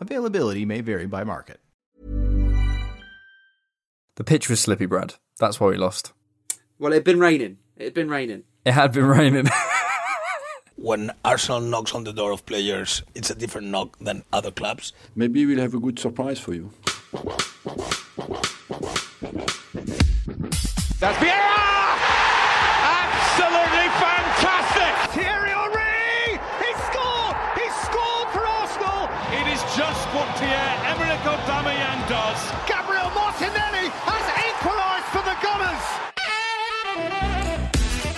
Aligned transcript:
Availability 0.00 0.64
may 0.64 0.80
vary 0.80 1.06
by 1.06 1.24
market. 1.24 1.60
The 4.16 4.24
pitch 4.24 4.48
was 4.48 4.60
slippy, 4.60 4.86
Brad. 4.86 5.14
That's 5.38 5.60
why 5.60 5.68
we 5.68 5.76
lost. 5.76 6.12
Well, 6.78 6.92
it 6.92 6.96
had 6.96 7.04
been 7.04 7.20
raining. 7.20 7.58
It 7.76 7.84
had 7.84 7.94
been 7.94 8.08
raining. 8.08 8.44
It 8.64 8.72
had 8.72 8.92
been 8.92 9.04
raining. 9.04 9.46
when 10.76 11.10
Arsenal 11.24 11.60
knocks 11.60 11.94
on 11.94 12.04
the 12.04 12.12
door 12.12 12.32
of 12.32 12.44
players, 12.46 13.02
it's 13.14 13.30
a 13.30 13.34
different 13.34 13.68
knock 13.68 13.98
than 13.98 14.24
other 14.32 14.50
clubs. 14.50 14.92
Maybe 15.14 15.44
we'll 15.44 15.60
have 15.60 15.74
a 15.74 15.80
good 15.80 15.98
surprise 15.98 16.38
for 16.38 16.54
you. 16.54 16.70
That's 20.98 21.18
Vieira! 21.18 21.75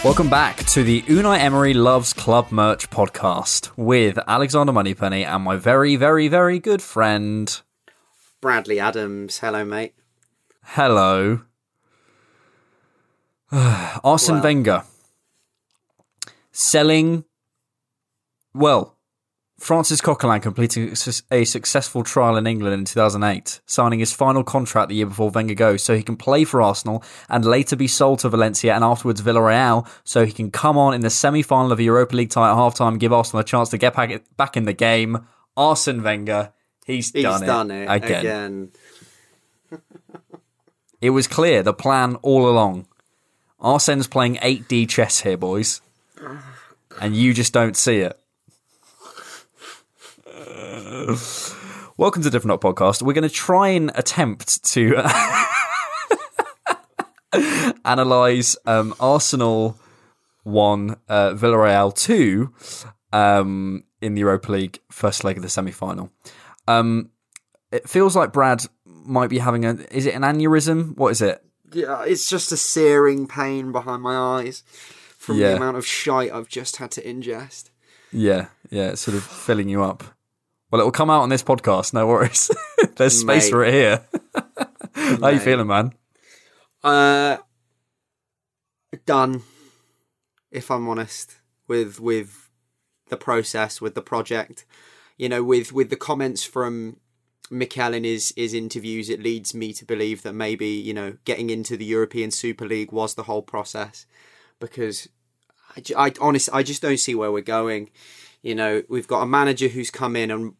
Welcome 0.08 0.30
back 0.30 0.64
to 0.68 0.82
the 0.82 1.02
Unai 1.02 1.38
Emery 1.38 1.74
Loves 1.74 2.14
Club 2.14 2.50
Merch 2.50 2.88
podcast 2.88 3.70
with 3.76 4.18
Alexander 4.26 4.72
Moneypenny 4.72 5.22
and 5.22 5.44
my 5.44 5.56
very, 5.56 5.96
very, 5.96 6.28
very 6.28 6.58
good 6.58 6.80
friend. 6.80 7.60
Bradley 8.40 8.80
Adams. 8.80 9.40
Hello, 9.40 9.66
mate. 9.66 9.92
Hello. 10.62 11.42
Arsene 13.52 14.36
Well. 14.36 14.44
Wenger 14.44 14.82
selling. 16.52 17.24
Well, 18.54 18.96
Francis 19.58 20.00
Coquelin 20.00 20.40
completing 20.40 20.94
a 21.32 21.44
successful 21.44 22.04
trial 22.04 22.36
in 22.36 22.46
England 22.46 22.74
in 22.74 22.84
2008, 22.84 23.60
signing 23.66 23.98
his 23.98 24.12
final 24.12 24.44
contract 24.44 24.88
the 24.88 24.94
year 24.94 25.06
before 25.06 25.30
Wenger 25.30 25.54
goes 25.54 25.82
so 25.82 25.96
he 25.96 26.02
can 26.02 26.16
play 26.16 26.44
for 26.44 26.62
Arsenal 26.62 27.02
and 27.28 27.44
later 27.44 27.74
be 27.74 27.88
sold 27.88 28.20
to 28.20 28.28
Valencia 28.28 28.72
and 28.72 28.84
afterwards 28.84 29.20
Villarreal 29.20 29.88
so 30.04 30.24
he 30.24 30.32
can 30.32 30.52
come 30.52 30.78
on 30.78 30.94
in 30.94 31.00
the 31.00 31.10
semi 31.10 31.42
final 31.42 31.72
of 31.72 31.78
the 31.78 31.84
Europa 31.84 32.14
League 32.14 32.30
tie 32.30 32.50
at 32.50 32.56
halftime 32.56 33.00
give 33.00 33.12
Arsenal 33.12 33.40
a 33.40 33.44
chance 33.44 33.68
to 33.70 33.78
get 33.78 33.94
back, 33.96 34.22
back 34.36 34.56
in 34.56 34.64
the 34.64 34.72
game. 34.72 35.26
Arsene 35.56 36.04
Wenger, 36.04 36.52
he's, 36.86 37.10
He's 37.10 37.24
done, 37.24 37.44
done, 37.44 37.70
it, 37.72 37.82
it 37.82 37.90
again. 37.90 38.20
again. 39.70 39.80
It 41.00 41.10
was 41.10 41.28
clear, 41.28 41.62
the 41.62 41.72
plan 41.72 42.16
all 42.22 42.48
along. 42.48 42.88
Arsene's 43.60 44.08
playing 44.08 44.34
8D 44.36 44.88
chess 44.88 45.20
here, 45.20 45.36
boys. 45.36 45.80
And 47.00 47.14
you 47.14 47.32
just 47.32 47.52
don't 47.52 47.76
see 47.76 47.98
it. 47.98 48.18
Welcome 51.96 52.22
to 52.24 52.30
Different 52.30 52.50
Up 52.52 52.60
Podcast. 52.60 53.00
We're 53.02 53.12
going 53.12 53.28
to 53.28 53.32
try 53.34 53.68
and 53.68 53.92
attempt 53.94 54.64
to 54.72 54.96
analyse 57.84 58.56
um, 58.66 58.92
Arsenal 58.98 59.78
1, 60.42 60.96
uh, 61.08 61.30
Villarreal 61.34 61.94
2 61.94 62.52
um, 63.12 63.84
in 64.00 64.14
the 64.14 64.20
Europa 64.20 64.50
League 64.50 64.80
first 64.90 65.22
leg 65.22 65.36
of 65.36 65.44
the 65.44 65.48
semi 65.48 65.70
final. 65.70 66.10
Um, 66.66 67.10
it 67.70 67.88
feels 67.88 68.16
like 68.16 68.32
Brad 68.32 68.64
might 68.84 69.30
be 69.30 69.38
having 69.38 69.64
a. 69.64 69.74
Is 69.92 70.06
it 70.06 70.14
an 70.14 70.22
aneurysm? 70.22 70.96
What 70.96 71.10
is 71.12 71.22
it? 71.22 71.40
Yeah, 71.72 72.02
it's 72.04 72.28
just 72.28 72.50
a 72.50 72.56
searing 72.56 73.28
pain 73.28 73.70
behind 73.70 74.02
my 74.02 74.16
eyes 74.16 74.64
from 75.18 75.36
Yeah. 75.38 75.50
the 75.50 75.56
amount 75.56 75.76
of 75.76 75.86
shite 75.86 76.32
I've 76.32 76.48
just 76.48 76.78
had 76.78 76.90
to 76.92 77.02
ingest. 77.02 77.70
Yeah, 78.10 78.46
yeah, 78.70 78.88
it's 78.88 79.02
sort 79.02 79.16
of 79.16 79.22
filling 79.22 79.68
you 79.68 79.84
up. 79.84 80.02
Well, 80.70 80.80
it 80.82 80.84
will 80.84 80.92
come 80.92 81.10
out 81.10 81.22
on 81.22 81.30
this 81.30 81.42
podcast. 81.42 81.94
No 81.94 82.06
worries. 82.06 82.50
There's 82.96 83.18
space 83.20 83.44
Mate. 83.46 83.50
for 83.50 83.64
it 83.64 83.72
here. 83.72 84.04
How 84.94 85.28
you 85.28 85.38
feeling, 85.38 85.66
man? 85.66 85.94
Uh, 86.84 87.38
done. 89.06 89.42
If 90.50 90.70
I'm 90.70 90.88
honest, 90.88 91.36
with 91.66 92.00
with 92.00 92.50
the 93.08 93.16
process, 93.16 93.80
with 93.80 93.94
the 93.94 94.02
project, 94.02 94.64
you 95.16 95.28
know, 95.28 95.42
with 95.42 95.72
with 95.72 95.90
the 95.90 95.96
comments 95.96 96.44
from 96.44 96.98
Mikel 97.50 97.94
in 97.94 98.04
his 98.04 98.32
his 98.36 98.52
interviews, 98.52 99.08
it 99.08 99.22
leads 99.22 99.54
me 99.54 99.72
to 99.72 99.84
believe 99.84 100.22
that 100.22 100.34
maybe 100.34 100.68
you 100.68 100.92
know 100.92 101.16
getting 101.24 101.50
into 101.50 101.76
the 101.76 101.84
European 101.84 102.30
Super 102.30 102.66
League 102.66 102.92
was 102.92 103.14
the 103.14 103.24
whole 103.24 103.42
process, 103.42 104.06
because 104.60 105.08
I, 105.76 105.82
I 106.08 106.12
honestly 106.20 106.52
I 106.52 106.62
just 106.62 106.82
don't 106.82 106.98
see 106.98 107.14
where 107.14 107.32
we're 107.32 107.42
going. 107.42 107.90
You 108.42 108.54
know, 108.54 108.82
we've 108.88 109.08
got 109.08 109.22
a 109.22 109.26
manager 109.26 109.68
who's 109.68 109.90
come 109.90 110.16
in 110.16 110.30
and 110.30 110.54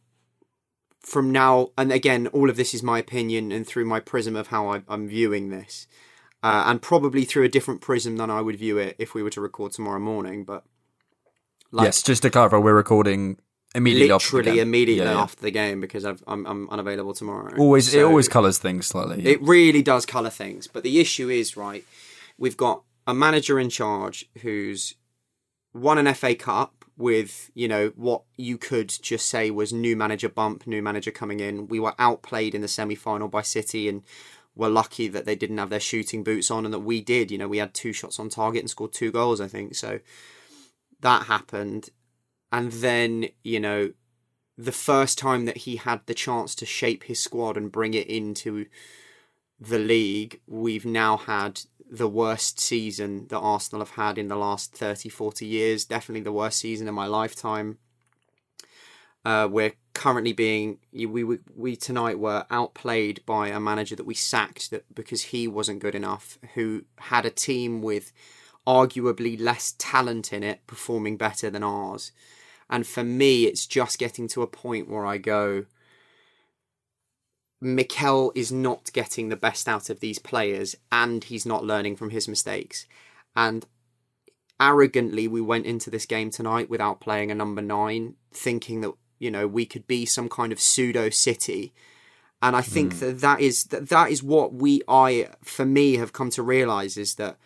from 1.01 1.31
now 1.33 1.71
and 1.79 1.93
again, 1.93 2.27
all 2.29 2.51
of 2.51 2.57
this 2.57 2.75
is 2.75 2.83
my 2.83 2.99
opinion 2.99 3.53
and 3.53 3.67
through 3.67 3.85
my 3.85 4.01
prism 4.01 4.37
of 4.37 4.49
how 4.49 4.69
I, 4.69 4.83
I'm 4.89 5.09
viewing 5.09 5.51
this, 5.51 5.87
uh, 6.43 6.65
and 6.67 6.83
probably 6.83 7.25
through 7.25 7.45
a 7.45 7.49
different 7.49 7.81
prism 7.81 8.17
than 8.17 8.31
I 8.31 8.41
would 8.41 8.57
view 8.57 8.79
it 8.79 8.97
if 8.99 9.15
we 9.15 9.23
were 9.23 9.31
to 9.31 9.41
record 9.41 9.73
tomorrow 9.73 10.01
morning. 10.01 10.45
But 10.45 10.65
like, 11.71 11.87
yes, 11.87 12.03
just 12.03 12.23
to 12.23 12.31
clarify, 12.31 12.59
we're 12.59 12.75
recording 12.75 13.39
immediately 13.75 14.13
after 14.13 14.31
the 14.31 14.37
literally 14.37 14.59
game. 14.59 14.69
immediately 14.69 15.05
Yeah, 15.05 15.13
yeah. 15.13 15.23
after 15.23 15.43
the 15.43 15.51
game 15.51 15.81
because 15.81 16.05
I've, 16.05 16.23
I'm 16.27 16.47
I'm 16.47 16.69
unavailable 16.71 17.15
tomorrow. 17.15 17.57
Always, 17.57 17.95
it 17.95 18.03
always 18.03 18.29
colours 18.29 18.59
things 18.59 18.87
slightly. 18.87 19.25
it 19.25 19.41
really 19.43 19.83
does 19.83 20.05
colour 20.05 20.31
things. 20.31 20.67
But 20.67 20.83
the 20.83 21.01
issue 21.01 21.29
is, 21.29 21.57
right, 21.57 21.85
we've 22.37 22.57
got 22.57 22.83
a 23.07 23.15
manager 23.15 23.59
in 23.59 23.71
charge 23.71 24.27
who's 24.43 24.95
won 25.73 25.99
an 25.99 26.13
FA 26.15 26.35
Cup 26.35 26.78
with, 26.99 27.51
you 27.55 27.69
know, 27.69 27.93
what 27.95 28.23
you 28.37 28.59
could 28.59 28.89
just 28.89 29.29
say 29.29 29.51
was 29.51 29.73
new 29.73 29.97
manager 29.97 30.29
bump, 30.29 30.67
new 30.67 30.83
manager 30.83 31.13
coming 31.13 31.39
in. 31.39 31.69
We 31.69 31.79
were 31.79 31.95
outplayed 31.99 32.55
in 32.55 32.61
the 32.61 32.69
semi 32.69 32.97
final 32.97 33.29
by 33.29 33.43
City 33.43 33.89
and 33.89 34.03
were 34.57 34.69
lucky 34.69 35.07
that 35.07 35.25
they 35.25 35.37
didn't 35.37 35.59
have 35.59 35.71
their 35.71 35.79
shooting 35.79 36.25
boots 36.25 36.51
on 36.51 36.65
and 36.65 36.75
that 36.75 36.81
we 36.81 37.01
did. 37.01 37.31
You 37.31 37.39
know, 37.39 37.47
we 37.47 37.59
had 37.59 37.73
two 37.73 37.93
shots 37.93 38.19
on 38.19 38.29
target 38.29 38.63
and 38.63 38.69
scored 38.69 38.93
two 38.93 39.13
goals, 39.13 39.41
I 39.41 39.47
think. 39.47 39.77
So 39.77 40.01
that 41.01 41.27
happened. 41.27 41.91
And 42.51 42.73
then, 42.73 43.29
you 43.45 43.61
know, 43.61 43.93
the 44.57 44.73
first 44.73 45.19
time 45.19 45.45
that 45.45 45.59
he 45.59 45.77
had 45.77 46.01
the 46.07 46.15
chance 46.15 46.57
to 46.57 46.67
shape 46.67 47.05
his 47.05 47.23
squad 47.23 47.57
and 47.57 47.71
bring 47.71 47.95
it 47.95 48.09
into 48.09 48.67
the 49.61 49.79
league, 49.79 50.41
we've 50.49 50.85
now 50.85 51.17
had 51.17 51.61
the 51.91 52.09
worst 52.09 52.61
season 52.61 53.27
that 53.29 53.39
Arsenal 53.39 53.85
have 53.85 53.95
had 53.95 54.19
in 54.19 54.29
the 54.29 54.37
last 54.37 54.75
30, 54.75 55.09
40 55.09 55.47
years. 55.47 55.85
Definitely 55.85 56.23
the 56.23 56.33
worst 56.33 56.59
season 56.59 56.89
in 56.89 56.95
my 56.95 57.07
lifetime. 57.07 57.79
Uh, 59.25 59.49
we're 59.51 59.73
currently 59.95 60.33
being 60.33 60.79
we, 60.93 61.25
we 61.25 61.39
we 61.57 61.75
tonight 61.75 62.19
were 62.19 62.47
outplayed 62.51 63.21
by 63.27 63.49
a 63.49 63.59
manager 63.59 63.97
that 63.97 64.07
we 64.07 64.15
sacked 64.15 64.71
that 64.71 64.85
because 64.95 65.23
he 65.23 65.49
wasn't 65.49 65.81
good 65.81 65.95
enough, 65.95 66.39
who 66.55 66.85
had 66.99 67.27
a 67.27 67.31
team 67.31 67.83
with 67.83 68.13
arguably 68.67 69.41
less 69.41 69.75
talent 69.79 70.33
in 70.33 70.43
it 70.43 70.67
performing 70.67 71.17
better 71.17 71.51
than 71.51 71.63
ours. 71.63 72.13
And 72.71 72.87
for 72.87 73.03
me, 73.03 73.45
it's 73.45 73.67
just 73.67 73.99
getting 73.99 74.29
to 74.29 74.43
a 74.43 74.47
point 74.47 74.89
where 74.89 75.07
I 75.07 75.19
go, 75.19 75.65
Mikel 77.61 78.33
is 78.35 78.53
not 78.53 78.93
getting 78.93 79.29
the 79.29 79.37
best 79.37 79.69
out 79.69 79.91
of 79.91 80.01
these 80.01 80.19
players 80.19 80.77
and 80.93 81.25
he's 81.25 81.45
not 81.45 81.65
learning 81.65 81.97
from 81.97 82.11
his 82.11 82.29
mistakes. 82.29 82.87
And 83.35 83.67
arrogantly, 84.61 85.27
we 85.29 85.41
went 85.41 85.67
into 85.67 85.91
this 85.91 86.07
game 86.07 86.31
tonight 86.31 86.71
without 86.71 87.01
playing 87.01 87.31
a 87.31 87.35
number 87.35 87.63
nine, 87.63 88.15
thinking 88.33 88.81
that, 88.83 88.93
you 89.19 89.31
know, 89.31 89.47
we 89.47 89.67
could 89.67 89.87
be 89.87 90.07
some 90.07 90.29
kind 90.29 90.53
of 90.53 90.61
pseudo 90.61 91.11
city. 91.11 91.73
And 92.41 92.55
I 92.55 92.63
think 92.63 92.95
hmm. 92.95 93.01
that 93.01 93.21
that 93.21 93.41
is 93.41 93.65
that, 93.65 93.89
that 93.89 94.11
is 94.11 94.23
what 94.23 94.55
we 94.55 94.83
I 94.87 95.29
for 95.43 95.65
me 95.65 95.97
have 95.97 96.13
come 96.13 96.31
to 96.31 96.43
realize 96.43 96.97
is 96.97 97.17
that 97.17 97.37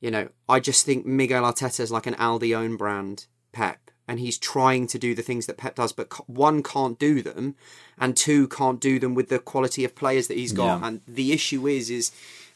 you 0.00 0.10
know 0.10 0.30
I 0.48 0.60
just 0.60 0.86
think 0.86 1.04
Mikel 1.04 1.42
Arteta 1.42 1.80
is 1.80 1.90
like 1.90 2.06
an 2.06 2.14
Aldi 2.14 2.56
own 2.56 2.76
brand 2.76 3.26
Pep 3.52 3.89
and 4.10 4.18
he's 4.18 4.38
trying 4.38 4.84
to 4.88 4.98
do 4.98 5.14
the 5.14 5.22
things 5.28 5.46
that 5.46 5.56
Pep 5.56 5.74
does 5.76 5.92
but 5.92 6.08
one 6.28 6.58
can't 6.62 6.98
do 6.98 7.22
them 7.22 7.54
and 8.02 8.16
two 8.16 8.48
can't 8.48 8.80
do 8.80 8.98
them 8.98 9.14
with 9.14 9.28
the 9.28 9.38
quality 9.38 9.84
of 9.84 9.94
players 9.94 10.26
that 10.28 10.36
he's 10.36 10.52
got 10.52 10.80
Yeah. 10.80 10.86
and 10.88 11.00
the 11.06 11.28
issue 11.32 11.62
is 11.68 11.90
is 11.90 12.10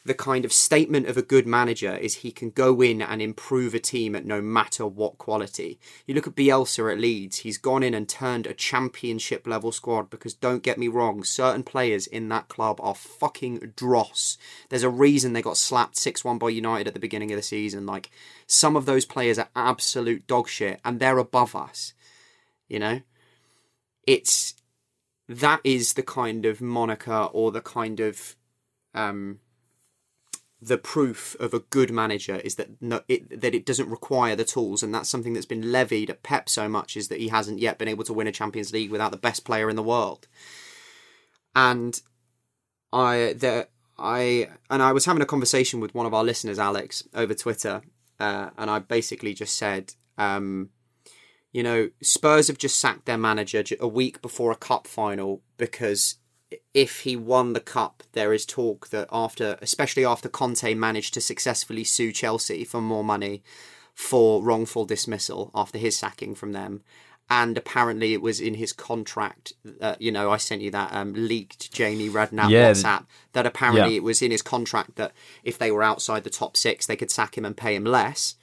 the 0.07 0.15
kind 0.15 0.45
of 0.45 0.53
statement 0.53 1.07
of 1.09 1.17
a 1.17 1.23
good 1.23 1.47
manager 1.47 1.97
is 1.97 2.17
he 2.17 2.31
can 2.31 2.51
go 2.51 2.83
in 2.83 3.01
and 3.01 3.23
improve 3.23 3.75
a 3.75 3.79
team 3.79 4.15
at 4.15 4.27
no 4.27 4.43
matter 4.43 4.87
what 4.87 5.17
quality. 5.17 5.79
You 6.07 6.15
look 6.15 6.27
at 6.27 6.35
Bielsa 6.35 6.93
at 6.93 7.01
Leeds, 7.01 7.39
he's 7.39 7.57
gone 7.57 7.83
in 7.83 7.95
and 7.95 8.07
turned 8.07 8.47
a 8.47 8.53
championship 8.53 9.47
level 9.47 9.73
squad 9.73 10.11
because 10.11 10.35
don't 10.35 10.63
get 10.63 10.77
me 10.77 10.89
wrong, 10.89 11.25
certain 11.25 11.63
players 11.63 12.07
in 12.07 12.29
that 12.29 12.49
club 12.49 12.81
are 12.83 12.95
fucking 12.95 13.73
dross. 13.77 14.37
There's 14.69 14.83
a 14.83 14.91
reason 14.91 15.33
they 15.33 15.41
got 15.41 15.57
slapped 15.57 15.97
6 15.97 16.23
1 16.23 16.37
by 16.37 16.51
United 16.51 16.87
at 16.87 16.95
the 16.95 17.01
beginning 17.01 17.33
of 17.33 17.37
the 17.37 17.43
season. 17.43 17.87
Like, 17.87 18.11
some 18.47 18.77
of 18.77 18.85
those 18.85 19.07
players 19.07 19.39
are 19.39 19.49
absolute 19.57 20.27
dog 20.27 20.49
shit 20.49 20.81
and 20.85 21.01
they're 21.01 21.19
above 21.19 21.57
us. 21.57 21.95
You 22.69 22.79
know? 22.79 23.01
It's. 24.07 24.55
That 25.27 25.63
is 25.65 25.95
the 25.95 26.03
kind 26.03 26.45
of 26.45 26.61
moniker 26.61 27.31
or 27.33 27.51
the 27.51 27.63
kind 27.63 28.01
of. 28.01 28.37
Um, 28.93 29.41
the 30.67 30.79
proof 30.79 31.37
of 31.39 31.53
a 31.53 31.61
good 31.61 31.91
manager 31.91 32.37
is 32.37 32.55
that 32.55 32.81
no, 32.81 33.03
it, 33.07 33.41
that 33.41 33.55
it 33.55 33.67
doesn't 33.67 33.91
require 33.91 34.35
the 34.35 34.45
tools, 34.45 34.83
and 34.83 34.95
that's 34.95 35.09
something 35.09 35.35
that's 35.35 35.47
been 35.47 35.71
levied 35.71 36.11
at 36.11 36.23
Pep 36.23 36.49
so 36.49 36.69
much 36.69 36.97
is 36.97 37.09
that 37.09 37.21
he 37.21 37.29
hasn't 37.29 37.59
yet 37.59 37.79
been 37.79 37.89
able 37.89 38.05
to 38.05 38.15
win 38.15 38.27
a 38.27 38.33
Champions 38.33 38.73
League 38.73 38.91
without 38.91 39.11
the 39.11 39.19
best 39.19 39.45
player 39.45 39.69
in 39.69 39.77
the 39.77 39.83
world. 39.83 40.27
And 41.55 42.01
I 42.93 43.35
there 43.37 43.67
I 43.99 44.49
and 44.71 44.83
I 44.83 44.93
was 44.93 45.05
having 45.05 45.23
a 45.23 45.27
conversation 45.27 45.81
with 45.81 45.95
one 45.95 46.07
of 46.07 46.15
our 46.15 46.25
listeners, 46.25 46.59
Alex, 46.59 47.05
over 47.15 47.35
Twitter, 47.35 47.83
uh, 48.19 48.51
and 48.57 48.71
I 48.71 48.79
basically 48.79 49.35
just 49.35 49.57
said, 49.57 49.95
um, 50.17 50.71
you 51.53 51.63
know, 51.63 51.91
Spurs 52.03 52.49
have 52.49 52.59
just 52.59 52.81
sacked 52.81 53.05
their 53.05 53.19
manager 53.19 53.63
a 53.79 53.89
week 53.89 54.23
before 54.23 54.51
a 54.51 54.57
cup 54.57 54.87
final 54.87 55.43
because 55.59 56.17
if 56.73 57.01
he 57.01 57.17
won 57.17 57.53
the 57.53 57.61
cup, 57.61 58.03
there 58.13 58.33
is 58.33 58.47
talk 58.47 58.89
that 58.89 59.09
after, 59.13 59.59
especially 59.63 60.05
after 60.05 60.29
Conte 60.29 60.75
managed 60.75 61.15
to 61.15 61.21
successfully 61.21 61.85
sue 61.85 62.13
Chelsea 62.13 62.65
for 62.65 62.81
more 62.81 63.05
money 63.05 63.43
for 63.95 64.43
wrongful 64.43 64.85
dismissal 64.85 65.51
after 65.55 65.79
his 65.79 65.97
sacking 65.97 66.35
from 66.35 66.53
them. 66.53 66.83
And 67.31 67.57
apparently, 67.57 68.13
it 68.13 68.21
was 68.21 68.39
in 68.39 68.55
his 68.55 68.73
contract. 68.75 69.55
Uh, 69.81 69.97
you 69.99 70.13
know, 70.13 70.31
I 70.31 70.37
sent 70.37 70.61
you 70.61 70.71
that 70.73 70.93
um, 70.93 71.15
leaked 71.15 71.73
Jamie 71.73 72.11
Redknapp 72.11 72.51
Yeah, 72.51 72.73
WhatsApp. 72.73 73.07
That 73.33 73.47
apparently 73.47 73.93
yeah. 73.93 73.97
it 73.97 74.03
was 74.03 74.21
in 74.21 74.31
his 74.31 74.43
contract 74.43 74.97
that 74.97 75.13
if 75.43 75.57
they 75.57 75.71
were 75.71 75.83
outside 75.83 76.25
the 76.25 76.31
top 76.31 76.55
six, 76.55 76.85
they 76.85 76.97
could 76.97 77.11
sack 77.11 77.39
him 77.39 77.47
and 77.47 77.57
pay 77.57 77.75
him 77.75 77.85
less 77.85 78.37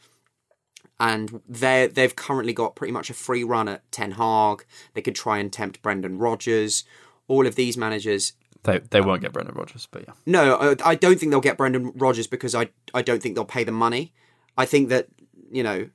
and 1.01 1.41
they 1.49 1.87
they've 1.87 2.15
currently 2.15 2.53
got 2.53 2.75
pretty 2.75 2.93
much 2.93 3.09
a 3.09 3.15
free 3.15 3.43
run 3.43 3.67
at 3.67 3.91
Ten 3.91 4.11
Hag. 4.11 4.63
They 4.93 5.01
could 5.01 5.15
try 5.15 5.39
and 5.39 5.51
tempt 5.51 5.81
Brendan 5.81 6.19
Rodgers. 6.19 6.83
All 7.27 7.47
of 7.47 7.55
these 7.55 7.77
managers. 7.77 8.33
They 8.63 8.79
they 8.79 9.01
won't 9.01 9.21
get 9.21 9.33
Brendan 9.33 9.55
Rodgers, 9.55 9.87
but 9.89 10.03
yeah. 10.07 10.13
No, 10.25 10.55
I- 10.55 10.91
I 10.91 10.95
don't 10.95 11.19
think 11.19 11.31
they'll 11.31 11.41
get 11.41 11.57
Brendan 11.57 11.93
Rodgers 11.95 12.27
because 12.27 12.53
I 12.53 12.69
I 12.93 13.01
don't 13.01 13.21
think 13.21 13.35
they'll 13.35 13.45
pay 13.45 13.63
the 13.63 13.71
money. 13.71 14.13
I 14.57 14.65
think 14.65 14.89
that 14.89 15.07
you 15.51 15.63
know 15.63 15.89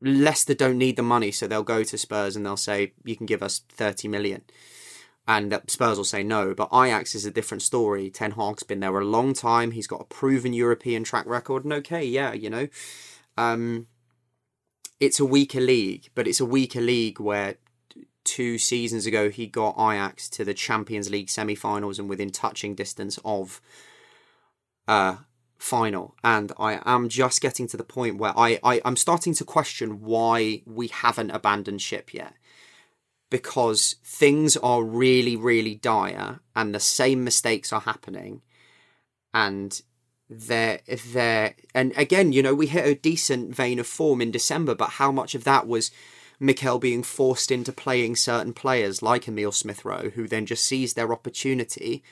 Leicester 0.00 0.54
don't 0.54 0.78
need 0.78 0.96
the 0.96 1.02
money, 1.02 1.30
so 1.32 1.46
they'll 1.46 1.62
go 1.62 1.82
to 1.82 1.96
Spurs 1.98 2.36
and 2.36 2.44
they'll 2.44 2.56
say 2.56 2.92
you 3.04 3.16
can 3.16 3.26
give 3.26 3.42
us 3.42 3.60
thirty 3.68 4.06
million. 4.08 4.42
And 5.26 5.50
that 5.52 5.70
Spurs 5.70 5.96
will 5.96 6.04
say 6.04 6.22
no, 6.22 6.52
but 6.52 6.68
Ajax 6.70 7.14
is 7.14 7.24
a 7.24 7.30
different 7.30 7.62
story. 7.62 8.10
Ten 8.10 8.32
Hag's 8.32 8.62
been 8.62 8.80
there 8.80 8.98
a 8.98 9.04
long 9.04 9.32
time. 9.32 9.70
He's 9.70 9.86
got 9.86 10.02
a 10.02 10.04
proven 10.04 10.52
European 10.52 11.02
track 11.02 11.24
record, 11.26 11.64
and 11.64 11.72
okay, 11.72 12.04
yeah, 12.04 12.34
you 12.34 12.50
know, 12.50 12.68
um, 13.38 13.86
it's 15.00 15.18
a 15.18 15.24
weaker 15.24 15.60
league, 15.62 16.10
but 16.14 16.28
it's 16.28 16.40
a 16.40 16.44
weaker 16.44 16.82
league 16.82 17.18
where 17.18 17.56
two 18.24 18.58
seasons 18.58 19.06
ago 19.06 19.30
he 19.30 19.46
got 19.46 19.76
Ajax 19.78 20.28
to 20.30 20.44
the 20.44 20.54
Champions 20.54 21.10
League 21.10 21.30
semi-finals 21.30 21.98
and 21.98 22.08
within 22.08 22.30
touching 22.30 22.74
distance 22.74 23.18
of 23.24 23.60
uh 24.88 25.16
final. 25.58 26.14
And 26.22 26.52
I 26.58 26.80
am 26.84 27.08
just 27.08 27.40
getting 27.40 27.66
to 27.68 27.76
the 27.76 27.84
point 27.84 28.18
where 28.18 28.38
I, 28.38 28.58
I 28.62 28.80
I'm 28.84 28.96
starting 28.96 29.34
to 29.34 29.44
question 29.44 30.02
why 30.02 30.62
we 30.66 30.88
haven't 30.88 31.30
abandoned 31.30 31.80
ship 31.80 32.12
yet. 32.12 32.34
Because 33.30 33.96
things 34.04 34.56
are 34.58 34.84
really 34.84 35.36
really 35.36 35.74
dire 35.74 36.40
and 36.54 36.74
the 36.74 36.80
same 36.80 37.24
mistakes 37.24 37.72
are 37.72 37.80
happening. 37.80 38.42
And 39.32 39.80
they're 40.28 40.80
they're 41.12 41.54
and 41.74 41.92
again 41.96 42.32
you 42.32 42.42
know 42.42 42.54
we 42.54 42.66
hit 42.66 42.86
a 42.86 42.94
decent 42.94 43.54
vein 43.54 43.78
of 43.78 43.86
form 43.86 44.20
in 44.20 44.30
December 44.30 44.74
but 44.74 44.90
how 44.90 45.12
much 45.12 45.34
of 45.34 45.44
that 45.44 45.66
was 45.66 45.90
Mikel 46.40 46.78
being 46.78 47.02
forced 47.02 47.50
into 47.50 47.72
playing 47.72 48.16
certain 48.16 48.52
players 48.52 49.02
like 49.02 49.28
Emile 49.28 49.52
Smith 49.52 49.84
Rowe 49.84 50.10
who 50.14 50.26
then 50.26 50.46
just 50.46 50.64
seized 50.64 50.96
their 50.96 51.12
opportunity 51.12 52.02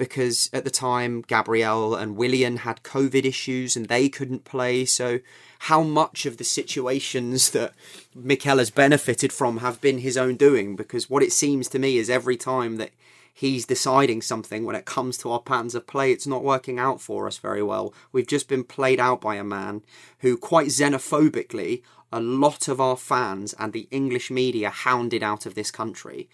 because 0.00 0.48
at 0.54 0.64
the 0.64 0.70
time 0.70 1.20
Gabriel 1.20 1.94
and 1.94 2.16
Willian 2.16 2.56
had 2.58 2.82
COVID 2.82 3.26
issues 3.26 3.76
and 3.76 3.86
they 3.86 4.08
couldn't 4.08 4.44
play. 4.44 4.86
So, 4.86 5.20
how 5.64 5.82
much 5.82 6.24
of 6.24 6.38
the 6.38 6.44
situations 6.44 7.50
that 7.56 7.74
Mikel 8.14 8.56
has 8.56 8.70
benefited 8.70 9.30
from 9.30 9.58
have 9.58 9.78
been 9.82 9.98
his 9.98 10.16
own 10.16 10.36
doing? 10.36 10.74
Because 10.74 11.10
what 11.10 11.22
it 11.22 11.32
seems 11.32 11.68
to 11.68 11.78
me 11.78 11.98
is 11.98 12.08
every 12.08 12.38
time 12.38 12.76
that 12.76 12.92
he's 13.34 13.66
deciding 13.66 14.22
something 14.22 14.64
when 14.64 14.74
it 14.74 14.86
comes 14.86 15.18
to 15.18 15.30
our 15.30 15.40
patterns 15.40 15.74
of 15.74 15.86
play, 15.86 16.12
it's 16.12 16.26
not 16.26 16.42
working 16.42 16.78
out 16.78 17.02
for 17.02 17.26
us 17.26 17.36
very 17.36 17.62
well. 17.62 17.92
We've 18.10 18.26
just 18.26 18.48
been 18.48 18.64
played 18.64 19.00
out 19.00 19.20
by 19.20 19.36
a 19.36 19.44
man 19.44 19.82
who, 20.20 20.38
quite 20.38 20.68
xenophobically, 20.68 21.82
a 22.12 22.20
lot 22.20 22.68
of 22.68 22.80
our 22.80 22.96
fans 22.96 23.54
and 23.58 23.72
the 23.72 23.88
English 23.90 24.30
media 24.30 24.70
hounded 24.70 25.22
out 25.22 25.46
of 25.46 25.54
this 25.54 25.70
country 25.70 26.28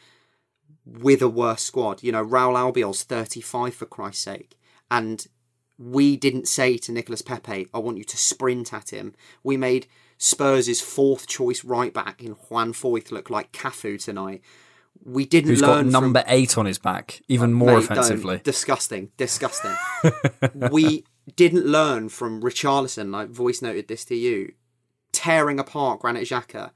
with 0.85 1.21
a 1.21 1.29
worse 1.29 1.63
squad. 1.63 2.03
You 2.03 2.13
know, 2.13 2.25
Raul 2.25 2.57
Albiol's 2.57 3.03
35 3.03 3.75
for 3.75 3.87
Christ's 3.87 4.25
sake. 4.25 4.57
And 4.91 5.27
we 5.79 6.17
didn't 6.17 6.49
say 6.49 6.79
to 6.79 6.93
Nicolas 6.93 7.23
Pepe, 7.23 7.69
I 7.75 7.79
want 7.79 7.99
you 7.99 8.05
to 8.05 8.17
sprint 8.17 8.73
at 8.73 8.91
him. 8.91 9.15
We 9.43 9.57
made 9.57 9.87
Spurs' 10.19 10.81
fourth 10.81 11.27
choice 11.27 11.65
right 11.65 11.93
back 11.93 12.23
in 12.23 12.33
Juan 12.33 12.73
Foyth 12.73 13.11
look 13.11 13.29
like 13.29 13.53
Cafu 13.53 14.03
tonight. 14.03 14.43
We 15.05 15.27
didn't 15.27 15.51
Who's 15.51 15.61
got 15.61 15.77
learn 15.77 15.91
number 15.91 16.21
from, 16.21 16.31
eight 16.31 16.57
on 16.57 16.65
his 16.65 16.79
back, 16.79 17.21
even 17.29 17.53
more 17.53 17.75
Mate, 17.75 17.85
offensively. 17.85 18.41
Disgusting, 18.43 19.11
disgusting. 19.19 19.77
we 20.55 21.05
didn't 21.35 21.67
learn 21.67 22.09
from 22.09 22.43
Richarlison, 22.43 23.15
I 23.15 23.27
voice 23.27 23.61
noted 23.61 23.89
this 23.89 24.07
to 24.07 24.15
you, 24.15 24.55
tearing 25.17 25.59
apart 25.59 26.01
Granit 26.01 26.29
Xhaka. 26.29 26.71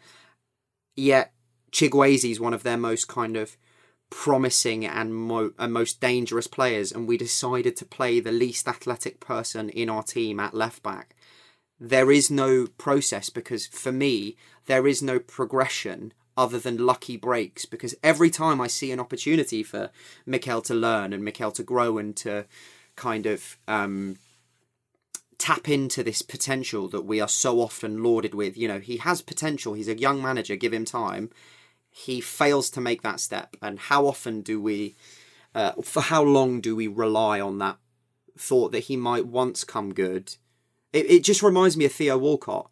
Yet 0.96 1.32
Chukwueze 1.70 2.30
is 2.30 2.40
one 2.40 2.54
of 2.54 2.62
their 2.62 2.76
most 2.76 3.06
kind 3.06 3.36
of 3.36 3.56
promising 4.10 4.84
and, 4.84 5.14
mo- 5.14 5.52
and 5.58 5.72
most 5.72 6.00
dangerous 6.00 6.46
players, 6.46 6.90
and 6.90 7.06
we 7.06 7.16
decided 7.16 7.76
to 7.76 7.84
play 7.84 8.18
the 8.18 8.32
least 8.32 8.66
athletic 8.66 9.20
person 9.20 9.68
in 9.68 9.88
our 9.88 10.02
team 10.02 10.40
at 10.40 10.54
left 10.54 10.82
back. 10.82 11.14
There 11.78 12.10
is 12.10 12.30
no 12.30 12.66
process 12.76 13.30
because 13.30 13.66
for 13.66 13.92
me, 13.92 14.36
there 14.66 14.86
is 14.86 15.02
no 15.02 15.18
progression 15.18 16.12
other 16.36 16.58
than 16.58 16.86
lucky 16.86 17.16
breaks 17.16 17.64
because 17.64 17.94
every 18.02 18.30
time 18.30 18.60
I 18.60 18.66
see 18.66 18.90
an 18.92 19.00
opportunity 19.00 19.62
for 19.62 19.90
Mikel 20.26 20.62
to 20.62 20.74
learn 20.74 21.12
and 21.12 21.24
Mikel 21.24 21.52
to 21.52 21.62
grow 21.62 21.98
and 21.98 22.16
to 22.16 22.46
kind 22.96 23.26
of 23.26 23.56
um, 23.68 24.16
tap 25.40 25.68
into 25.68 26.04
this 26.04 26.22
potential 26.22 26.86
that 26.88 27.02
we 27.02 27.20
are 27.20 27.28
so 27.28 27.60
often 27.60 28.02
lauded 28.02 28.34
with, 28.34 28.56
you 28.56 28.68
know, 28.68 28.78
he 28.78 28.98
has 28.98 29.22
potential, 29.22 29.72
he's 29.74 29.88
a 29.88 29.98
young 29.98 30.22
manager, 30.22 30.54
give 30.54 30.72
him 30.72 30.84
time. 30.84 31.30
He 31.90 32.20
fails 32.20 32.70
to 32.70 32.80
make 32.80 33.02
that 33.02 33.18
step. 33.18 33.56
And 33.60 33.78
how 33.78 34.06
often 34.06 34.42
do 34.42 34.60
we 34.60 34.94
uh, 35.54 35.72
for 35.82 36.02
how 36.02 36.22
long 36.22 36.60
do 36.60 36.76
we 36.76 36.86
rely 36.86 37.40
on 37.40 37.58
that 37.58 37.78
thought 38.38 38.70
that 38.72 38.84
he 38.84 38.96
might 38.96 39.26
once 39.26 39.64
come 39.64 39.92
good? 39.92 40.36
It, 40.92 41.10
it 41.10 41.24
just 41.24 41.42
reminds 41.42 41.76
me 41.76 41.86
of 41.86 41.92
theo 41.92 42.18
walcott. 42.18 42.70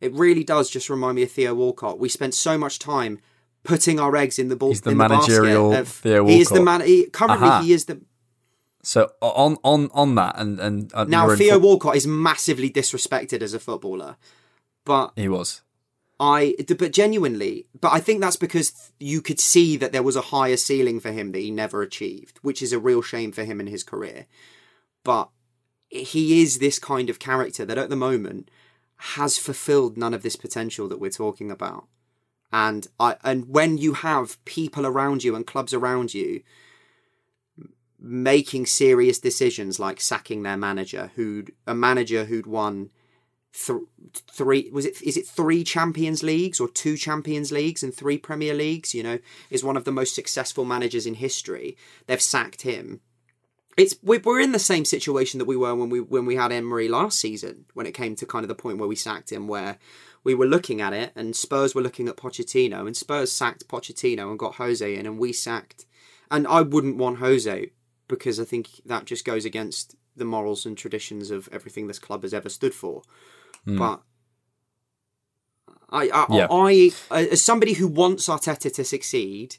It 0.00 0.12
really 0.12 0.44
does 0.44 0.68
just 0.70 0.90
remind 0.90 1.16
me 1.16 1.22
of 1.22 1.30
theo 1.30 1.54
walcott. 1.54 1.98
We 1.98 2.08
spent 2.08 2.34
so 2.34 2.58
much 2.58 2.78
time 2.78 3.20
putting 3.62 4.00
our 4.00 4.16
eggs 4.16 4.38
in 4.38 4.48
the 4.48 4.56
ball 4.56 4.70
He's 4.70 4.80
the 4.80 4.90
in 4.90 4.96
managerial 4.96 5.70
the 5.70 5.76
basket 5.76 5.80
of, 5.80 5.88
Theo 5.88 6.22
Walcott. 6.22 6.34
he 6.34 6.40
is 6.40 6.48
the 6.48 6.62
man 6.62 6.80
he, 6.80 7.06
currently 7.06 7.48
Aha. 7.48 7.62
he 7.62 7.72
is 7.72 7.84
the 7.84 8.00
So 8.86 9.10
on 9.20 9.56
on 9.64 9.90
on 9.92 10.14
that, 10.14 10.38
and 10.38 10.60
and 10.60 10.94
uh, 10.94 11.04
now 11.04 11.34
theo 11.34 11.54
for- 11.54 11.60
walcott 11.60 11.96
is 11.96 12.06
massively 12.06 12.70
disrespected 12.70 13.42
as 13.42 13.52
a 13.52 13.58
footballer 13.58 14.16
but 14.86 15.12
he 15.16 15.28
was. 15.28 15.60
I, 16.18 16.54
but 16.66 16.92
genuinely, 16.92 17.66
but 17.78 17.92
I 17.92 18.00
think 18.00 18.22
that's 18.22 18.36
because 18.36 18.92
you 18.98 19.20
could 19.20 19.38
see 19.38 19.76
that 19.76 19.92
there 19.92 20.02
was 20.02 20.16
a 20.16 20.22
higher 20.22 20.56
ceiling 20.56 20.98
for 20.98 21.12
him 21.12 21.32
that 21.32 21.40
he 21.40 21.50
never 21.50 21.82
achieved, 21.82 22.38
which 22.40 22.62
is 22.62 22.72
a 22.72 22.78
real 22.78 23.02
shame 23.02 23.32
for 23.32 23.44
him 23.44 23.60
in 23.60 23.66
his 23.66 23.84
career. 23.84 24.24
But 25.04 25.28
he 25.90 26.40
is 26.40 26.58
this 26.58 26.78
kind 26.78 27.10
of 27.10 27.18
character 27.18 27.66
that 27.66 27.76
at 27.76 27.90
the 27.90 27.96
moment 27.96 28.50
has 28.96 29.36
fulfilled 29.36 29.98
none 29.98 30.14
of 30.14 30.22
this 30.22 30.36
potential 30.36 30.88
that 30.88 31.00
we're 31.00 31.10
talking 31.10 31.50
about. 31.50 31.86
And 32.50 32.86
I, 32.98 33.16
and 33.22 33.50
when 33.50 33.76
you 33.76 33.92
have 33.94 34.42
people 34.46 34.86
around 34.86 35.22
you 35.22 35.36
and 35.36 35.46
clubs 35.46 35.74
around 35.74 36.14
you 36.14 36.42
making 38.06 38.66
serious 38.66 39.18
decisions 39.18 39.78
like 39.78 40.00
sacking 40.00 40.42
their 40.42 40.56
manager, 40.56 41.10
who'd 41.14 41.52
a 41.66 41.74
manager 41.74 42.24
who'd 42.24 42.46
won 42.46 42.90
th- 43.52 43.80
three 44.30 44.70
was 44.72 44.84
it 44.86 45.00
is 45.02 45.16
it 45.16 45.26
three 45.26 45.64
Champions 45.64 46.22
Leagues 46.22 46.60
or 46.60 46.68
two 46.68 46.96
Champions 46.96 47.50
Leagues 47.52 47.82
and 47.82 47.94
three 47.94 48.18
Premier 48.18 48.54
Leagues? 48.54 48.94
You 48.94 49.02
know, 49.02 49.18
is 49.50 49.64
one 49.64 49.76
of 49.76 49.84
the 49.84 49.92
most 49.92 50.14
successful 50.14 50.64
managers 50.64 51.06
in 51.06 51.14
history. 51.14 51.76
They've 52.06 52.20
sacked 52.20 52.62
him, 52.62 53.00
it's 53.76 53.96
we- 54.02 54.18
we're 54.18 54.40
in 54.40 54.52
the 54.52 54.58
same 54.58 54.84
situation 54.84 55.38
that 55.38 55.44
we 55.44 55.56
were 55.56 55.74
when 55.74 55.90
we 55.90 56.00
when 56.00 56.24
we 56.26 56.36
had 56.36 56.52
Emery 56.52 56.88
last 56.88 57.18
season 57.18 57.66
when 57.74 57.86
it 57.86 57.92
came 57.92 58.16
to 58.16 58.26
kind 58.26 58.44
of 58.44 58.48
the 58.48 58.54
point 58.54 58.78
where 58.78 58.88
we 58.88 58.96
sacked 58.96 59.30
him 59.30 59.48
where 59.48 59.78
we 60.24 60.34
were 60.34 60.46
looking 60.46 60.80
at 60.80 60.92
it 60.92 61.12
and 61.14 61.36
Spurs 61.36 61.74
were 61.74 61.82
looking 61.82 62.08
at 62.08 62.16
Pochettino 62.16 62.86
and 62.86 62.96
Spurs 62.96 63.30
sacked 63.30 63.68
Pochettino 63.68 64.30
and 64.30 64.38
got 64.38 64.54
Jose 64.54 64.94
in 64.94 65.06
and 65.06 65.18
we 65.18 65.32
sacked 65.32 65.84
and 66.30 66.46
I 66.46 66.62
wouldn't 66.62 66.96
want 66.96 67.18
Jose 67.18 67.70
because 68.08 68.40
I 68.40 68.44
think 68.44 68.68
that 68.86 69.04
just 69.04 69.24
goes 69.24 69.44
against 69.44 69.96
the 70.16 70.24
morals 70.24 70.64
and 70.66 70.76
traditions 70.76 71.30
of 71.30 71.48
everything 71.52 71.86
this 71.86 71.98
club 71.98 72.22
has 72.22 72.32
ever 72.32 72.48
stood 72.48 72.74
for 72.74 73.02
hmm. 73.64 73.78
but 73.78 74.02
I 75.90 76.08
I, 76.08 76.26
Yeah. 76.30 76.46
I 76.50 76.90
as 77.10 77.42
somebody 77.42 77.74
who 77.74 77.86
wants 77.86 78.28
Arteta 78.28 78.72
to 78.74 78.84
succeed 78.84 79.56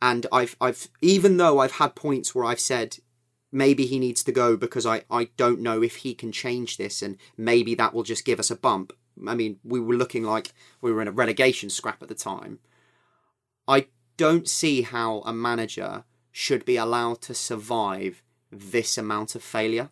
and 0.00 0.26
I've 0.32 0.56
I've 0.60 0.88
even 1.00 1.36
though 1.36 1.58
I've 1.58 1.72
had 1.72 1.94
points 1.94 2.34
where 2.34 2.44
I've 2.44 2.60
said 2.60 2.98
maybe 3.50 3.86
he 3.86 3.98
needs 3.98 4.22
to 4.24 4.32
go 4.32 4.56
because 4.56 4.86
I, 4.86 5.02
I 5.10 5.30
don't 5.36 5.60
know 5.60 5.82
if 5.82 5.96
he 5.96 6.14
can 6.14 6.32
change 6.32 6.76
this 6.76 7.02
and 7.02 7.16
maybe 7.36 7.74
that 7.74 7.94
will 7.94 8.02
just 8.02 8.24
give 8.24 8.38
us 8.38 8.50
a 8.50 8.56
bump. 8.56 8.92
I 9.26 9.34
mean, 9.34 9.58
we 9.64 9.80
were 9.80 9.96
looking 9.96 10.22
like 10.24 10.52
we 10.80 10.92
were 10.92 11.02
in 11.02 11.08
a 11.08 11.12
relegation 11.12 11.70
scrap 11.70 12.02
at 12.02 12.08
the 12.08 12.14
time. 12.14 12.58
I 13.66 13.86
don't 14.16 14.48
see 14.48 14.82
how 14.82 15.20
a 15.20 15.32
manager 15.32 16.04
should 16.38 16.64
be 16.64 16.76
allowed 16.76 17.20
to 17.20 17.34
survive 17.34 18.22
this 18.52 18.96
amount 18.96 19.34
of 19.34 19.42
failure. 19.42 19.90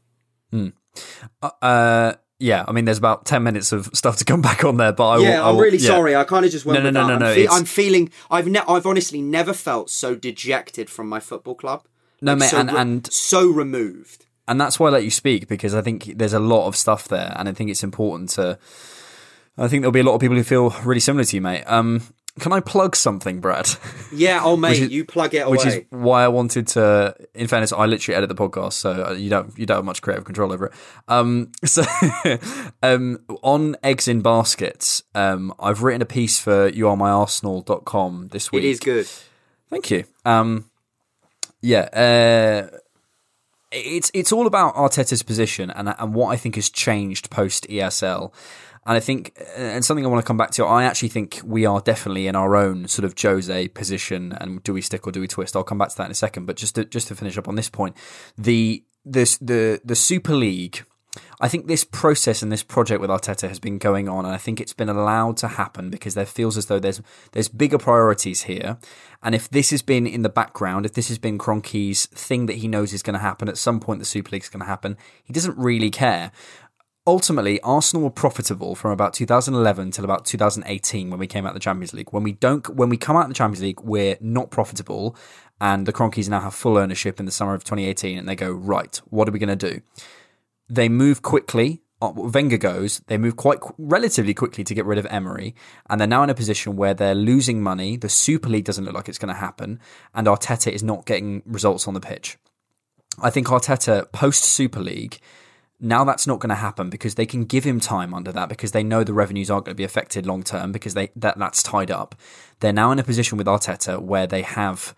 Uh, 1.43 2.13
yeah, 2.39 2.65
I 2.69 2.73
mean, 2.73 2.85
there's 2.85 2.99
about 2.99 3.25
ten 3.25 3.43
minutes 3.43 3.73
of 3.73 3.91
stuff 3.95 4.17
to 4.19 4.25
come 4.25 4.43
back 4.51 4.65
on 4.65 4.77
there, 4.77 4.93
but 4.93 5.09
I 5.09 5.17
will, 5.17 5.23
yeah, 5.25 5.43
I 5.43 5.49
I'm 5.49 5.57
will- 5.57 5.63
really 5.63 5.79
yeah. 5.79 5.89
sorry. 5.89 6.15
I 6.15 6.25
kind 6.25 6.45
of 6.45 6.53
just 6.53 6.65
went 6.65 6.83
No, 6.83 6.91
no, 6.91 7.01
with 7.01 7.09
no, 7.09 7.15
that. 7.15 7.21
no, 7.21 7.27
I'm, 7.27 7.35
no, 7.35 7.35
fe- 7.35 7.49
I'm 7.57 7.65
feeling 7.65 8.11
I've 8.31 8.47
ne- 8.47 8.61
I've 8.69 8.87
honestly 8.87 9.21
never 9.23 9.53
felt 9.53 9.91
so 9.91 10.15
dejected 10.15 10.89
from 10.89 11.09
my 11.09 11.21
football 11.21 11.55
club. 11.55 11.85
No, 12.23 12.33
Like, 12.33 12.39
mate, 12.41 12.51
so 12.51 12.59
and- 12.61 12.73
re- 12.73 12.79
and- 12.81 13.13
so 13.13 13.49
removed. 13.49 14.27
and 14.49 14.61
that's 14.61 14.79
why 14.79 14.87
I 14.89 14.91
let 14.93 15.05
you 15.05 15.11
speak 15.11 15.49
because 15.49 15.75
I 15.75 15.83
think 15.83 16.17
there's 16.17 16.33
a 16.33 16.39
lot 16.41 16.67
of 16.69 16.77
stuff 16.77 17.09
there, 17.09 17.33
and 17.37 17.49
I 17.49 17.53
think 17.53 17.71
it's 17.71 17.83
important 17.85 18.31
to. 18.31 18.59
I 19.59 19.69
think 19.69 19.83
there'll 19.83 19.93
be 19.93 20.01
a 20.01 20.05
lot 20.05 20.15
of 20.15 20.21
people 20.21 20.37
who 20.37 20.45
feel 20.45 20.71
really 20.85 21.01
similar 21.01 21.25
to 21.25 21.37
you, 21.37 21.41
mate. 21.41 21.65
Um, 21.67 22.03
can 22.39 22.53
I 22.53 22.61
plug 22.61 22.95
something, 22.97 23.41
Brad? 23.41 23.69
Yeah, 24.13 24.41
oh 24.43 24.57
mate, 24.59 24.83
is- 24.83 24.91
you 24.91 25.05
plug 25.05 25.35
it 25.35 25.39
away. 25.47 25.51
Which 25.53 25.67
is 25.67 25.81
why 25.91 26.25
I 26.25 26.29
wanted 26.29 26.67
to. 26.69 27.15
In 27.35 27.47
fairness, 27.49 27.73
I 27.73 27.87
literally 27.87 28.17
edit 28.17 28.29
the 28.29 28.35
podcast, 28.35 28.75
so 28.75 29.07
uh, 29.09 29.13
you 29.13 29.31
don't 29.31 29.57
you 29.59 29.67
don't 29.67 29.79
have 29.79 29.85
much 29.85 30.03
creative 30.03 30.25
control 30.25 30.53
over 30.53 30.67
it. 30.67 30.73
Um, 31.09 31.53
so 31.65 31.83
um, 32.83 33.19
on 33.43 33.77
eggs 33.83 34.09
in 34.09 34.23
baskets, 34.23 35.03
um, 35.15 35.53
I've 35.59 35.83
written 35.83 36.03
a 36.03 36.07
piece 36.07 36.39
for 36.39 36.71
youaremyarsenal.com 36.71 38.29
this 38.29 38.53
week. 38.53 38.65
it 38.65 38.69
is 38.69 38.81
good. 38.81 39.09
Thank 39.69 39.91
you. 39.91 40.05
Um, 40.25 40.71
yeah, 41.61 42.69
uh, 42.73 42.77
it's 43.73 44.11
it's 44.15 44.33
all 44.33 44.47
about 44.47 44.75
Arteta's 44.75 45.23
position 45.23 45.71
and 45.71 45.95
and 45.99 46.15
what 46.15 46.29
I 46.29 46.37
think 46.37 46.55
has 46.57 46.71
changed 46.71 47.31
post 47.31 47.67
ESL. 47.69 48.33
And 48.87 48.97
I 48.97 49.01
think, 49.01 49.33
uh, 49.41 49.61
and 49.61 49.85
something 49.85 50.07
I 50.07 50.09
want 50.09 50.25
to 50.25 50.27
come 50.27 50.37
back 50.37 50.53
to, 50.53 50.65
I 50.65 50.85
actually 50.85 51.09
think 51.09 51.41
we 51.45 51.67
are 51.67 51.81
definitely 51.81 52.29
in 52.29 52.37
our 52.37 52.55
own 52.55 52.87
sort 52.87 53.05
of 53.05 53.15
Jose 53.21 53.69
position. 53.69 54.33
And 54.41 54.63
do 54.63 54.73
we 54.73 54.81
stick 54.81 55.07
or 55.07 55.13
do 55.13 55.21
we 55.21 55.27
twist? 55.27 55.57
I'll 55.57 55.65
come 55.65 55.79
back 55.79 55.89
to 55.89 55.97
that 55.97 56.05
in 56.05 56.13
a 56.13 56.15
second. 56.15 56.47
But 56.47 56.57
just 56.57 56.77
to 56.77 56.85
just 56.85 57.09
to 57.09 57.17
finish 57.17 57.37
up 57.37 57.49
on 57.49 57.57
this 57.57 57.69
point, 57.69 57.97
the 58.39 58.85
this 59.05 59.39
the 59.39 59.81
the 59.85 59.97
Super 59.97 60.35
League. 60.35 60.85
I 61.41 61.49
think 61.49 61.67
this 61.67 61.83
process 61.83 62.43
and 62.43 62.53
this 62.53 62.63
project 62.63 63.01
with 63.01 63.09
Arteta 63.09 63.49
has 63.49 63.59
been 63.59 63.79
going 63.79 64.07
on, 64.07 64.27
and 64.27 64.35
I 64.35 64.37
think 64.37 64.61
it's 64.61 64.75
been 64.75 64.91
allowed 64.91 65.39
to 65.39 65.49
happen 65.49 65.89
because 65.89 66.15
there 66.15 66.27
feels 66.27 66.59
as 66.59 66.67
though 66.67 66.79
there's 66.79 67.01
there's 67.33 67.49
bigger 67.49 67.79
priorities 67.79 68.43
here. 68.43 68.77
And 69.23 69.35
if 69.35 69.49
this 69.49 69.71
has 69.71 69.81
been 69.81 70.07
in 70.07 70.23
the 70.23 70.29
background, 70.29 70.85
if 70.85 70.93
this 70.93 71.09
has 71.09 71.19
been 71.19 71.39
Kroenke's 71.39 72.07
thing 72.07 72.47
that 72.47 72.57
he 72.57 72.69
knows 72.69 72.93
is 72.93 73.03
going 73.03 73.15
to 73.15 73.21
happen 73.21 73.49
at 73.49 73.57
some 73.57 73.81
point, 73.81 73.99
the 73.99 74.05
Super 74.05 74.33
League 74.33 74.43
is 74.43 74.51
going 74.51 74.61
to 74.61 74.67
happen, 74.67 74.99
he 75.25 75.33
doesn't 75.33 75.57
really 75.57 75.91
care. 75.91 76.33
Ultimately, 77.09 77.61
Arsenal 77.61 78.03
were 78.03 78.11
profitable 78.11 78.75
from 78.75 78.91
about 78.91 79.15
2011 79.15 79.93
till 79.93 80.05
about 80.05 80.25
2018 80.27 81.09
when 81.09 81.21
we 81.21 81.29
came 81.29 81.47
out 81.47 81.51
of 81.51 81.55
the 81.55 81.61
Champions 81.61 81.95
League. 81.95 82.13
When 82.13 82.25
we 82.25 82.33
don't, 82.33 82.69
when 82.71 82.89
we 82.89 82.97
come 82.97 83.17
out 83.17 83.23
of 83.23 83.29
the 83.29 83.35
Champions 83.35 83.63
League, 83.63 83.81
we're 83.81 84.17
not 84.21 84.51
profitable, 84.51 85.15
and 85.61 85.87
the 85.87 85.93
Kroenkes 85.93 86.29
now 86.29 86.41
have 86.41 86.55
full 86.55 86.77
ownership 86.77 87.21
in 87.21 87.27
the 87.27 87.33
summer 87.33 87.55
of 87.55 87.63
2018, 87.63 88.19
and 88.19 88.29
they 88.29 88.35
go 88.35 88.51
right. 88.51 89.01
What 89.11 89.29
are 89.29 89.33
we 89.33 89.39
going 89.39 89.57
to 89.57 89.71
do? 89.75 89.83
they 90.69 90.89
move 90.89 91.23
quickly. 91.23 91.83
uh, 92.03 92.13
Wenger 92.15 92.59
goes, 92.59 93.01
they 93.07 93.17
move 93.17 93.37
quite 93.37 93.59
relatively 93.79 94.35
quickly 94.35 94.65
to 94.65 94.75
get 94.75 94.85
rid 94.85 94.99
of 94.99 95.07
Emery, 95.07 95.55
and 95.89 96.01
they're 96.01 96.09
now 96.09 96.23
in 96.23 96.31
a 96.31 96.35
position 96.35 96.77
where 96.77 96.95
they're 96.95 97.15
losing 97.15 97.63
money. 97.63 97.97
The 97.97 98.09
Super 98.09 98.49
League 98.49 98.65
doesn't 98.65 98.85
look 98.85 98.95
like 98.95 99.09
it's 99.09 99.19
going 99.19 99.33
to 99.33 99.41
happen, 99.41 99.81
and 100.15 100.27
Arteta 100.27 100.71
is 100.71 100.83
not 100.83 101.07
getting 101.07 101.43
results 101.47 101.89
on 101.89 101.95
the 101.95 102.01
pitch. 102.01 102.37
I 103.23 103.31
think 103.31 103.47
Arteta 103.47 104.11
post 104.13 104.45
Super 104.45 104.81
League, 104.81 105.21
now 105.79 106.05
that's 106.05 106.27
not 106.27 106.41
going 106.41 106.51
to 106.51 106.55
happen 106.55 106.89
because 106.89 107.17
they 107.17 107.27
can 107.27 107.45
give 107.45 107.65
him 107.65 107.81
time 107.81 108.15
under 108.15 108.33
that 108.33 108.49
because 108.49 108.73
they 108.73 108.83
know 108.83 109.05
the 109.05 109.13
revenues 109.13 109.51
aren't 109.51 109.67
going 109.67 109.75
to 109.75 109.79
be 109.81 109.85
affected 109.85 110.27
long 110.27 110.43
term 110.43 110.73
because 110.73 110.95
they 110.95 111.11
that 111.17 111.39
that's 111.39 111.63
tied 111.63 111.91
up. 111.91 112.15
They're 112.61 112.73
now 112.73 112.93
in 112.93 112.99
a 112.99 113.05
position 113.05 113.37
with 113.37 113.47
Arteta 113.47 114.01
where 114.01 114.27
they 114.27 114.43
have 114.43 114.95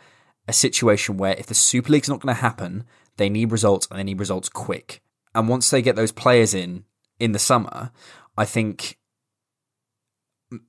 a 0.46 0.52
situation 0.52 1.16
where 1.16 1.34
if 1.36 1.46
the 1.46 1.54
Super 1.54 1.92
League's 1.92 2.08
not 2.08 2.20
going 2.20 2.34
to 2.34 2.40
happen, 2.40 2.84
they 3.16 3.28
need 3.28 3.50
results 3.50 3.88
and 3.90 3.98
they 3.98 4.04
need 4.04 4.20
results 4.20 4.48
quick. 4.48 5.02
And 5.34 5.48
once 5.48 5.68
they 5.70 5.82
get 5.82 5.96
those 5.96 6.12
players 6.12 6.54
in 6.54 6.84
in 7.18 7.32
the 7.32 7.38
summer, 7.38 7.90
I 8.36 8.44
think 8.44 8.97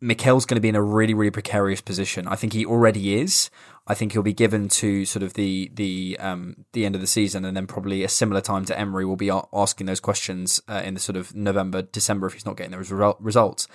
Mikel's 0.01 0.45
going 0.45 0.55
to 0.55 0.61
be 0.61 0.69
in 0.69 0.75
a 0.75 0.81
really, 0.81 1.13
really 1.13 1.31
precarious 1.31 1.79
position. 1.79 2.27
I 2.27 2.35
think 2.35 2.53
he 2.53 2.65
already 2.65 3.15
is. 3.19 3.49
I 3.87 3.93
think 3.93 4.11
he'll 4.11 4.21
be 4.21 4.33
given 4.33 4.67
to 4.69 5.05
sort 5.05 5.23
of 5.23 5.33
the 5.33 5.71
the 5.73 6.17
um, 6.19 6.65
the 6.73 6.85
end 6.85 6.95
of 6.95 7.01
the 7.01 7.07
season, 7.07 7.45
and 7.45 7.55
then 7.55 7.65
probably 7.65 8.03
a 8.03 8.09
similar 8.09 8.41
time 8.41 8.65
to 8.65 8.77
Emery 8.77 9.05
will 9.05 9.15
be 9.15 9.31
asking 9.53 9.87
those 9.87 9.99
questions 9.99 10.61
uh, 10.67 10.81
in 10.83 10.93
the 10.95 10.99
sort 10.99 11.15
of 11.15 11.33
November, 11.33 11.81
December 11.81 12.27
if 12.27 12.33
he's 12.33 12.45
not 12.45 12.57
getting 12.57 12.77
re- 12.77 13.13
results. 13.19 13.67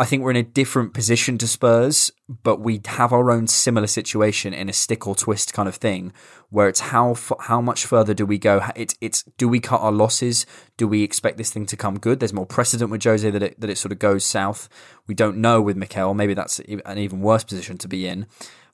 I 0.00 0.06
think 0.06 0.22
we're 0.22 0.30
in 0.30 0.36
a 0.36 0.42
different 0.42 0.94
position 0.94 1.36
to 1.36 1.46
Spurs, 1.46 2.10
but 2.26 2.58
we 2.58 2.80
have 2.86 3.12
our 3.12 3.30
own 3.30 3.46
similar 3.46 3.86
situation 3.86 4.54
in 4.54 4.70
a 4.70 4.72
stick 4.72 5.06
or 5.06 5.14
twist 5.14 5.52
kind 5.52 5.68
of 5.68 5.76
thing, 5.76 6.14
where 6.48 6.68
it's 6.68 6.80
how 6.80 7.14
how 7.40 7.60
much 7.60 7.84
further 7.84 8.14
do 8.14 8.24
we 8.24 8.38
go? 8.38 8.62
It's 8.74 8.94
it's 9.02 9.24
do 9.36 9.46
we 9.46 9.60
cut 9.60 9.82
our 9.82 9.92
losses? 9.92 10.46
Do 10.78 10.88
we 10.88 11.02
expect 11.02 11.36
this 11.36 11.50
thing 11.50 11.66
to 11.66 11.76
come 11.76 11.98
good? 11.98 12.18
There's 12.18 12.32
more 12.32 12.46
precedent 12.46 12.90
with 12.90 13.04
Jose 13.04 13.28
that 13.28 13.42
it 13.42 13.60
that 13.60 13.68
it 13.68 13.76
sort 13.76 13.92
of 13.92 13.98
goes 13.98 14.24
south. 14.24 14.70
We 15.06 15.14
don't 15.14 15.36
know 15.36 15.60
with 15.60 15.76
Mikel. 15.76 16.14
Maybe 16.14 16.32
that's 16.32 16.60
an 16.60 16.96
even 16.96 17.20
worse 17.20 17.44
position 17.44 17.76
to 17.76 17.86
be 17.86 18.06
in. 18.06 18.26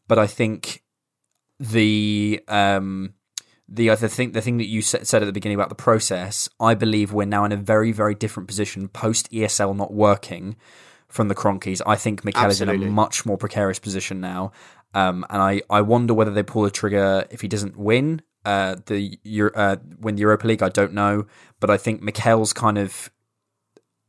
But 0.07 0.21
I 0.21 0.29
think 0.29 0.85
the 1.59 2.41
um 2.47 3.15
the 3.69 3.91
other 3.91 4.07
thing 4.07 4.31
the 4.31 4.43
thing 4.43 4.59
that 4.59 4.69
you 4.69 4.81
said 4.81 5.13
at 5.13 5.27
the 5.27 5.33
beginning 5.33 5.57
about 5.57 5.71
the 5.71 5.75
process, 5.75 6.49
I 6.61 6.75
believe 6.75 7.13
we're 7.13 7.25
now 7.25 7.45
in 7.45 7.51
a 7.51 7.57
very 7.57 7.91
very 7.91 8.15
different 8.15 8.47
position 8.47 8.87
post 8.87 9.29
ESL 9.33 9.75
not 9.77 9.93
working 9.93 10.55
from 11.09 11.29
the 11.29 11.35
Kroenkes. 11.35 11.81
I 11.87 11.97
think 11.97 12.25
Mikel 12.25 12.51
is 12.51 12.61
in 12.61 12.69
a 12.69 12.77
much 12.77 13.27
more 13.27 13.39
precarious 13.39 13.79
position 13.79 14.21
now. 14.21 14.53
Um, 14.95 15.27
and 15.29 15.43
I, 15.43 15.63
I 15.69 15.83
wonder 15.83 16.15
whether 16.15 16.31
they 16.31 16.43
pull 16.43 16.63
the 16.63 16.71
trigger 16.71 17.27
if 17.31 17.43
he 17.43 17.49
doesn't 17.49 17.77
win 17.77 18.23
uh, 18.47 18.77
the 18.87 19.19
uh, 19.55 19.77
win 19.99 20.15
the 20.15 20.21
Europa 20.21 20.47
League. 20.47 20.63
I 20.63 20.69
don't 20.69 20.93
know, 20.93 21.27
but 21.59 21.69
I 21.69 21.77
think 21.77 22.01
Mikel's 22.01 22.53
kind 22.53 22.79
of 22.79 23.11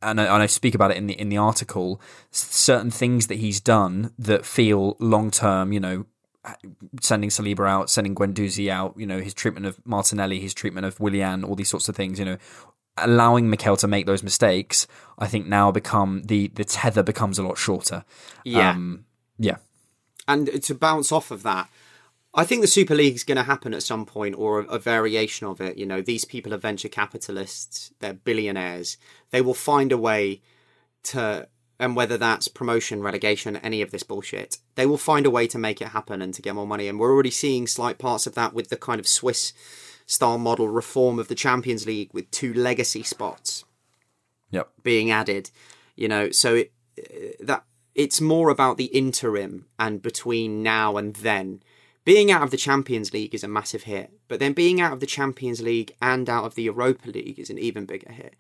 and 0.02 0.22
I, 0.22 0.26
and 0.26 0.44
I 0.44 0.46
speak 0.46 0.76
about 0.76 0.92
it 0.92 0.98
in 0.98 1.08
the 1.08 1.20
in 1.20 1.30
the 1.30 1.38
article. 1.38 2.00
Certain 2.30 2.92
things 2.92 3.28
that 3.28 3.40
he's 3.40 3.60
done 3.60 4.14
that 4.20 4.46
feel 4.46 4.96
long 5.00 5.32
term, 5.32 5.74
you 5.74 5.80
know, 5.80 6.06
sending 7.02 7.30
Saliba 7.30 7.68
out, 7.68 7.90
sending 7.90 8.14
Guendouzi 8.14 8.70
out, 8.70 8.94
you 8.98 9.08
know, 9.08 9.20
his 9.20 9.34
treatment 9.34 9.66
of 9.66 9.80
Martinelli, 9.86 10.40
his 10.40 10.54
treatment 10.54 10.86
of 10.86 11.00
Willian, 11.00 11.44
all 11.44 11.56
these 11.56 11.70
sorts 11.70 11.90
of 11.90 11.96
things, 11.96 12.20
you 12.20 12.26
know, 12.26 12.38
allowing 12.98 13.50
Mikel 13.50 13.78
to 13.78 13.88
make 13.88 14.06
those 14.06 14.24
mistakes, 14.24 14.88
I 15.18 15.28
think 15.28 15.48
now 15.48 15.72
become 15.72 16.24
the 16.24 16.48
the 16.50 16.66
tether 16.66 17.04
becomes 17.04 17.40
a 17.40 17.44
lot 17.44 17.58
shorter. 17.58 18.06
Yeah. 18.44 18.72
Um, 18.72 19.06
yeah. 19.38 19.58
And 20.28 20.62
to 20.64 20.76
bounce 20.76 21.12
off 21.12 21.32
of 21.32 21.44
that, 21.44 21.70
I 22.34 22.44
think 22.44 22.62
the 22.62 22.68
Super 22.68 22.94
League 22.94 23.16
is 23.16 23.24
going 23.24 23.38
to 23.38 23.44
happen 23.44 23.74
at 23.74 23.84
some 23.84 24.06
point, 24.06 24.36
or 24.38 24.60
a, 24.60 24.66
a 24.66 24.80
variation 24.80 25.48
of 25.48 25.62
it. 25.62 25.78
You 25.78 25.86
know, 25.86 26.02
these 26.02 26.26
people 26.26 26.54
are 26.54 26.58
venture 26.58 26.90
capitalists; 26.90 27.92
they're 28.00 28.14
billionaires. 28.14 28.98
They 29.32 29.42
will 29.42 29.54
find 29.54 29.92
a 29.92 29.98
way 29.98 30.42
to, 31.04 31.48
and 31.80 31.96
whether 31.96 32.18
that's 32.18 32.48
promotion, 32.48 33.02
relegation, 33.02 33.58
any 33.58 33.82
of 33.82 33.92
this 33.92 34.04
bullshit, 34.04 34.58
they 34.76 34.86
will 34.86 34.98
find 34.98 35.26
a 35.26 35.32
way 35.32 35.48
to 35.48 35.58
make 35.58 35.82
it 35.82 35.90
happen 35.90 36.22
and 36.22 36.34
to 36.34 36.42
get 36.42 36.56
more 36.56 36.68
money. 36.68 36.88
And 36.88 37.00
we're 37.00 37.12
already 37.12 37.32
seeing 37.32 37.66
slight 37.66 37.98
parts 37.98 38.28
of 38.28 38.36
that 38.36 38.54
with 38.54 38.70
the 38.70 38.78
kind 38.78 39.00
of 39.00 39.08
Swiss 39.08 39.54
style 40.08 40.38
model 40.40 40.70
reform 40.70 41.20
of 41.20 41.28
the 41.28 41.36
Champions 41.36 41.86
League 41.86 42.10
with 42.14 42.32
two 42.32 42.54
legacy 42.54 43.04
spots 43.04 43.66
Yep. 44.50 44.70
being 44.82 45.12
added. 45.12 45.52
You 45.96 46.08
know, 46.08 46.32
so 46.32 46.56
it, 46.56 46.72
uh, 46.98 47.44
that 47.46 47.64
it's 47.94 48.22
more 48.22 48.50
about 48.50 48.78
the 48.78 48.86
interim 48.86 49.66
and 49.78 50.02
between 50.02 50.64
now 50.64 50.98
and 50.98 51.16
then. 51.18 51.62
Being 52.06 52.32
out 52.32 52.42
of 52.42 52.52
the 52.52 52.58
Champions 52.58 53.12
League 53.12 53.36
is 53.36 53.44
a 53.44 53.50
massive 53.50 53.84
hit, 53.84 54.12
but 54.30 54.40
then 54.40 54.54
being 54.54 54.80
out 54.80 54.94
of 54.94 55.02
the 55.02 55.06
Champions 55.06 55.62
League 55.62 55.94
and 56.02 56.30
out 56.30 56.46
of 56.46 56.56
the 56.56 56.64
Europa 56.64 57.10
League 57.10 57.38
is 57.38 57.50
an 57.50 57.58
even 57.58 57.86
bigger 57.86 58.12
hit. 58.12 58.36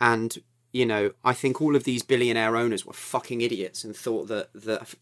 And 0.00 0.38
you 0.72 0.86
know, 0.86 1.12
I 1.24 1.32
think 1.32 1.60
all 1.60 1.74
of 1.74 1.84
these 1.84 2.02
billionaire 2.02 2.54
owners 2.54 2.86
were 2.86 2.92
fucking 2.92 3.40
idiots 3.40 3.82
and 3.82 3.96
thought 3.96 4.28
that 4.28 4.50
that 4.54 4.94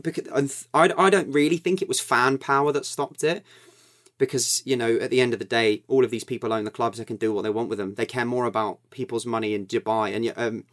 because 0.00 0.68
I 0.74 0.92
I 0.96 1.10
don't 1.10 1.32
really 1.32 1.56
think 1.56 1.82
it 1.82 1.88
was 1.88 1.98
fan 1.98 2.38
power 2.38 2.70
that 2.70 2.86
stopped 2.86 3.24
it 3.24 3.42
because 4.18 4.62
you 4.64 4.76
know 4.76 4.96
at 4.96 5.10
the 5.10 5.20
end 5.20 5.32
of 5.32 5.38
the 5.38 5.44
day 5.44 5.82
all 5.88 6.04
of 6.04 6.10
these 6.10 6.24
people 6.24 6.52
own 6.52 6.64
the 6.64 6.70
clubs 6.70 6.98
they 6.98 7.04
can 7.04 7.16
do 7.16 7.32
what 7.32 7.42
they 7.42 7.50
want 7.50 7.68
with 7.68 7.78
them. 7.78 7.94
They 7.94 8.06
care 8.06 8.24
more 8.24 8.46
about 8.46 8.78
people's 8.90 9.26
money 9.26 9.54
in 9.54 9.66
dubai. 9.66 10.14
And 10.14 10.32
um, 10.36 10.64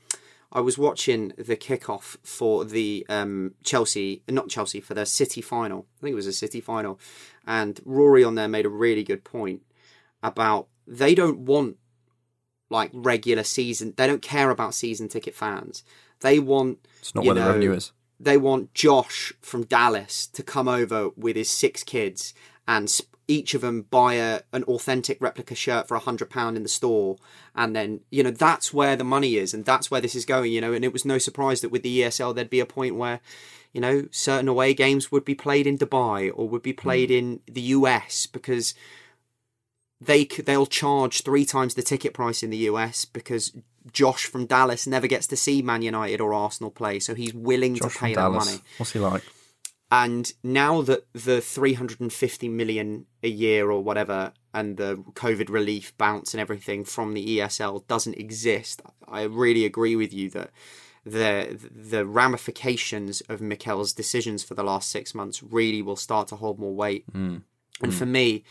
i 0.53 0.59
was 0.59 0.77
watching 0.77 1.31
the 1.37 1.55
kickoff 1.55 2.17
for 2.23 2.65
the 2.65 3.05
um, 3.09 3.53
chelsea 3.63 4.21
not 4.27 4.49
chelsea 4.49 4.81
for 4.81 4.93
the 4.93 5.05
city 5.05 5.41
final. 5.41 5.87
I 5.99 6.01
think 6.01 6.13
it 6.13 6.15
was 6.15 6.27
a 6.27 6.33
city 6.33 6.61
final. 6.61 6.99
And 7.47 7.79
rory 7.85 8.23
on 8.23 8.35
there 8.35 8.47
made 8.47 8.65
a 8.65 8.69
really 8.69 9.03
good 9.03 9.23
point 9.23 9.61
about 10.21 10.67
they 10.85 11.15
don't 11.15 11.39
want 11.39 11.77
like 12.69 12.91
regular 12.93 13.43
season 13.43 13.93
they 13.97 14.07
don't 14.07 14.21
care 14.21 14.49
about 14.49 14.73
season 14.73 15.07
ticket 15.07 15.35
fans. 15.35 15.83
They 16.19 16.37
want 16.37 16.77
It's 16.99 17.15
not 17.15 17.25
where 17.25 17.33
the 17.33 17.41
revenue 17.41 17.73
is. 17.73 17.91
they 18.19 18.37
want 18.37 18.73
Josh 18.75 19.33
from 19.41 19.63
Dallas 19.63 20.27
to 20.27 20.43
come 20.43 20.67
over 20.67 21.09
with 21.17 21.35
his 21.35 21.49
six 21.49 21.83
kids 21.83 22.33
and 22.67 22.87
each 23.31 23.53
of 23.53 23.61
them 23.61 23.83
buy 23.83 24.15
a, 24.15 24.41
an 24.51 24.63
authentic 24.65 25.21
replica 25.21 25.55
shirt 25.55 25.87
for 25.87 25.95
a 25.95 25.99
hundred 25.99 26.29
pound 26.29 26.57
in 26.57 26.63
the 26.63 26.69
store 26.69 27.15
and 27.55 27.73
then 27.73 28.01
you 28.09 28.21
know 28.21 28.31
that's 28.31 28.73
where 28.73 28.97
the 28.97 29.05
money 29.05 29.37
is 29.37 29.53
and 29.53 29.63
that's 29.63 29.89
where 29.89 30.01
this 30.01 30.15
is 30.15 30.25
going 30.25 30.51
you 30.51 30.59
know 30.59 30.73
and 30.73 30.83
it 30.83 30.91
was 30.91 31.05
no 31.05 31.17
surprise 31.17 31.61
that 31.61 31.69
with 31.69 31.81
the 31.81 32.01
ESL 32.01 32.35
there'd 32.35 32.49
be 32.49 32.59
a 32.59 32.65
point 32.65 32.95
where 32.95 33.21
you 33.71 33.79
know 33.79 34.05
certain 34.11 34.49
away 34.49 34.73
games 34.73 35.11
would 35.11 35.23
be 35.23 35.33
played 35.33 35.65
in 35.65 35.77
Dubai 35.77 36.29
or 36.35 36.49
would 36.49 36.61
be 36.61 36.73
played 36.73 37.09
hmm. 37.09 37.15
in 37.15 37.39
the 37.49 37.61
US 37.61 38.25
because 38.25 38.73
they 40.01 40.25
they'll 40.25 40.65
charge 40.65 41.21
three 41.21 41.45
times 41.45 41.75
the 41.75 41.81
ticket 41.83 42.13
price 42.13 42.43
in 42.43 42.49
the 42.49 42.69
US 42.69 43.05
because 43.05 43.53
Josh 43.93 44.25
from 44.25 44.45
Dallas 44.45 44.85
never 44.85 45.07
gets 45.07 45.25
to 45.27 45.37
see 45.37 45.61
Man 45.61 45.81
United 45.81 46.21
or 46.21 46.33
Arsenal 46.33 46.69
play, 46.69 46.99
so 46.99 47.15
he's 47.15 47.33
willing 47.33 47.75
Josh 47.75 47.93
to 47.93 47.99
pay 47.99 48.13
that 48.13 48.21
Dallas. 48.21 48.45
money. 48.45 48.61
What's 48.77 48.91
he 48.91 48.99
like? 48.99 49.23
And 49.91 50.31
now 50.41 50.81
that 50.83 51.05
the 51.11 51.41
350 51.41 52.47
million 52.47 53.05
a 53.21 53.27
year 53.27 53.69
or 53.69 53.83
whatever 53.83 54.31
and 54.53 54.77
the 54.77 54.95
COVID 55.13 55.49
relief 55.49 55.95
bounce 55.97 56.33
and 56.33 56.39
everything 56.39 56.85
from 56.85 57.13
the 57.13 57.39
ESL 57.39 57.85
doesn't 57.87 58.17
exist, 58.17 58.81
I 59.07 59.23
really 59.23 59.65
agree 59.65 59.97
with 59.97 60.13
you 60.13 60.29
that 60.29 60.51
the 61.05 61.57
the 61.71 62.05
ramifications 62.05 63.21
of 63.21 63.41
Mikel's 63.41 63.91
decisions 63.91 64.43
for 64.43 64.53
the 64.53 64.63
last 64.63 64.89
six 64.89 65.13
months 65.13 65.43
really 65.43 65.81
will 65.81 65.95
start 65.95 66.27
to 66.29 66.35
hold 66.37 66.57
more 66.57 66.73
weight. 66.73 67.03
Hmm. 67.11 67.37
And 67.81 67.91
hmm. 67.91 67.97
for 67.97 68.05
me, 68.05 68.43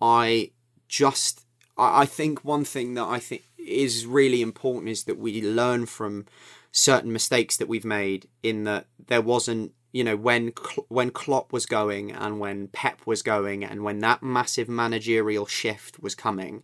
I 0.00 0.52
just 0.88 1.44
I 1.76 2.02
I 2.02 2.06
think 2.06 2.42
one 2.42 2.64
thing 2.64 2.94
that 2.94 3.04
I 3.04 3.18
think 3.18 3.42
is 3.58 4.06
really 4.06 4.40
important 4.40 4.88
is 4.88 5.04
that 5.04 5.18
we 5.18 5.42
learn 5.42 5.84
from 5.84 6.26
certain 6.72 7.12
mistakes 7.12 7.56
that 7.56 7.68
we've 7.68 7.84
made 7.84 8.28
in 8.42 8.64
that 8.64 8.86
there 9.08 9.20
wasn't 9.20 9.72
you 9.92 10.04
know 10.04 10.16
when 10.16 10.52
when 10.88 11.10
Klopp 11.10 11.52
was 11.52 11.66
going 11.66 12.12
and 12.12 12.38
when 12.38 12.68
Pep 12.68 13.06
was 13.06 13.22
going 13.22 13.64
and 13.64 13.82
when 13.82 13.98
that 14.00 14.22
massive 14.22 14.68
managerial 14.68 15.46
shift 15.46 16.00
was 16.00 16.14
coming 16.14 16.62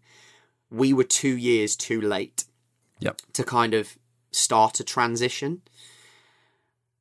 we 0.70 0.92
were 0.92 1.04
2 1.04 1.36
years 1.36 1.76
too 1.76 2.00
late 2.00 2.44
Yep. 3.00 3.20
to 3.34 3.44
kind 3.44 3.74
of 3.74 3.98
start 4.32 4.80
a 4.80 4.84
transition 4.84 5.62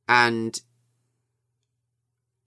and 0.08 0.60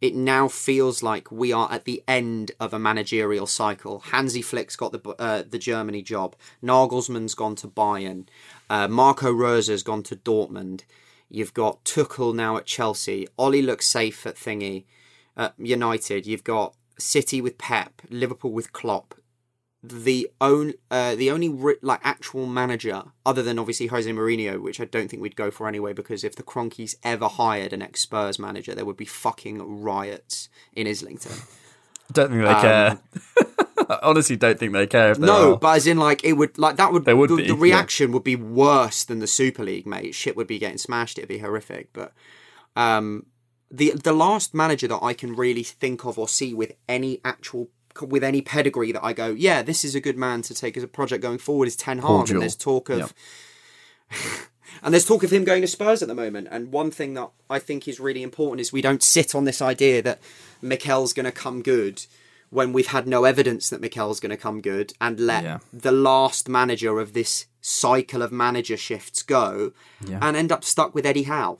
it 0.01 0.15
now 0.15 0.47
feels 0.47 1.03
like 1.03 1.29
we 1.31 1.51
are 1.51 1.69
at 1.71 1.83
the 1.85 2.01
end 2.07 2.51
of 2.59 2.73
a 2.73 2.79
managerial 2.79 3.45
cycle. 3.45 3.99
Hansi 3.99 4.41
Flick's 4.41 4.77
got 4.77 4.93
the 4.93 5.09
uh, 5.19 5.43
the 5.49 5.59
Germany 5.59 6.01
job. 6.01 6.35
Nagelsmann's 6.63 7.35
gone 7.35 7.55
to 7.57 7.67
Bayern. 7.67 8.27
Uh, 8.69 8.87
Marco 8.87 9.29
Rose's 9.31 9.83
gone 9.83 10.03
to 10.03 10.15
Dortmund. 10.15 10.83
You've 11.29 11.53
got 11.53 11.83
Tuchel 11.85 12.33
now 12.33 12.57
at 12.57 12.65
Chelsea. 12.65 13.27
Ole 13.37 13.61
looks 13.61 13.87
safe 13.87 14.25
at 14.25 14.35
Thingy, 14.35 14.85
at 15.37 15.53
United. 15.57 16.25
You've 16.25 16.43
got 16.43 16.75
City 16.97 17.39
with 17.41 17.57
Pep, 17.57 18.01
Liverpool 18.09 18.51
with 18.51 18.73
Klopp. 18.73 19.15
The 19.81 20.29
own 20.41 20.73
uh, 20.91 21.15
the 21.15 21.31
only 21.31 21.47
ri- 21.47 21.77
like 21.81 22.01
actual 22.03 22.45
manager 22.45 23.03
other 23.25 23.41
than 23.41 23.57
obviously 23.57 23.87
Jose 23.87 24.11
Mourinho, 24.11 24.61
which 24.61 24.81
I 24.81 24.85
don't 24.85 25.09
think 25.09 25.21
we'd 25.21 25.37
go 25.37 25.51
for 25.51 25.69
anyway, 25.69 25.93
because 25.93 26.25
if 26.25 26.35
the 26.35 26.43
Kroenkes 26.43 26.95
ever 27.01 27.29
hired 27.29 27.71
an 27.71 27.81
ex 27.81 28.01
Spurs 28.01 28.37
manager, 28.37 28.75
there 28.75 28.83
would 28.83 28.97
be 28.97 29.05
fucking 29.05 29.81
riots 29.81 30.49
in 30.73 30.85
Islington. 30.85 31.31
Don't 32.11 32.31
think 32.31 32.43
they 32.43 32.53
care. 32.55 32.99
I 33.89 33.97
honestly 34.03 34.35
don't 34.35 34.59
think 34.59 34.71
they 34.73 34.85
care 34.85 35.11
if 35.11 35.17
they 35.17 35.25
No, 35.25 35.53
are. 35.53 35.57
but 35.57 35.77
as 35.77 35.87
in 35.87 35.97
like 35.97 36.23
it 36.23 36.33
would 36.33 36.57
like 36.59 36.75
that 36.77 36.93
would 36.93 37.05
They 37.05 37.13
would 37.13 37.31
the, 37.31 37.35
be, 37.37 37.47
the 37.47 37.55
yeah. 37.55 37.59
reaction 37.59 38.11
would 38.11 38.23
be 38.23 38.35
worse 38.35 39.03
than 39.03 39.17
the 39.19 39.27
Super 39.27 39.63
League, 39.63 39.87
mate. 39.87 40.13
Shit 40.13 40.35
would 40.37 40.47
be 40.47 40.59
getting 40.59 40.77
smashed. 40.77 41.17
It'd 41.17 41.27
be 41.27 41.39
horrific. 41.39 41.91
But 41.91 42.13
um, 42.75 43.25
the 43.71 43.91
the 43.91 44.13
last 44.13 44.53
manager 44.53 44.87
that 44.87 44.99
I 45.01 45.13
can 45.13 45.35
really 45.35 45.63
think 45.63 46.05
of 46.05 46.19
or 46.19 46.27
see 46.27 46.53
with 46.53 46.73
any 46.87 47.19
actual 47.25 47.69
with 47.99 48.23
any 48.23 48.41
pedigree 48.41 48.91
that 48.91 49.03
I 49.03 49.13
go, 49.13 49.29
yeah, 49.29 49.61
this 49.63 49.83
is 49.83 49.95
a 49.95 49.99
good 49.99 50.17
man 50.17 50.43
to 50.43 50.53
take 50.53 50.77
as 50.77 50.83
a 50.83 50.87
project 50.87 51.21
going 51.23 51.39
forward 51.39 51.67
is 51.67 51.75
Ten 51.75 51.97
Hag. 51.99 52.29
And 52.29 52.41
there's 52.41 52.55
talk 52.55 52.89
of 52.89 52.99
Yep. 52.99 53.09
and 54.83 54.93
there's 54.93 55.05
talk 55.05 55.23
of 55.23 55.31
him 55.33 55.43
going 55.43 55.61
to 55.61 55.67
Spurs 55.67 56.01
at 56.01 56.07
the 56.07 56.15
moment. 56.15 56.47
And 56.51 56.71
one 56.71 56.91
thing 56.91 57.13
that 57.15 57.29
I 57.49 57.59
think 57.59 57.87
is 57.87 57.99
really 57.99 58.23
important 58.23 58.61
is 58.61 58.71
we 58.71 58.81
don't 58.81 59.03
sit 59.03 59.35
on 59.35 59.45
this 59.45 59.61
idea 59.61 60.01
that 60.03 60.19
Mikel's 60.61 61.13
going 61.13 61.25
to 61.25 61.31
come 61.31 61.61
good 61.61 62.05
when 62.49 62.73
we've 62.73 62.87
had 62.87 63.07
no 63.07 63.23
evidence 63.25 63.69
that 63.69 63.81
Mikel's 63.81 64.19
going 64.19 64.29
to 64.31 64.37
come 64.37 64.61
good 64.61 64.93
and 64.99 65.19
let 65.19 65.43
Yeah. 65.43 65.59
the 65.71 65.91
last 65.91 66.49
manager 66.49 66.99
of 66.99 67.13
this 67.13 67.45
cycle 67.61 68.21
of 68.21 68.31
manager 68.31 68.77
shifts 68.77 69.21
go 69.21 69.71
Yeah. 70.05 70.19
and 70.21 70.35
end 70.35 70.51
up 70.51 70.63
stuck 70.63 70.95
with 70.95 71.05
Eddie 71.05 71.23
Howe. 71.23 71.59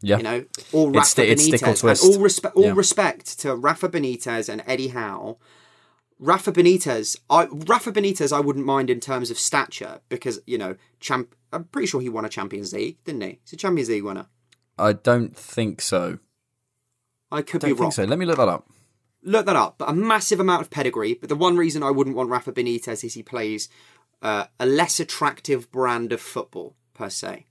Yeah. 0.00 0.18
You 0.18 0.22
know, 0.22 0.44
It's 0.58 0.72
Rafa 0.74 1.30
it's 1.30 1.48
Benitez. 1.48 1.80
twist. 1.80 2.04
And 2.04 2.14
all 2.14 2.20
respect, 2.20 2.56
all 2.56 2.64
Yeah. 2.64 2.72
respect 2.76 3.38
to 3.40 3.54
Rafa 3.56 3.88
Benitez 3.88 4.48
and 4.48 4.62
Eddie 4.66 4.88
Howe. 4.88 5.38
Rafa 6.18 6.52
Benitez, 6.52 7.16
I 7.28 7.46
Rafa 7.46 7.90
Benitez, 7.90 8.32
I 8.32 8.40
wouldn't 8.40 8.64
mind 8.66 8.90
in 8.90 9.00
terms 9.00 9.30
of 9.30 9.38
stature 9.38 10.00
because 10.08 10.40
you 10.46 10.58
know, 10.58 10.76
champ. 11.00 11.34
I'm 11.52 11.64
pretty 11.64 11.86
sure 11.86 12.00
he 12.00 12.08
won 12.08 12.24
a 12.24 12.28
Champions 12.28 12.72
League, 12.72 12.98
didn't 13.04 13.22
he? 13.22 13.38
He's 13.44 13.52
a 13.54 13.56
Champions 13.56 13.88
League 13.88 14.04
winner. 14.04 14.26
I 14.78 14.92
don't 14.92 15.36
think 15.36 15.80
so. 15.80 16.18
I 17.30 17.42
could 17.42 17.60
Don't 17.62 17.70
be 17.70 17.72
wrong. 17.72 17.90
think 17.90 17.94
so. 17.94 18.04
Let 18.04 18.18
me 18.18 18.26
look 18.26 18.36
that 18.36 18.48
up. 18.48 18.66
Look 19.24 19.46
that 19.46 19.56
up. 19.56 19.78
But 19.78 19.88
a 19.88 19.92
massive 19.92 20.38
amount 20.38 20.62
of 20.62 20.70
pedigree. 20.70 21.14
But 21.14 21.28
the 21.28 21.36
one 21.36 21.56
reason 21.56 21.82
I 21.82 21.90
wouldn't 21.90 22.16
want 22.16 22.30
Rafa 22.30 22.52
Benitez 22.52 23.02
is 23.02 23.14
he 23.14 23.22
plays 23.22 23.68
uh, 24.22 24.46
a 24.60 24.66
less 24.66 25.00
attractive 25.00 25.70
brand 25.72 26.12
of 26.12 26.20
football 26.20 26.76
per 26.94 27.10
se. 27.10 27.46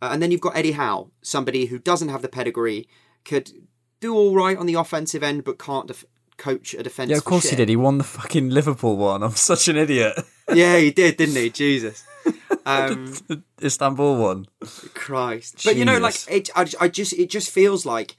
Uh, 0.00 0.10
and 0.12 0.22
then 0.22 0.30
you've 0.30 0.40
got 0.40 0.56
Eddie 0.56 0.72
Howe, 0.72 1.10
somebody 1.22 1.66
who 1.66 1.78
doesn't 1.78 2.08
have 2.08 2.22
the 2.22 2.28
pedigree, 2.28 2.88
could 3.24 3.52
do 4.00 4.14
all 4.14 4.34
right 4.34 4.58
on 4.58 4.66
the 4.66 4.74
offensive 4.74 5.22
end, 5.22 5.44
but 5.44 5.58
can't 5.58 5.86
def- 5.86 6.04
coach 6.36 6.74
a 6.74 6.82
defence. 6.82 7.10
Yeah, 7.10 7.18
of 7.18 7.24
course 7.24 7.50
he 7.50 7.56
did. 7.56 7.68
He 7.68 7.76
won 7.76 7.98
the 7.98 8.04
fucking 8.04 8.50
Liverpool 8.50 8.96
one. 8.96 9.22
I'm 9.22 9.30
such 9.32 9.68
an 9.68 9.76
idiot. 9.76 10.18
yeah, 10.52 10.76
he 10.76 10.90
did, 10.90 11.16
didn't 11.16 11.36
he? 11.36 11.50
Jesus. 11.50 12.04
Um, 12.64 13.12
Istanbul 13.60 14.18
one. 14.18 14.46
Christ. 14.94 15.62
But 15.64 15.74
you 15.74 15.84
know, 15.84 15.98
like 15.98 16.14
it, 16.30 16.48
I, 16.54 16.64
I 16.80 16.86
just 16.86 17.12
it 17.14 17.28
just 17.28 17.50
feels 17.50 17.84
like 17.84 18.16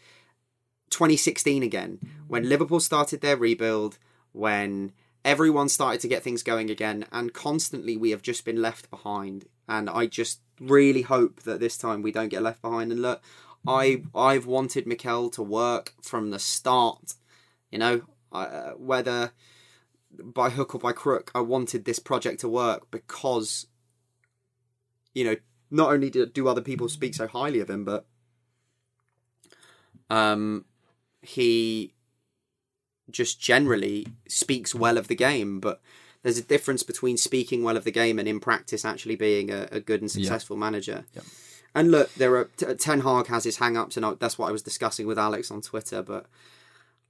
2016 0.93 1.63
again 1.63 1.99
when 2.27 2.47
Liverpool 2.47 2.79
started 2.79 3.21
their 3.21 3.37
rebuild, 3.37 3.97
when 4.31 4.93
everyone 5.25 5.69
started 5.69 6.01
to 6.01 6.07
get 6.07 6.23
things 6.23 6.43
going 6.43 6.69
again, 6.69 7.05
and 7.11 7.33
constantly 7.33 7.97
we 7.97 8.11
have 8.11 8.21
just 8.21 8.45
been 8.45 8.61
left 8.61 8.89
behind. 8.89 9.45
And 9.67 9.89
I 9.89 10.05
just 10.05 10.41
really 10.59 11.01
hope 11.01 11.43
that 11.43 11.59
this 11.59 11.77
time 11.77 12.01
we 12.01 12.11
don't 12.11 12.29
get 12.29 12.41
left 12.41 12.61
behind. 12.61 12.91
And 12.91 13.01
look, 13.01 13.21
I 13.67 14.03
I've 14.13 14.45
wanted 14.45 14.87
Mikel 14.87 15.29
to 15.31 15.43
work 15.43 15.93
from 16.01 16.31
the 16.31 16.39
start. 16.39 17.15
You 17.71 17.79
know, 17.79 18.01
uh, 18.31 18.71
whether 18.71 19.31
by 20.11 20.49
hook 20.49 20.75
or 20.75 20.79
by 20.79 20.91
crook, 20.91 21.31
I 21.33 21.39
wanted 21.41 21.85
this 21.85 21.99
project 21.99 22.41
to 22.41 22.49
work 22.49 22.91
because 22.91 23.67
you 25.13 25.23
know, 25.23 25.35
not 25.69 25.91
only 25.91 26.09
do, 26.09 26.25
do 26.25 26.47
other 26.47 26.61
people 26.61 26.89
speak 26.89 27.13
so 27.13 27.27
highly 27.27 27.59
of 27.59 27.69
him, 27.69 27.85
but 27.85 28.05
um, 30.09 30.65
he 31.23 31.93
just 33.09 33.39
generally 33.39 34.07
speaks 34.27 34.73
well 34.75 34.97
of 34.97 35.07
the 35.07 35.15
game. 35.15 35.59
But 35.59 35.81
there's 36.21 36.37
a 36.37 36.43
difference 36.43 36.83
between 36.83 37.17
speaking 37.17 37.63
well 37.63 37.77
of 37.77 37.83
the 37.83 37.91
game 37.91 38.19
and 38.19 38.27
in 38.27 38.39
practice 38.39 38.85
actually 38.85 39.15
being 39.15 39.51
a, 39.51 39.67
a 39.71 39.79
good 39.79 40.01
and 40.01 40.09
successful 40.09 40.55
manager. 40.55 41.05
Yep. 41.13 41.23
And 41.75 41.91
look, 41.91 42.13
there 42.15 42.35
are 42.35 42.45
Ten 42.45 43.01
Hag 43.01 43.27
has 43.27 43.43
his 43.43 43.57
hang-ups, 43.57 43.97
and 43.97 44.05
I, 44.05 44.13
that's 44.13 44.37
what 44.37 44.47
I 44.47 44.51
was 44.51 44.61
discussing 44.61 45.07
with 45.07 45.17
Alex 45.17 45.49
on 45.49 45.61
Twitter. 45.61 46.03
But 46.03 46.27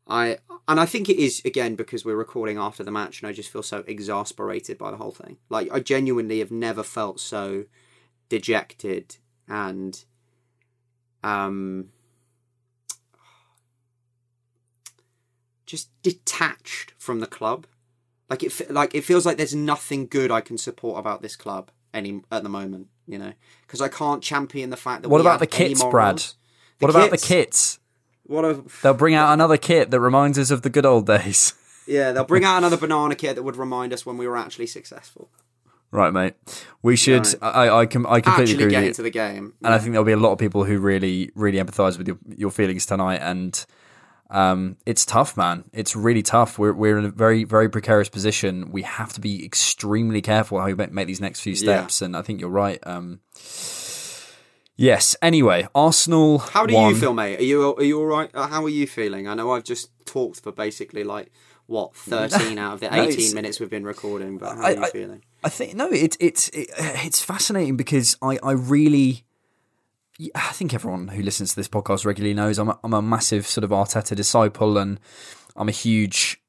I 0.07 0.37
and 0.67 0.79
I 0.79 0.85
think 0.85 1.09
it 1.09 1.17
is 1.17 1.41
again 1.43 1.75
because 1.75 2.05
we're 2.05 2.15
recording 2.15 2.57
after 2.57 2.83
the 2.83 2.91
match, 2.91 3.21
and 3.21 3.29
I 3.29 3.33
just 3.33 3.51
feel 3.51 3.63
so 3.63 3.83
exasperated 3.87 4.77
by 4.77 4.91
the 4.91 4.97
whole 4.97 5.11
thing. 5.11 5.37
Like 5.49 5.69
I 5.71 5.79
genuinely 5.79 6.39
have 6.39 6.51
never 6.51 6.83
felt 6.83 7.19
so 7.19 7.65
dejected 8.29 9.17
and 9.47 10.05
um 11.23 11.89
just 15.65 15.89
detached 16.01 16.93
from 16.97 17.19
the 17.19 17.27
club. 17.27 17.67
Like 18.29 18.43
it, 18.43 18.71
like 18.71 18.95
it 18.95 19.03
feels 19.03 19.25
like 19.25 19.37
there's 19.37 19.55
nothing 19.55 20.07
good 20.07 20.31
I 20.31 20.41
can 20.41 20.57
support 20.57 20.99
about 20.99 21.21
this 21.21 21.35
club 21.35 21.71
any 21.93 22.21
at 22.31 22.43
the 22.43 22.49
moment. 22.49 22.87
You 23.05 23.17
know, 23.17 23.33
because 23.67 23.81
I 23.81 23.89
can't 23.89 24.23
champion 24.23 24.69
the 24.69 24.77
fact 24.77 25.03
that. 25.03 25.09
What 25.09 25.21
about 25.21 25.39
the 25.39 25.47
kits. 25.47 25.83
Brad? 25.83 26.19
The 26.19 26.33
what 26.79 26.89
about 26.89 27.11
the 27.11 27.17
kits? 27.17 27.27
kits? 27.27 27.79
What 28.23 28.45
a 28.45 28.63
They'll 28.81 28.93
bring 28.93 29.13
out 29.15 29.33
another 29.33 29.57
kit 29.57 29.91
that 29.91 29.99
reminds 29.99 30.39
us 30.39 30.51
of 30.51 30.61
the 30.61 30.69
good 30.69 30.85
old 30.85 31.05
days. 31.05 31.53
Yeah, 31.85 32.13
they'll 32.13 32.23
bring 32.23 32.45
out 32.45 32.59
another 32.59 32.77
banana 32.77 33.13
kit 33.13 33.35
that 33.35 33.43
would 33.43 33.57
remind 33.57 33.91
us 33.91 34.05
when 34.05 34.15
we 34.15 34.25
were 34.25 34.37
actually 34.37 34.67
successful. 34.67 35.29
Right, 35.91 36.13
mate. 36.13 36.33
We 36.81 36.95
should. 36.95 37.27
I, 37.41 37.67
I, 37.67 37.81
I 37.81 37.85
completely 37.85 38.21
Actually 38.25 38.53
agree 38.53 38.69
get 38.69 38.77
with 38.77 38.83
you. 38.83 38.87
into 38.87 39.01
the 39.03 39.09
game. 39.09 39.53
and 39.61 39.73
I 39.73 39.79
think 39.79 39.91
there'll 39.91 40.05
be 40.05 40.13
a 40.13 40.17
lot 40.17 40.31
of 40.31 40.39
people 40.39 40.63
who 40.63 40.79
really, 40.79 41.29
really 41.35 41.57
empathise 41.57 41.97
with 41.97 42.07
your, 42.07 42.17
your 42.37 42.51
feelings 42.51 42.85
tonight. 42.85 43.17
And 43.17 43.65
um, 44.33 44.77
it's 44.85 45.05
tough, 45.05 45.37
man. 45.37 45.63
It's 45.73 45.95
really 45.95 46.23
tough. 46.23 46.57
We're 46.59 46.73
we're 46.73 46.97
in 46.97 47.05
a 47.05 47.09
very, 47.11 47.43
very 47.43 47.69
precarious 47.69 48.09
position. 48.09 48.71
We 48.71 48.81
have 48.81 49.13
to 49.13 49.21
be 49.21 49.45
extremely 49.45 50.21
careful 50.21 50.59
how 50.59 50.65
we 50.65 50.73
make, 50.75 51.07
these 51.07 51.21
next 51.21 51.41
few 51.41 51.55
steps. 51.55 52.01
And 52.01 52.17
I 52.17 52.21
think 52.23 52.41
you're 52.41 52.49
right. 52.49 52.79
Um, 52.85 53.19
yes. 54.75 55.15
Anyway, 55.21 55.67
Arsenal. 55.75 56.39
How 56.39 56.65
do 56.65 56.73
won. 56.73 56.89
you 56.93 56.99
feel, 56.99 57.13
mate? 57.13 57.39
Are 57.39 57.43
you 57.43 57.75
are 57.75 57.83
you 57.83 57.99
all 57.99 58.05
right? 58.07 58.29
Uh, 58.33 58.47
How 58.47 58.63
are 58.65 58.69
you 58.69 58.87
feeling? 58.87 59.27
I 59.27 59.33
know 59.35 59.51
I've 59.51 59.63
just 59.63 59.89
talked 60.05 60.41
for 60.41 60.51
basically 60.51 61.03
like 61.03 61.31
what 61.67 61.95
thirteen 61.95 62.57
out 62.57 62.73
of 62.75 62.79
the 62.81 62.87
eighteen 62.93 63.11
it's- 63.11 63.33
minutes 63.33 63.59
we've 63.59 63.69
been 63.69 63.85
recording. 63.85 64.37
But 64.37 64.55
how 64.55 64.61
I- 64.63 64.71
are 64.71 64.75
you 64.77 64.83
I- 64.83 64.89
feeling? 64.89 65.23
I 65.43 65.49
think 65.49 65.75
no, 65.75 65.89
it's 65.91 66.17
it's 66.19 66.49
it, 66.49 66.69
it's 66.77 67.21
fascinating 67.21 67.77
because 67.77 68.17
I 68.21 68.39
I 68.41 68.51
really. 68.53 69.25
I 70.35 70.51
think 70.53 70.73
everyone 70.73 71.07
who 71.09 71.21
listens 71.23 71.51
to 71.51 71.55
this 71.55 71.67
podcast 71.67 72.05
regularly 72.05 72.33
knows 72.35 72.59
I'm 72.59 72.69
a, 72.69 72.79
I'm 72.83 72.93
a 72.93 73.01
massive 73.01 73.47
sort 73.47 73.63
of 73.63 73.71
Arteta 73.71 74.15
disciple 74.15 74.77
and 74.77 74.99
I'm 75.55 75.67
a 75.69 75.71
huge 75.73 76.39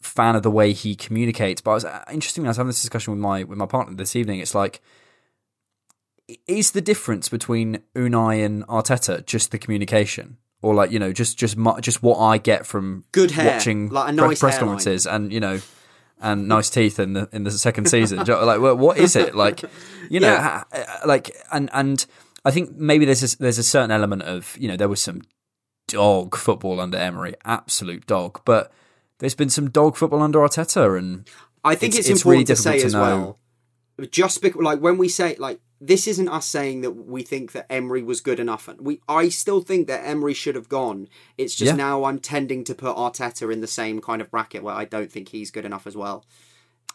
fan 0.00 0.34
of 0.36 0.42
the 0.42 0.50
way 0.50 0.72
he 0.72 0.94
communicates. 0.96 1.60
But 1.60 1.70
I 1.70 1.74
was 1.74 1.84
uh, 1.84 2.04
interestingly, 2.12 2.48
I 2.48 2.50
was 2.50 2.56
having 2.56 2.68
this 2.68 2.80
discussion 2.82 3.12
with 3.12 3.20
my 3.20 3.44
with 3.44 3.56
my 3.58 3.66
partner 3.66 3.94
this 3.94 4.16
evening. 4.16 4.40
It's 4.40 4.54
like, 4.54 4.80
is 6.46 6.72
the 6.72 6.80
difference 6.80 7.28
between 7.28 7.82
Unai 7.94 8.44
and 8.44 8.66
Arteta 8.66 9.24
just 9.26 9.50
the 9.50 9.58
communication, 9.58 10.38
or 10.62 10.74
like 10.74 10.90
you 10.90 10.98
know 10.98 11.12
just 11.12 11.38
just 11.38 11.56
just 11.82 12.02
what 12.02 12.18
I 12.18 12.38
get 12.38 12.66
from 12.66 13.04
Good 13.12 13.30
hair, 13.30 13.52
watching 13.54 13.90
like 13.90 14.08
a 14.08 14.12
nice 14.12 14.40
press 14.40 14.54
hairline. 14.56 14.76
conferences 14.76 15.06
and 15.06 15.32
you 15.32 15.40
know 15.40 15.60
and 16.20 16.48
nice 16.48 16.70
teeth 16.70 16.98
in 16.98 17.12
the 17.12 17.28
in 17.32 17.44
the 17.44 17.50
second 17.50 17.88
season. 17.88 18.18
Do 18.24 18.32
you 18.32 18.38
know, 18.38 18.44
like, 18.44 18.78
what 18.78 18.98
is 18.98 19.14
it 19.16 19.34
like? 19.34 19.62
You 20.10 20.20
know, 20.20 20.32
Yeah. 20.32 20.64
like, 21.04 21.30
and 21.52 21.68
and 21.72 22.06
I 22.44 22.50
think 22.50 22.76
maybe 22.76 23.04
there's 23.04 23.34
a, 23.34 23.38
there's 23.38 23.58
a 23.58 23.62
certain 23.62 23.90
element 23.90 24.22
of 24.22 24.56
you 24.58 24.68
know 24.68 24.76
there 24.76 24.88
was 24.88 25.00
some 25.00 25.22
dog 25.88 26.36
football 26.36 26.80
under 26.80 26.98
Emery, 26.98 27.34
absolute 27.44 28.06
dog, 28.06 28.40
but 28.44 28.72
there's 29.18 29.34
been 29.34 29.50
some 29.50 29.70
dog 29.70 29.96
football 29.96 30.22
under 30.22 30.38
Arteta, 30.40 30.98
and 30.98 31.28
I 31.64 31.74
think 31.74 31.94
It's- 31.94 32.00
it's, 32.08 32.18
it's 32.20 32.26
really 32.26 32.42
important 32.42 32.56
to 32.56 32.62
say 32.62 32.72
difficult 32.78 32.86
as 32.86 32.92
to 32.92 32.98
know. 32.98 33.38
well. 33.98 34.08
Just 34.10 34.42
because, 34.42 34.60
like, 34.60 34.80
when 34.80 34.98
we 34.98 35.08
say 35.08 35.36
like 35.38 35.60
this 35.80 36.06
isn't 36.06 36.28
us 36.28 36.46
saying 36.46 36.80
that 36.80 36.92
we 36.92 37.22
think 37.22 37.52
that 37.52 37.66
Emery 37.70 38.02
was 38.02 38.20
good 38.22 38.40
enough. 38.40 38.68
And 38.68 38.80
we, 38.80 39.00
I 39.06 39.28
still 39.28 39.60
think 39.60 39.86
that 39.88 40.06
Emery 40.06 40.32
should 40.32 40.54
have 40.54 40.68
gone. 40.68 41.08
It's 41.36 41.54
just 41.54 41.72
Yeah. 41.72 41.76
now 41.76 42.04
I'm 42.04 42.18
tending 42.20 42.64
to 42.64 42.74
put 42.74 42.96
Arteta 42.96 43.52
in 43.52 43.60
the 43.60 43.66
same 43.66 44.00
kind 44.00 44.22
of 44.22 44.30
bracket 44.30 44.62
where 44.62 44.74
I 44.74 44.86
don't 44.86 45.12
think 45.12 45.28
he's 45.28 45.50
good 45.50 45.66
enough 45.66 45.86
as 45.86 45.94
well. 45.94 46.24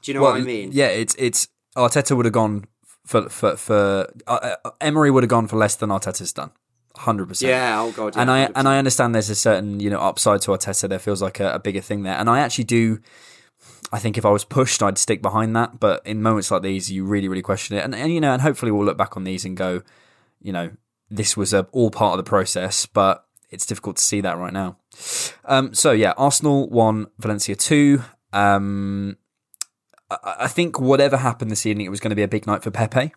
Do 0.02 0.12
you 0.12 0.16
know 0.18 0.24
well, 0.24 0.32
what 0.32 0.42
I 0.42 0.44
mean? 0.44 0.72
yeah, 0.74 0.88
it's 0.88 1.16
it's 1.20 1.48
Arteta 1.78 2.16
would 2.18 2.26
have 2.26 2.34
gone 2.34 2.66
for 3.10 3.28
for 3.28 3.58
for 3.58 4.08
uh, 4.28 4.56
uh, 4.64 4.70
Emery 4.80 5.10
would 5.10 5.24
have 5.24 5.30
gone 5.30 5.48
for 5.48 5.58
less 5.58 5.76
than 5.76 5.90
Arteta's 5.90 6.32
done, 6.32 6.52
hundred 6.96 7.28
percent. 7.28 7.50
Yeah. 7.50 7.82
Oh 7.82 7.92
god. 7.92 8.16
Yeah, 8.16 8.22
and 8.22 8.30
I 8.30 8.46
100%. 8.46 8.52
and 8.56 8.68
I 8.68 8.78
understand 8.78 9.16
there's 9.16 9.32
a 9.32 9.36
certain 9.36 9.80
you 9.80 9.90
know 9.90 10.00
upside 10.00 10.42
to 10.42 10.52
Arteta. 10.52 10.88
There 10.88 11.00
feels 11.00 11.20
like 11.20 11.40
a, 11.40 11.54
a 11.54 11.60
bigger 11.60 11.82
thing 11.82 12.04
there, 12.04 12.14
and 12.14 12.30
I 12.30 12.40
actually 12.40 12.66
do. 12.66 13.00
I 13.92 13.98
think 13.98 14.20
if 14.20 14.26
I 14.26 14.30
was 14.30 14.46
pushed, 14.46 14.84
I'd 14.84 15.00
stick 15.00 15.24
behind 15.24 15.56
that. 15.56 15.80
But 15.80 16.06
in 16.06 16.22
moments 16.22 16.52
like 16.52 16.62
these, 16.62 16.92
you 16.92 17.04
really, 17.04 17.28
really 17.28 17.42
question 17.42 17.76
it, 17.78 17.84
and, 17.84 17.96
and 17.96 18.14
you 18.14 18.22
know, 18.22 18.32
and 18.32 18.44
hopefully 18.44 18.72
we'll 18.72 18.86
look 18.86 18.98
back 18.98 19.18
on 19.18 19.24
these 19.24 19.44
and 19.44 19.58
go, 19.58 19.82
you 20.40 20.54
know, 20.54 20.70
this 21.10 21.36
was 21.36 21.52
a, 21.52 21.68
all 21.72 21.90
part 21.90 22.14
of 22.14 22.24
the 22.24 22.30
process. 22.30 22.86
But 22.86 23.26
it's 23.50 23.66
difficult 23.66 23.98
to 23.98 24.04
see 24.04 24.22
that 24.22 24.38
right 24.38 24.54
now. 24.54 24.78
Um, 25.46 25.74
so 25.74 25.94
yeah, 25.94 26.14
Arsenal 26.16 26.70
won, 26.70 27.08
Valencia 27.18 27.56
two. 27.56 28.04
Um, 28.34 29.18
I, 30.12 30.36
I 30.42 30.48
think 30.48 30.80
whatever 30.80 31.18
happened 31.18 31.52
this 31.52 31.66
evening, 31.66 31.86
it 31.86 31.90
was 31.90 32.00
going 32.00 32.10
to 32.12 32.16
be 32.16 32.24
a 32.24 32.28
big 32.28 32.48
night 32.48 32.64
for 32.64 32.72
Pepe. 32.72 33.12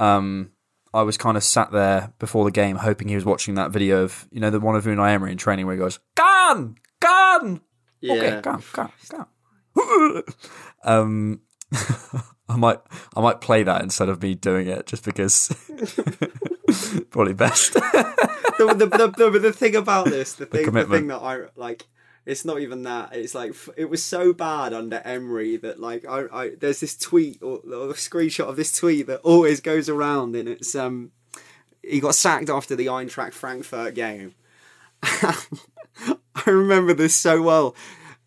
Um, 0.00 0.52
I 0.94 1.02
was 1.02 1.16
kind 1.16 1.36
of 1.36 1.44
sat 1.44 1.72
there 1.72 2.12
before 2.18 2.44
the 2.44 2.50
game, 2.50 2.76
hoping 2.76 3.08
he 3.08 3.14
was 3.14 3.24
watching 3.24 3.54
that 3.56 3.70
video 3.70 4.02
of 4.02 4.26
you 4.30 4.40
know 4.40 4.50
the 4.50 4.60
one 4.60 4.76
of 4.76 4.84
Unai 4.84 5.10
Emery 5.12 5.32
in 5.32 5.38
training 5.38 5.66
where 5.66 5.74
he 5.74 5.78
goes, 5.78 5.98
"Gun, 6.14 6.76
gun, 7.00 7.60
okay, 8.04 8.28
Yeah. 8.30 8.40
gun, 8.40 8.62
gun, 8.72 8.90
gun." 9.08 9.26
um, 10.84 11.40
I 12.48 12.56
might, 12.56 12.78
I 13.16 13.20
might 13.20 13.40
play 13.40 13.62
that 13.64 13.82
instead 13.82 14.08
of 14.08 14.22
me 14.22 14.34
doing 14.34 14.68
it, 14.68 14.86
just 14.86 15.04
because 15.04 15.48
probably 17.10 17.34
best. 17.34 17.74
the, 17.74 18.74
the, 18.78 18.86
the, 18.86 19.30
the, 19.30 19.38
the 19.38 19.52
thing 19.52 19.74
about 19.76 20.06
this, 20.06 20.34
the 20.34 20.46
thing, 20.46 20.60
the, 20.60 20.64
commitment. 20.66 21.00
thing 21.00 21.08
that 21.08 21.18
I 21.22 21.40
like, 21.56 21.86
it's 22.26 22.44
not 22.44 22.60
even 22.60 22.82
that. 22.82 23.14
It's 23.14 23.34
like 23.34 23.54
it 23.76 23.88
was 23.88 24.02
so 24.04 24.32
bad 24.32 24.74
under 24.74 25.00
Emery 25.04 25.56
that 25.58 25.78
like 25.80 26.04
I, 26.04 26.24
I 26.32 26.50
there's 26.58 26.80
this 26.80 26.96
tweet 26.96 27.40
or, 27.40 27.58
or 27.58 27.90
a 27.90 27.94
screenshot 27.94 28.48
of 28.48 28.56
this 28.56 28.76
tweet 28.76 29.06
that 29.06 29.20
always 29.20 29.60
goes 29.60 29.88
around, 29.88 30.34
and 30.34 30.48
it's 30.48 30.74
um 30.74 31.12
he 31.82 32.00
got 32.00 32.16
sacked 32.16 32.50
after 32.50 32.74
the 32.74 32.86
Eintracht 32.86 33.32
Frankfurt 33.32 33.94
game. 33.94 34.34
I 35.02 35.36
remember 36.46 36.94
this 36.94 37.14
so 37.14 37.40
well. 37.40 37.76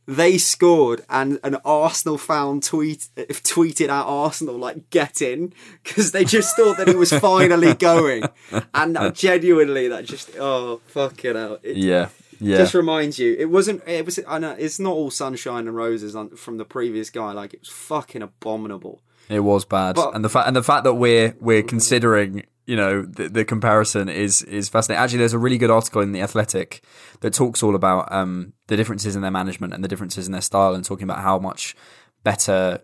They 0.07 0.39
scored, 0.39 1.05
and 1.07 1.39
an 1.43 1.57
Arsenal 1.63 2.17
fan 2.17 2.61
tweet 2.61 3.09
tweeted 3.17 3.89
at 3.89 4.05
Arsenal 4.05 4.55
like 4.55 4.89
"get 4.89 5.21
in" 5.21 5.53
because 5.83 6.13
they 6.13 6.23
just 6.23 6.55
thought 6.55 6.77
that 6.77 6.87
he 6.87 6.95
was 6.95 7.11
finally 7.11 7.75
going, 7.75 8.23
and 8.73 8.95
that 8.95 9.13
genuinely 9.13 9.89
that 9.89 10.05
just 10.05 10.31
oh 10.39 10.81
fucking 10.87 11.35
hell! 11.35 11.59
It 11.61 11.75
yeah, 11.75 12.09
yeah, 12.39 12.57
just 12.57 12.73
reminds 12.73 13.19
you 13.19 13.35
it 13.37 13.49
wasn't. 13.49 13.81
It 13.87 14.05
was. 14.05 14.19
I 14.27 14.39
know 14.39 14.51
it's 14.57 14.79
not 14.79 14.93
all 14.93 15.11
sunshine 15.11 15.67
and 15.67 15.75
roses 15.75 16.15
on, 16.15 16.29
from 16.31 16.57
the 16.57 16.65
previous 16.65 17.09
guy. 17.09 17.31
Like 17.33 17.53
it 17.53 17.61
was 17.61 17.69
fucking 17.69 18.21
abominable. 18.21 19.01
it 19.29 19.41
was 19.41 19.65
bad, 19.65 19.95
But- 19.95 20.15
and 20.15 20.23
the 20.25 20.29
fact 20.29 20.47
and 20.47 20.55
the 20.55 20.63
fact 20.63 20.83
that 20.85 20.95
we're 20.95 21.35
we're 21.39 21.63
considering 21.63 22.43
you 22.65 22.75
know 22.75 23.01
the, 23.01 23.29
the 23.29 23.45
comparison 23.45 24.09
is 24.09 24.41
is 24.43 24.69
fascinating. 24.69 25.03
Actually, 25.03 25.19
there's 25.19 25.33
a 25.33 25.39
really 25.39 25.57
good 25.57 25.71
article 25.71 26.01
in 26.01 26.11
the 26.11 26.21
Athletic 26.21 26.83
that 27.21 27.33
talks 27.33 27.61
all 27.63 27.75
about 27.75 28.11
um, 28.11 28.53
the 28.67 28.77
differences 28.77 29.15
in 29.15 29.21
their 29.21 29.31
management 29.31 29.73
and 29.73 29.83
the 29.83 29.87
differences 29.87 30.27
in 30.27 30.31
their 30.31 30.41
style, 30.41 30.73
and 30.75 30.85
talking 30.85 31.03
about 31.03 31.19
how 31.19 31.39
much 31.39 31.75
better 32.23 32.79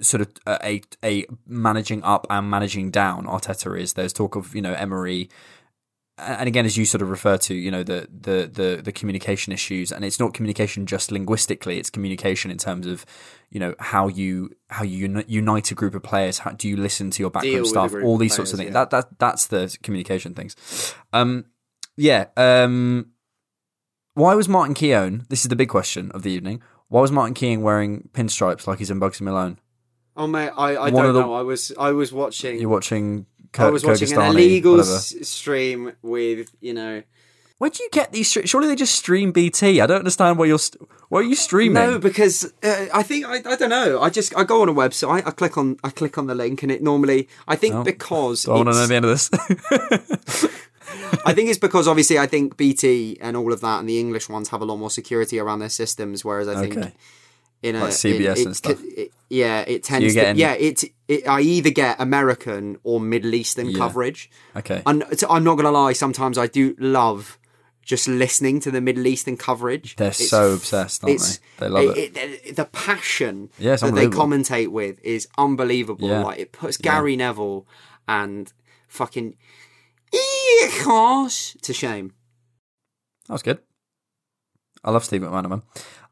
sort 0.00 0.20
of 0.20 0.28
uh, 0.46 0.58
a 0.62 0.80
a 1.04 1.26
managing 1.46 2.02
up 2.04 2.26
and 2.30 2.48
managing 2.50 2.90
down 2.90 3.26
Arteta 3.26 3.78
is. 3.80 3.94
There's 3.94 4.12
talk 4.12 4.36
of 4.36 4.54
you 4.54 4.62
know 4.62 4.74
Emery, 4.74 5.28
and 6.18 6.46
again 6.46 6.66
as 6.66 6.76
you 6.76 6.84
sort 6.84 7.02
of 7.02 7.10
refer 7.10 7.36
to, 7.38 7.54
you 7.54 7.70
know 7.70 7.82
the 7.82 8.06
the 8.12 8.50
the 8.52 8.80
the 8.82 8.92
communication 8.92 9.52
issues, 9.52 9.90
and 9.90 10.04
it's 10.04 10.20
not 10.20 10.34
communication 10.34 10.86
just 10.86 11.10
linguistically. 11.10 11.78
It's 11.78 11.90
communication 11.90 12.50
in 12.50 12.58
terms 12.58 12.86
of 12.86 13.04
you 13.50 13.58
know 13.60 13.74
how 13.78 14.08
you 14.08 14.50
how 14.70 14.84
you 14.84 14.98
uni- 15.08 15.24
unite 15.26 15.70
a 15.70 15.74
group 15.74 15.94
of 15.94 16.02
players. 16.02 16.38
How 16.40 16.50
do 16.52 16.68
you 16.68 16.76
listen 16.76 17.10
to 17.10 17.22
your 17.22 17.30
backroom 17.30 17.64
staff? 17.64 17.92
All 18.02 18.18
these 18.18 18.34
sorts 18.34 18.52
of 18.52 18.58
things. 18.58 18.68
yeah. 18.68 18.84
That 18.84 18.90
that 18.90 19.18
that's 19.18 19.46
the 19.46 19.76
communication 19.82 20.34
things. 20.34 20.54
Um, 21.12 21.46
yeah. 21.96 22.26
Um, 22.36 23.12
why 24.14 24.34
was 24.34 24.48
Martin 24.48 24.74
Keown? 24.74 25.24
This 25.30 25.42
is 25.42 25.48
the 25.48 25.56
big 25.56 25.68
question 25.70 26.10
of 26.12 26.22
the 26.22 26.30
evening. 26.30 26.62
Why 26.88 27.00
was 27.00 27.10
Martin 27.10 27.32
Keown 27.34 27.62
wearing 27.62 28.10
pinstripes 28.12 28.66
like 28.66 28.78
he's 28.78 28.90
in 28.90 29.00
Bugsy 29.00 29.22
Malone? 29.22 29.58
Oh 30.14 30.26
mate, 30.26 30.50
I, 30.54 30.74
I 30.74 30.90
One 30.90 31.04
don't 31.04 31.14
the- 31.14 31.20
know. 31.22 31.32
I 31.32 31.40
was 31.40 31.72
I 31.78 31.92
was 31.92 32.12
watching. 32.12 32.60
You're 32.60 32.68
watching. 32.68 33.24
I 33.58 33.70
was 33.70 33.84
watching 33.84 34.12
an 34.12 34.20
illegal 34.20 34.80
s- 34.80 35.14
stream 35.22 35.92
with 36.02 36.50
you 36.60 36.74
know. 36.74 37.02
Where 37.58 37.70
do 37.70 37.80
you 37.84 37.90
get 37.92 38.10
these? 38.10 38.28
Surely 38.32 38.66
they 38.66 38.74
just 38.74 38.96
stream 38.96 39.30
BT. 39.30 39.80
I 39.80 39.86
don't 39.86 39.98
understand 39.98 40.36
why 40.36 40.46
you're. 40.46 40.58
St- 40.58 40.82
why 41.10 41.20
are 41.20 41.22
you 41.22 41.36
streaming? 41.36 41.74
No, 41.74 41.98
because 42.00 42.52
uh, 42.64 42.86
I 42.92 43.04
think 43.04 43.24
I, 43.24 43.36
I 43.36 43.54
don't 43.54 43.68
know. 43.70 44.00
I 44.00 44.10
just 44.10 44.34
I 44.36 44.42
go 44.42 44.62
on 44.62 44.68
a 44.68 44.74
website. 44.74 45.24
I 45.26 45.30
click 45.30 45.56
on 45.56 45.76
I 45.84 45.90
click 45.90 46.18
on 46.18 46.26
the 46.26 46.34
link, 46.34 46.62
and 46.64 46.72
it 46.72 46.82
normally 46.82 47.28
I 47.46 47.54
think 47.54 47.74
Oh. 47.76 47.84
because 47.84 48.48
I 48.48 48.52
want 48.52 48.68
to 48.68 48.72
know 48.74 48.86
the 48.86 48.94
end 48.96 49.04
of 49.04 49.10
this? 49.12 49.30
I 51.24 51.32
think 51.34 51.50
it's 51.50 51.58
because 51.58 51.86
obviously 51.86 52.18
I 52.18 52.26
think 52.26 52.56
BT 52.56 53.16
and 53.20 53.36
all 53.36 53.52
of 53.52 53.60
that 53.60 53.78
and 53.80 53.88
the 53.88 54.00
English 54.00 54.28
ones 54.28 54.48
have 54.48 54.60
a 54.60 54.64
lot 54.64 54.76
more 54.78 54.90
security 54.90 55.38
around 55.38 55.60
their 55.60 55.68
systems, 55.68 56.24
whereas 56.24 56.48
I 56.48 56.60
think 56.60 56.76
Okay. 56.78 56.92
In 57.62 57.76
a 57.76 57.80
Like 57.80 57.92
CBS 57.92 58.36
in- 58.36 58.42
and 58.46 58.50
it 58.50 58.54
stuff. 58.56 58.82
it- 58.84 59.12
yeah, 59.30 59.60
it 59.66 59.82
tends 59.84 60.06
to 60.08 60.12
getting- 60.12 60.36
yeah 60.40 60.52
it, 60.52 60.84
it 61.08 61.26
I 61.26 61.40
either 61.40 61.70
get 61.70 61.96
American 62.00 62.76
or 62.82 63.00
Middle 63.00 63.34
Eastern 63.34 63.70
Yeah. 63.70 63.78
coverage. 63.78 64.30
okay. 64.56 64.82
And 64.84 65.04
so 65.16 65.26
I'm 65.30 65.44
not 65.44 65.54
gonna 65.56 65.70
lie, 65.70 65.92
sometimes 65.94 66.36
I 66.38 66.46
do 66.48 66.74
love 66.78 67.38
just 67.84 68.06
listening 68.06 68.60
to 68.60 68.70
the 68.70 68.80
Middle 68.80 69.06
Eastern 69.06 69.36
coverage. 69.36 69.96
They're 69.96 70.08
It's 70.08 70.28
so 70.28 70.52
obsessed, 70.54 71.02
aren't 71.02 71.18
they? 71.20 71.36
They 71.58 71.68
love 71.68 71.96
it. 71.96 72.16
it- 72.16 72.56
The 72.56 72.64
passion 72.66 73.50
Yeah, 73.58 73.76
that 73.76 73.94
they 73.94 74.06
commentate 74.08 74.68
with 74.68 74.98
is 75.02 75.26
unbelievable. 75.38 76.08
Yeah. 76.08 76.22
Like 76.24 76.38
it 76.38 76.52
puts 76.52 76.76
Gary 76.76 77.16
Neville 77.16 77.66
and 78.06 78.52
fucking 78.88 79.36
to 80.12 81.72
shame. 81.72 82.12
That 83.28 83.32
was 83.34 83.42
good. 83.42 83.58
I 84.84 84.90
love 84.90 85.04
Steve 85.04 85.22
McManaman. 85.22 85.62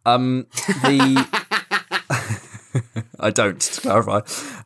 Um, 0.06 0.46
the 0.82 1.26
I 3.20 3.30
don't 3.30 3.60
to 3.60 3.80
clarify. 3.80 4.20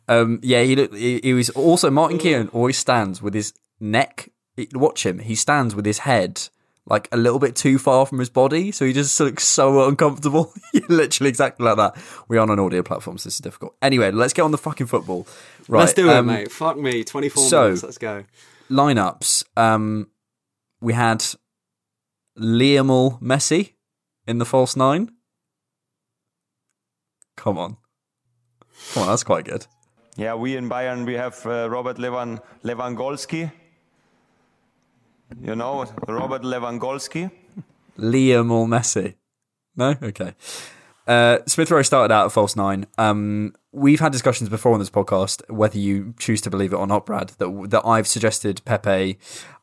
Um, 0.08 0.40
yeah, 0.42 0.62
he, 0.62 0.76
looked, 0.76 0.94
he 0.94 1.20
he 1.22 1.32
was 1.32 1.50
also 1.50 1.90
Martin 1.90 2.18
Keown 2.18 2.48
always 2.52 2.78
stands 2.78 3.20
with 3.20 3.34
his 3.34 3.52
neck. 3.80 4.30
Watch 4.72 5.04
him. 5.04 5.18
He 5.18 5.34
stands 5.34 5.74
with 5.74 5.84
his 5.84 5.98
head 6.00 6.48
like 6.86 7.08
a 7.12 7.16
little 7.16 7.38
bit 7.38 7.56
too 7.56 7.78
far 7.78 8.04
from 8.06 8.18
his 8.18 8.28
body, 8.28 8.70
so 8.70 8.84
he 8.84 8.92
just 8.92 9.18
looks 9.18 9.44
so 9.44 9.88
uncomfortable. 9.88 10.52
Literally 10.88 11.30
exactly 11.30 11.64
like 11.64 11.76
that. 11.76 11.96
We're 12.28 12.40
on 12.40 12.50
an 12.50 12.58
audio 12.58 12.82
platform, 12.82 13.16
so 13.18 13.26
this 13.26 13.34
is 13.36 13.40
difficult. 13.40 13.74
Anyway, 13.80 14.10
let's 14.10 14.32
get 14.34 14.42
on 14.42 14.50
the 14.50 14.58
fucking 14.58 14.86
football. 14.86 15.26
Right, 15.66 15.80
Let's 15.80 15.94
do 15.94 16.10
it, 16.10 16.14
um, 16.14 16.26
mate. 16.26 16.52
Fuck 16.52 16.76
me. 16.76 17.02
24 17.02 17.48
so- 17.48 17.62
minutes. 17.64 17.82
Let's 17.82 17.98
go. 17.98 18.24
lineups. 18.70 19.44
Um, 19.56 20.08
we 20.80 20.92
had 20.92 21.24
Lionel 22.36 23.18
Messi 23.22 23.72
in 24.26 24.36
the 24.38 24.44
false 24.44 24.76
nine. 24.76 25.10
Come 27.36 27.58
on, 27.58 27.76
come 28.92 29.05
on, 29.05 29.09
that's 29.09 29.25
quite 29.25 29.44
good. 29.44 29.66
Yeah, 30.16 30.35
we 30.35 30.57
in 30.57 30.68
Bayern 30.68 31.07
we 31.07 31.14
have 31.14 31.44
uh, 31.47 31.68
Robert 31.68 31.97
Levan 31.97 32.40
Lewandowski. 32.62 33.51
You 35.40 35.57
know 35.57 35.87
Robert 36.07 36.42
Lewandowski. 36.42 37.31
Lionel 37.97 38.66
Messi. 38.66 39.14
No, 39.77 39.97
okay. 40.03 40.35
Uh, 41.07 41.38
Smith 41.47 41.70
Rowe 41.70 41.83
started 41.83 42.14
out 42.14 42.27
at 42.27 42.33
false 42.33 42.57
nine. 42.57 42.87
Um, 42.97 43.55
we've 43.73 44.01
had 44.01 44.12
discussions 44.12 44.49
before 44.49 44.73
on 44.73 44.79
this 44.79 44.90
podcast, 44.90 45.49
whether 45.51 45.79
you 45.79 46.14
choose 46.18 46.40
to 46.42 46.51
believe 46.51 46.73
it 46.73 46.77
or 46.77 46.87
not, 46.87 47.07
Brad, 47.07 47.31
that 47.38 47.66
that 47.70 47.83
I've 47.85 48.07
suggested 48.07 48.62
Pepe 48.64 49.18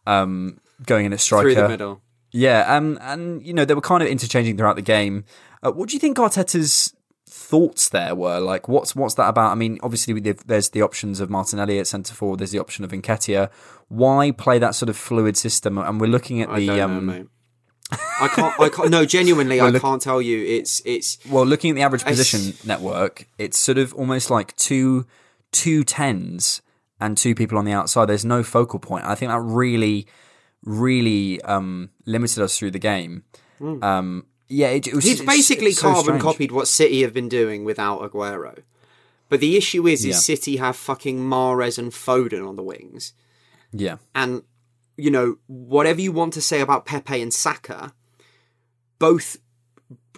um, 0.06 0.60
going 0.86 1.06
in 1.06 1.14
at 1.14 1.20
striker. 1.20 1.54
Through 1.54 1.62
the 1.62 1.70
middle. 1.70 2.02
Yeah, 2.32 2.62
um, 2.76 2.98
and 3.02 3.46
you 3.46 3.54
know 3.54 3.66
they 3.66 3.74
were 3.74 3.82
kind 3.82 4.04
of 4.04 4.10
interchanging 4.10 4.58
throughout 4.58 4.76
the 4.76 4.82
game. 4.82 5.26
Uh, 5.64 5.72
what 5.72 5.90
do 5.90 5.94
you 5.94 6.00
think 6.00 6.18
Arteta's 6.18 6.94
thoughts 7.52 7.90
there 7.90 8.16
were? 8.16 8.40
Like, 8.40 8.70
what's 8.70 8.96
what's 8.96 9.16
that 9.16 9.28
about? 9.28 9.52
I 9.52 9.56
mean, 9.56 9.78
obviously 9.84 10.18
there's 10.20 10.70
the 10.70 10.82
options 10.82 11.20
of 11.20 11.30
Martinelli 11.30 11.80
at 11.80 11.88
centre 11.88 12.14
forward. 12.14 12.40
There's 12.40 12.52
the 12.52 12.60
option 12.60 12.86
of 12.86 12.92
Nketiah. 12.92 13.52
Why 13.90 14.32
play 14.32 14.58
that 14.60 14.74
sort 14.74 14.90
of 14.90 14.96
fluid 14.96 15.36
system? 15.36 15.78
And 15.78 16.00
we're 16.00 16.08
looking 16.08 16.42
at 16.42 16.50
I 16.50 16.60
the 16.62 16.68
don't 16.68 16.80
um, 16.80 17.06
know, 17.06 17.14
mate. 17.14 17.28
I 18.22 18.30
can't. 18.30 18.58
I 18.58 18.70
can't. 18.70 18.90
No, 18.90 19.04
genuinely, 19.18 19.60
I 19.60 19.68
look- 19.68 19.82
can't 19.82 20.02
tell 20.02 20.22
you. 20.22 20.44
It's 20.46 20.82
it's 20.86 21.18
well, 21.30 21.46
looking 21.46 21.72
at 21.72 21.76
the 21.76 21.82
average 21.82 22.06
position 22.06 22.54
network, 22.66 23.28
it's 23.38 23.58
sort 23.60 23.78
of 23.78 23.94
almost 23.96 24.30
like 24.30 24.56
two 24.56 25.06
two 25.52 25.84
tens 25.84 26.62
and 27.02 27.18
two 27.18 27.36
people 27.36 27.58
on 27.58 27.66
the 27.66 27.74
outside. 27.74 28.06
There's 28.06 28.24
no 28.24 28.44
focal 28.44 28.80
point. 28.80 29.04
I 29.04 29.16
think 29.16 29.30
that 29.30 29.42
really, 29.42 30.08
really 30.64 31.42
um, 31.42 31.90
limited 32.06 32.42
us 32.42 32.58
through 32.58 32.72
the 32.72 32.80
game. 32.80 33.24
Um, 33.84 34.26
yeah, 34.52 34.68
it, 34.70 34.88
it 34.88 34.94
was. 34.94 35.04
He's 35.06 35.22
it's- 35.22 35.36
basically 35.36 35.72
so 35.72 35.82
carbon 35.88 36.04
strange. 36.04 36.22
copied 36.24 36.52
what 36.52 36.68
City 36.68 37.02
have 37.02 37.14
been 37.14 37.30
doing 37.30 37.64
without 37.66 38.02
Aguero. 38.02 38.60
But 39.30 39.40
the 39.40 39.56
issue 39.56 39.88
is, 39.88 40.06
Yeah. 40.06 40.12
is 40.12 40.26
City 40.26 40.58
have 40.58 40.76
fucking 40.76 41.18
Mahrez 41.20 41.78
and 41.78 41.92
Foden 41.92 42.48
on 42.48 42.56
the 42.58 42.64
wings, 42.64 43.14
Yeah, 43.72 43.98
and 44.14 44.44
you 44.98 45.10
know 45.10 45.38
whatever 45.48 46.02
you 46.02 46.12
want 46.12 46.34
to 46.34 46.42
say 46.42 46.60
about 46.62 46.86
Pepe 46.86 47.22
and 47.22 47.34
Saka, 47.34 47.94
both 49.00 49.38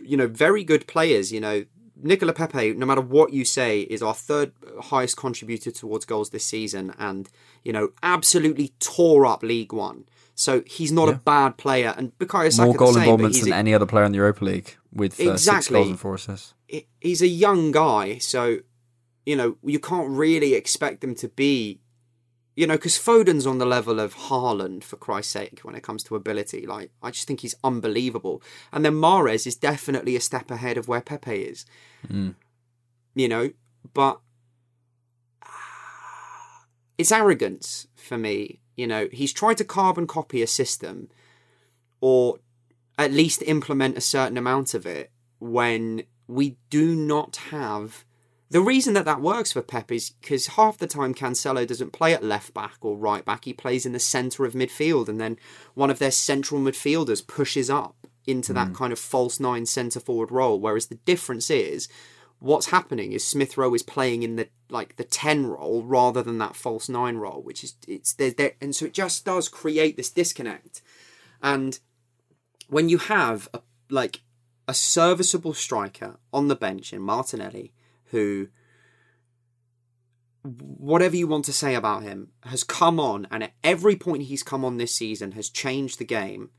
you 0.04 0.17
know 0.17 0.28
very 0.28 0.63
good 0.63 0.88
players. 0.88 1.32
You 1.32 1.39
know 1.41 1.65
Nicola 2.02 2.34
Pepe, 2.34 2.74
no 2.74 2.86
matter 2.86 3.02
what 3.02 3.32
you 3.34 3.46
say, 3.46 3.82
is 3.82 4.02
our 4.02 4.13
third 4.15 4.52
highest 4.86 5.15
contributor 5.15 5.72
towards 5.72 6.06
goals 6.06 6.32
this 6.32 6.46
season, 6.46 6.93
and 6.98 7.30
you 7.63 7.72
know 7.72 7.89
absolutely 8.02 8.74
tore 8.80 9.26
up 9.26 9.43
League 9.43 9.72
One. 9.74 10.06
So 10.36 10.63
he's 10.65 10.91
not 10.91 11.10
a 11.10 11.13
bad 11.13 11.58
player, 11.58 11.93
and 11.96 12.12
Bukayo 12.17 12.52
Saka 12.52 12.65
more 12.67 12.76
goal 12.76 12.93
same, 12.93 13.04
involvements 13.04 13.39
than 13.41 13.54
a- 13.54 13.56
any 13.56 13.74
other 13.74 13.86
player 13.86 14.04
in 14.06 14.12
the 14.12 14.17
Europa 14.17 14.43
League 14.46 14.76
with 14.91 15.13
uh, 15.13 15.38
six 15.38 15.48
Exactly. 15.48 15.74
goals 15.76 15.89
and 15.89 16.00
four 16.00 16.15
assists. 16.15 16.54
he's 17.00 17.22
a 17.22 17.28
young 17.28 17.72
guy, 17.72 18.17
so 18.17 18.58
you 19.26 19.36
know 19.36 19.58
you 19.63 19.80
can't 19.80 20.10
really 20.10 20.56
expect 20.56 21.04
him 21.04 21.13
to 21.15 21.28
be, 21.30 21.82
you 22.56 22.65
know, 22.65 22.74
because 22.76 22.98
Foden's 22.98 23.46
on 23.46 23.60
the 23.60 23.65
level 23.65 24.00
of 24.00 24.15
Haaland 24.15 24.84
for 24.84 24.96
Christ's 24.98 25.34
sake 25.34 25.60
when 25.62 25.76
it 25.76 25.84
comes 25.84 26.04
to 26.06 26.15
ability. 26.15 26.65
Like 26.65 26.89
I 27.04 27.12
just 27.12 27.28
think 27.28 27.41
he's 27.41 27.56
unbelievable, 27.63 28.41
and 28.72 28.84
then 28.84 28.93
Mahrez 28.93 29.46
is 29.46 29.56
definitely 29.56 30.15
a 30.15 30.19
step 30.22 30.50
ahead 30.50 30.78
of 30.78 30.88
where 30.88 31.02
Pepe 31.02 31.43
is. 31.43 31.65
You 32.10 33.28
know, 33.28 33.52
but 33.93 34.19
it's 36.98 37.12
arrogance 37.12 37.88
for 37.96 38.17
me. 38.17 38.60
You 38.75 38.88
know, 38.88 39.07
he's 39.12 39.33
tried 39.33 39.57
to 39.57 39.63
carbon 39.63 40.07
copy 40.07 40.41
a 40.41 40.47
system, 40.47 41.09
or 42.01 42.39
at 42.97 43.12
least 43.12 43.41
implement 43.43 43.97
a 43.97 44.01
certain 44.01 44.38
amount 44.38 44.73
of 44.73 44.86
it 44.86 45.12
when 45.39 46.03
we 46.27 46.57
do 46.69 46.95
not 46.95 47.36
have 47.51 48.05
the 48.53 48.62
reason 48.62 48.93
that 48.93 49.05
that 49.05 49.19
works 49.19 49.51
for 49.51 49.63
Pep 49.63 49.91
is 49.91 50.12
because 50.12 50.45
half 50.45 50.77
the 50.77 50.86
time 50.86 51.15
Cancelo 51.15 51.65
doesn't 51.65 51.91
play 51.91 52.13
at 52.13 52.23
left 52.23 52.53
back 52.53 52.75
or 52.81 52.95
right 52.95 53.25
back. 53.25 53.45
He 53.45 53.51
plays 53.53 53.83
in 53.83 53.93
the 53.93 53.99
centre 53.99 54.45
of 54.45 54.53
midfield, 54.53 55.09
and 55.09 55.19
then 55.19 55.38
one 55.73 55.89
of 55.89 55.97
their 55.97 56.12
central 56.12 56.62
midfielders 56.62 57.25
pushes 57.25 57.71
up 57.71 57.95
into 58.27 58.53
that 58.53 58.67
mm. 58.67 58.75
kind 58.75 58.93
of 58.93 58.99
false 58.99 59.39
nine 59.39 59.65
centre 59.65 59.99
forward 59.99 60.31
role. 60.31 60.59
Whereas 60.59 60.86
the 60.86 60.99
difference 61.03 61.49
is 61.49 61.89
what's 62.43 62.65
happening 62.67 63.13
is 63.13 63.25
Smith 63.25 63.58
Rowe 63.58 63.73
is 63.73 63.84
playing 63.84 64.21
in 64.21 64.36
the 64.36 64.49
like 64.69 64.97
the 64.97 65.06
ten 65.06 65.45
role 65.45 65.82
rather 65.82 66.21
than 66.21 66.39
that 66.39 66.58
false 66.58 66.89
nine 66.89 67.15
role, 67.15 67.41
which 67.41 67.63
is 67.63 67.75
it's 67.88 68.12
there, 68.13 68.32
there 68.32 68.51
and 68.60 68.75
so 68.75 68.86
it 68.86 68.93
just 68.93 69.23
does 69.23 69.47
create 69.47 69.95
this 69.95 70.10
disconnect. 70.10 70.82
And 71.41 71.79
when 72.67 72.89
you 72.89 72.97
have 72.97 73.47
a, 73.53 73.62
like 73.89 74.23
a 74.67 74.73
serviceable 74.73 75.53
striker 75.53 76.19
on 76.34 76.49
the 76.49 76.56
bench 76.56 76.91
in 76.91 77.01
Martinelli, 77.01 77.73
who 78.08 78.49
whatever 80.41 81.15
you 81.15 81.27
want 81.27 81.45
to 81.45 81.53
say 81.53 81.75
about 81.75 82.03
him 82.03 82.32
has 82.43 82.65
come 82.65 82.99
on 82.99 83.25
and 83.32 83.43
at 83.43 83.53
every 83.63 83.95
point 83.95 84.23
he's 84.23 84.43
come 84.43 84.65
on 84.65 84.75
this 84.75 84.93
season 84.93 85.32
has 85.32 85.49
changed 85.49 85.97
the 85.97 86.06
game 86.06 86.49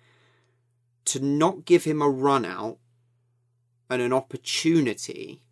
to 1.04 1.20
not 1.20 1.66
give 1.66 1.84
him 1.84 2.00
a 2.00 2.08
run 2.08 2.46
out 2.46 2.78
and 3.90 4.00
an 4.00 4.14
opportunity 4.14 5.43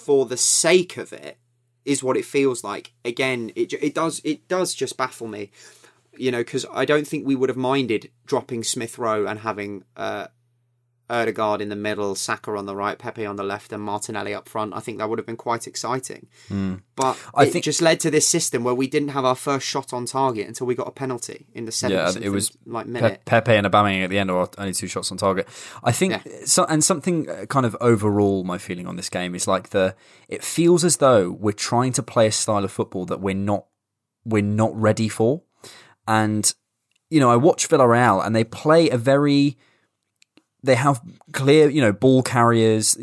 for 0.00 0.26
the 0.26 0.36
sake 0.36 0.96
of 0.96 1.12
it 1.12 1.38
is 1.84 2.02
what 2.02 2.16
it 2.16 2.24
feels 2.24 2.64
like. 2.64 2.92
Again 3.04 3.52
it, 3.54 3.72
it 3.74 3.94
does 3.94 4.20
it 4.24 4.48
does 4.48 4.74
just 4.74 4.96
baffle 4.96 5.28
me 5.28 5.50
you 6.20 6.30
know, 6.30 6.38
because 6.38 6.66
I 6.70 6.84
don't 6.84 7.06
think 7.06 7.26
we 7.26 7.34
would 7.34 7.48
have 7.48 7.56
minded 7.56 8.10
dropping 8.26 8.62
Smith 8.62 8.98
Rowe 8.98 9.26
and 9.26 9.38
having 9.38 9.84
uh, 9.96 10.26
Odegaard 11.10 11.60
in 11.60 11.68
the 11.68 11.76
middle, 11.76 12.14
Saka 12.14 12.52
on 12.56 12.66
the 12.66 12.74
right, 12.76 12.98
Pepe 12.98 13.26
on 13.26 13.36
the 13.36 13.42
left, 13.42 13.72
and 13.72 13.82
Martinelli 13.82 14.32
up 14.32 14.48
front. 14.48 14.72
I 14.74 14.80
think 14.80 14.98
that 14.98 15.08
would 15.10 15.18
have 15.18 15.26
been 15.26 15.36
quite 15.36 15.66
exciting. 15.66 16.28
But 16.48 16.54
Hmm. 16.54 16.74
I 17.34 17.44
it 17.44 17.52
think- 17.52 17.64
just 17.64 17.82
led 17.82 18.00
to 18.00 18.10
this 18.10 18.26
system 18.26 18.62
where 18.64 18.74
we 18.74 18.86
didn't 18.86 19.08
have 19.10 19.24
our 19.24 19.34
first 19.34 19.66
shot 19.66 19.92
on 19.92 20.06
target 20.06 20.46
until 20.46 20.66
we 20.66 20.74
got 20.74 20.88
a 20.88 20.92
penalty 20.92 21.46
in 21.54 21.64
the 21.64 21.72
seventh. 21.72 22.16
Yeah, 22.16 22.22
it 22.26 22.30
was 22.30 22.52
like 22.64 22.86
Pe- 22.86 22.92
minute. 22.92 23.22
Pepe 23.24 23.52
and 23.54 23.66
Aubameyang 23.66 24.04
at 24.04 24.10
the 24.10 24.18
end, 24.18 24.30
or 24.30 24.48
only 24.56 24.72
two 24.72 24.86
shots 24.86 25.10
on 25.10 25.18
target. 25.18 25.48
I 25.82 25.92
think, 25.92 26.12
Yeah. 26.24 26.32
so, 26.44 26.64
and 26.66 26.82
something 26.84 27.28
uh, 27.28 27.46
kind 27.46 27.66
of 27.66 27.76
overall, 27.80 28.44
my 28.44 28.58
feeling 28.58 28.86
on 28.86 28.96
this 28.96 29.08
game 29.08 29.34
is 29.34 29.46
like 29.48 29.70
the. 29.70 29.94
It 30.28 30.44
feels 30.44 30.84
as 30.84 30.98
though 30.98 31.30
we're 31.30 31.52
trying 31.52 31.92
to 31.94 32.02
play 32.02 32.26
a 32.28 32.32
style 32.32 32.64
of 32.64 32.70
football 32.70 33.04
that 33.06 33.20
we're 33.20 33.34
not, 33.34 33.66
we're 34.24 34.42
not 34.42 34.78
ready 34.80 35.08
for, 35.08 35.42
and 36.06 36.52
you 37.08 37.18
know, 37.18 37.28
I 37.30 37.36
watch 37.36 37.68
Villarreal 37.68 38.24
and 38.24 38.36
they 38.36 38.44
play 38.44 38.88
a 38.90 38.96
very. 38.96 39.58
They 40.62 40.74
have 40.74 41.00
clear, 41.32 41.68
you 41.68 41.80
know, 41.80 41.92
ball 41.92 42.22
carriers. 42.22 42.98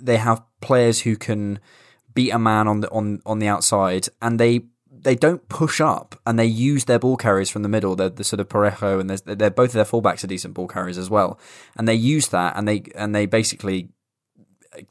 They 0.00 0.16
have 0.16 0.42
players 0.60 1.02
who 1.02 1.16
can 1.16 1.58
beat 2.14 2.30
a 2.30 2.38
man 2.38 2.68
on 2.68 2.80
the 2.80 2.90
on 2.90 3.20
on 3.26 3.38
the 3.38 3.48
outside, 3.48 4.08
and 4.22 4.40
they 4.40 4.62
they 5.04 5.14
don't 5.14 5.46
push 5.48 5.80
up 5.80 6.18
and 6.26 6.38
they 6.38 6.46
use 6.46 6.86
their 6.86 6.98
ball 6.98 7.16
carriers 7.16 7.50
from 7.50 7.62
the 7.62 7.68
middle. 7.68 7.94
They're 7.94 8.08
the 8.08 8.24
sort 8.24 8.40
of 8.40 8.48
Parejo 8.48 9.00
and 9.00 9.10
they're, 9.10 9.36
they're 9.36 9.50
both 9.50 9.70
of 9.70 9.74
their 9.74 9.84
fullbacks 9.84 10.24
are 10.24 10.28
decent 10.28 10.54
ball 10.54 10.66
carriers 10.66 10.98
as 10.98 11.10
well, 11.10 11.38
and 11.76 11.86
they 11.86 11.94
use 11.94 12.28
that 12.28 12.56
and 12.56 12.66
they 12.66 12.84
and 12.94 13.14
they 13.14 13.26
basically 13.26 13.90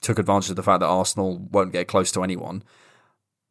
took 0.02 0.20
advantage 0.20 0.50
of 0.50 0.56
the 0.56 0.64
fact 0.64 0.80
that 0.80 0.88
Arsenal 0.88 1.40
won't 1.52 1.74
get 1.74 1.88
close 1.88 2.12
to 2.14 2.24
anyone, 2.24 2.64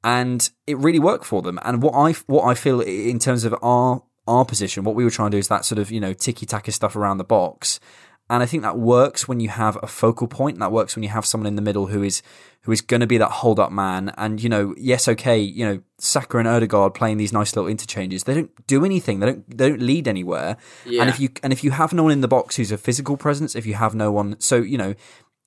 and 0.05 0.51
it 0.67 0.79
really 0.79 1.01
worked 1.01 1.25
for 1.25 1.43
them. 1.43 1.59
And 1.65 1.83
what 1.83 1.95
I 1.95 2.13
what 2.27 2.45
I 2.45 2.55
feel 2.55 2.81
in 2.81 3.19
terms 3.19 3.45
of 3.45 3.55
our 3.61 4.03
our 4.29 4.45
position, 4.45 4.85
what 4.85 4.95
we 4.95 5.05
were 5.05 5.11
trying 5.11 5.33
to 5.33 5.37
do 5.37 5.41
is 5.41 5.49
that 5.49 5.65
sort 5.65 5.81
of 5.81 5.91
you 5.91 6.01
know 6.01 6.13
ticky 6.13 6.47
tacky 6.47 6.71
stuff 6.71 6.97
around 6.97 7.19
the 7.19 7.25
box. 7.25 7.81
And 8.31 8.43
I 8.43 8.47
think 8.47 8.63
that 8.63 8.79
works 8.79 9.29
when 9.29 9.41
you 9.41 9.49
have 9.49 9.77
a 9.83 9.87
focal 9.87 10.27
point. 10.27 10.59
That 10.59 10.73
works 10.73 10.97
when 10.97 11.03
you 11.03 11.11
have 11.11 11.27
someone 11.27 11.47
in 11.47 11.57
the 11.57 11.63
middle 11.63 11.89
who 11.89 12.03
is 12.03 12.23
who 12.63 12.73
is 12.73 12.81
going 12.81 13.01
to 13.01 13.07
be 13.07 13.19
that 13.19 13.31
hold 13.31 13.59
up 13.59 13.73
man. 13.73 14.13
And 14.17 14.43
you 14.43 14.49
know, 14.49 14.75
yes, 14.79 15.07
okay, 15.09 15.39
you 15.39 15.67
know, 15.67 15.83
Saka 15.99 16.39
and 16.39 16.49
Odegaard 16.49 16.95
playing 16.95 17.19
these 17.19 17.33
nice 17.33 17.55
little 17.55 17.69
interchanges. 17.69 18.25
They 18.25 18.35
don't 18.35 18.67
do 18.67 18.85
anything. 18.85 19.21
They 19.21 19.27
don't 19.27 19.59
they 19.59 19.69
don't 19.69 19.83
lead 19.83 20.09
anywhere. 20.09 20.57
Yeah. 20.87 21.03
And 21.03 21.11
if 21.11 21.21
you 21.21 21.29
and 21.43 21.53
if 21.53 21.63
you 21.63 21.73
have 21.73 21.93
no 21.93 22.05
one 22.05 22.13
in 22.13 22.21
the 22.21 22.29
box 22.29 22.57
who's 22.57 22.73
a 22.73 22.79
physical 22.79 23.17
presence, 23.17 23.55
if 23.55 23.67
you 23.67 23.75
have 23.75 23.95
no 23.95 24.11
one, 24.11 24.41
so 24.41 24.57
you 24.57 24.79
know, 24.79 24.95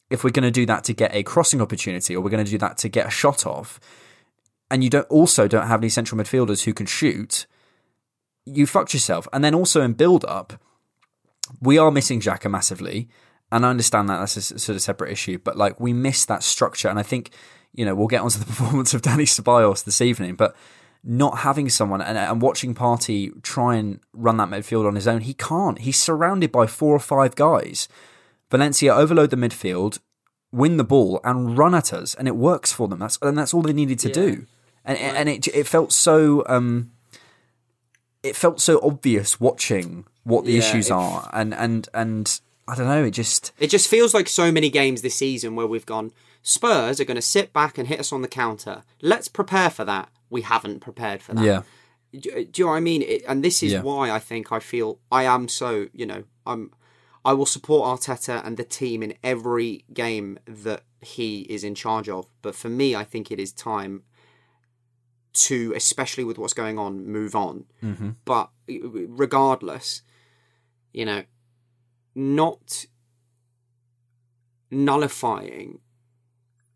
if 0.09 0.23
we're 0.23 0.29
going 0.29 0.43
to 0.43 0.51
do 0.51 0.65
that 0.65 0.83
to 0.83 0.93
get 0.93 1.15
a 1.15 1.23
crossing 1.23 1.61
opportunity, 1.61 2.15
or 2.15 2.21
we're 2.21 2.29
going 2.29 2.45
to 2.45 2.51
do 2.51 2.57
that 2.59 2.77
to 2.79 2.89
get 2.89 3.07
a 3.07 3.11
shot 3.11 3.47
off, 3.47 3.79
and 4.69 4.83
you 4.83 4.89
don't 4.89 5.07
also 5.07 5.47
don't 5.47 5.67
have 5.67 5.79
any 5.79 5.89
central 5.89 6.21
midfielders 6.21 6.65
who 6.65 6.73
can 6.73 6.85
shoot, 6.85 7.47
you 8.45 8.67
fucked 8.67 8.93
yourself. 8.93 9.27
And 9.33 9.43
then 9.43 9.55
also 9.55 9.81
in 9.81 9.93
build 9.93 10.25
up, 10.25 10.61
we 11.61 11.77
are 11.77 11.91
missing 11.91 12.19
Xhaka 12.19 12.49
massively, 12.49 13.09
and 13.51 13.65
I 13.65 13.69
understand 13.69 14.09
that 14.09 14.19
that's 14.19 14.37
a 14.37 14.59
sort 14.59 14.75
of 14.75 14.81
separate 14.81 15.11
issue. 15.11 15.37
But 15.37 15.57
like 15.57 15.79
we 15.79 15.93
miss 15.93 16.25
that 16.25 16.43
structure, 16.43 16.89
and 16.89 16.99
I 16.99 17.03
think 17.03 17.31
you 17.73 17.85
know 17.85 17.95
we'll 17.95 18.07
get 18.07 18.21
onto 18.21 18.39
the 18.39 18.45
performance 18.53 18.93
of 18.93 19.01
Dani 19.01 19.23
Ceballos 19.23 19.83
this 19.83 20.01
evening, 20.01 20.35
but 20.35 20.55
not 21.05 21.39
having 21.39 21.69
someone 21.69 22.01
and, 22.01 22.17
and 22.17 22.41
watching 22.41 22.73
Partey 22.73 23.41
try 23.43 23.75
and 23.75 23.99
run 24.11 24.37
that 24.37 24.49
midfield 24.49 24.87
on 24.87 24.95
his 24.95 25.07
own, 25.07 25.21
he 25.21 25.35
can't. 25.35 25.79
He's 25.79 26.01
surrounded 26.01 26.51
by 26.51 26.65
four 26.65 26.95
or 26.95 26.99
five 26.99 27.35
guys. 27.35 27.87
Valencia 28.49 28.93
overload 28.93 29.29
the 29.29 29.35
midfield, 29.35 29.99
win 30.51 30.77
the 30.77 30.83
ball, 30.83 31.19
and 31.23 31.57
run 31.57 31.75
at 31.75 31.93
us, 31.93 32.15
and 32.15 32.27
it 32.27 32.35
works 32.35 32.71
for 32.71 32.87
them. 32.87 32.99
That's 32.99 33.19
and 33.21 33.37
that's 33.37 33.53
all 33.53 33.61
they 33.61 33.73
needed 33.73 33.99
to 33.99 34.09
do. 34.09 34.47
And 34.83 34.97
and 34.97 35.29
it 35.29 35.47
it 35.47 35.67
felt 35.67 35.91
so 35.91 36.43
um, 36.47 36.91
it 38.25 38.35
felt 38.35 38.59
so 38.61 38.79
obvious 38.83 39.39
watching 39.39 40.05
what 40.23 40.45
the 40.45 40.53
Yeah, 40.53 40.59
issues 40.59 40.89
are, 40.91 41.29
and 41.33 41.53
and 41.53 41.87
and 41.93 42.39
I 42.67 42.75
don't 42.75 42.87
know. 42.87 43.03
It 43.05 43.11
just 43.11 43.51
It 43.59 43.69
just 43.69 43.87
feels 43.87 44.13
like 44.13 44.27
so 44.27 44.51
many 44.51 44.69
games 44.69 45.01
this 45.01 45.15
season 45.15 45.55
where 45.55 45.67
we've 45.67 45.85
gone, 45.85 46.11
Spurs 46.41 46.99
are 46.99 47.05
going 47.05 47.15
to 47.15 47.21
sit 47.21 47.53
back 47.53 47.77
and 47.77 47.87
hit 47.87 47.99
us 47.99 48.11
on 48.11 48.21
the 48.21 48.27
counter. 48.27 48.83
Let's 49.01 49.27
prepare 49.27 49.69
for 49.69 49.85
that. 49.85 50.09
We 50.29 50.41
haven't 50.41 50.79
prepared 50.79 51.21
for 51.21 51.33
that. 51.35 51.43
yeah 51.45 51.61
Do, 52.11 52.29
do 52.45 52.61
you 52.61 52.65
know 52.65 52.71
what 52.71 52.77
I 52.77 52.81
mean? 52.81 53.01
It, 53.03 53.23
and 53.27 53.43
this 53.43 53.61
is 53.61 53.73
Yeah. 53.73 53.81
why 53.81 54.09
I 54.11 54.19
think 54.19 54.51
I 54.51 54.59
feel 54.59 54.99
I 55.11 55.23
am 55.23 55.47
so, 55.47 55.87
you 55.93 56.05
know, 56.05 56.23
I'm 56.45 56.71
I 57.23 57.33
will 57.33 57.47
support 57.47 57.87
Arteta 57.87 58.45
and 58.45 58.55
the 58.57 58.63
team 58.63 59.01
in 59.01 59.13
every 59.23 59.83
game 59.93 60.37
that 60.45 60.81
he 61.01 61.41
is 61.55 61.63
in 61.63 61.73
charge 61.75 62.07
of. 62.07 62.27
But 62.43 62.55
for 62.55 62.69
me, 62.69 62.95
I 62.95 63.03
think 63.03 63.31
it 63.31 63.39
is 63.39 63.51
time 63.51 64.03
to, 65.35 65.73
especially 65.75 66.23
with 66.23 66.37
what's 66.37 66.53
going 66.53 66.79
on, 66.79 67.05
move 67.07 67.35
on. 67.35 67.65
mm-hmm. 67.83 68.11
But 68.25 68.49
regardless, 68.67 70.01
you 70.93 71.05
know, 71.05 71.23
not 72.15 72.85
nullifying 74.71 75.79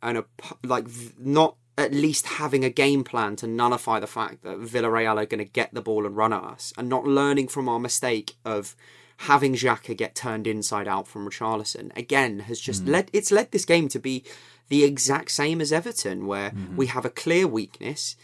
and 0.02 0.20
a 0.20 0.26
like 0.64 0.88
not 1.18 1.56
at 1.78 1.94
least 1.94 2.26
having 2.26 2.66
a 2.66 2.70
game 2.70 3.04
plan 3.04 3.36
to 3.38 3.48
nullify 3.48 4.00
the 4.00 4.08
fact 4.08 4.44
that 4.44 4.60
Villarreal 4.60 5.16
are 5.16 5.26
going 5.26 5.44
to 5.44 5.50
get 5.50 5.74
the 5.74 5.82
ball 5.82 6.06
and 6.06 6.16
run 6.16 6.34
at 6.34 6.44
us, 6.44 6.74
and 6.78 6.90
not 6.90 7.06
learning 7.06 7.48
from 7.48 7.70
our 7.70 7.80
mistake 7.80 8.36
of 8.44 8.76
having 9.24 9.54
Xhaka 9.54 9.96
get 9.98 10.16
turned 10.16 10.48
inside 10.48 10.88
out 10.88 11.08
from 11.08 11.28
Richarlison 11.28 11.96
again 11.98 12.40
has 12.40 12.60
just 12.60 12.86
led 12.86 13.10
it's 13.14 13.32
led 13.32 13.52
this 13.52 13.66
game 13.66 13.90
to 13.90 14.00
be 14.00 14.24
the 14.70 14.84
exact 14.84 15.32
same 15.32 15.62
as 15.62 15.74
Everton, 15.74 16.28
where 16.28 16.54
we 16.76 16.88
have 16.88 17.06
a 17.06 17.10
clear 17.10 17.48
weakness, 17.48 18.16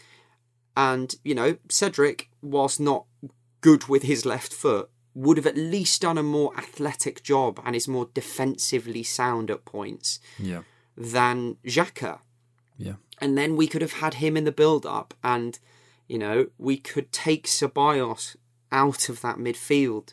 and 0.76 1.14
you 1.24 1.34
know 1.34 1.56
Cedric, 1.68 2.28
whilst 2.42 2.78
not 2.80 3.04
good 3.60 3.88
with 3.88 4.02
his 4.04 4.24
left 4.26 4.52
foot, 4.52 4.90
would 5.14 5.36
have 5.38 5.46
at 5.46 5.56
least 5.56 6.02
done 6.02 6.18
a 6.18 6.22
more 6.22 6.52
athletic 6.56 7.22
job 7.22 7.58
and 7.64 7.74
is 7.74 7.88
more 7.88 8.08
defensively 8.14 9.02
sound 9.02 9.50
at 9.50 9.64
points 9.64 10.20
yeah 10.38 10.62
than 10.96 11.56
Xhaka. 11.64 12.20
yeah 12.78 12.94
And 13.20 13.36
then 13.36 13.56
we 13.56 13.66
could 13.66 13.82
have 13.82 13.94
had 13.94 14.14
him 14.14 14.36
in 14.36 14.44
the 14.44 14.52
build 14.52 14.84
up 14.86 15.14
and, 15.24 15.58
you 16.06 16.18
know, 16.18 16.46
we 16.58 16.76
could 16.76 17.12
take 17.12 17.46
Ceballos 17.46 18.36
out 18.70 19.08
of 19.08 19.20
that 19.22 19.36
midfield 19.36 20.12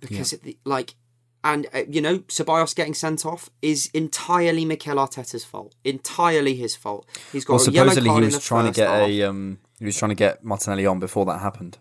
because, 0.00 0.32
it, 0.32 0.56
like, 0.64 0.94
and, 1.42 1.66
uh, 1.74 1.82
you 1.88 2.00
know, 2.00 2.18
Ceballos 2.28 2.74
getting 2.74 2.94
sent 2.94 3.24
off 3.26 3.50
is 3.62 3.90
entirely 3.92 4.64
Mikel 4.64 4.96
Arteta's 4.96 5.44
fault. 5.44 5.74
Entirely 5.84 6.54
his 6.56 6.74
fault. 6.76 7.06
He's 7.32 7.44
got 7.44 7.54
Well, 7.60 7.68
a 7.68 7.70
yellow 7.70 7.88
supposedly 7.90 8.08
card 8.10 8.22
he 8.22 8.26
in 8.26 8.30
the 8.30 8.36
was 8.36 8.44
trying 8.46 8.72
to 8.72 8.76
get 8.80 8.88
half. 8.88 9.08
a 9.08 9.22
um, 9.24 9.58
he 9.84 9.88
was 9.88 9.98
trying 9.98 10.10
to 10.10 10.14
get 10.14 10.44
Martinelli 10.44 10.86
on 10.86 10.98
before 10.98 11.24
that 11.26 11.38
happened. 11.40 11.78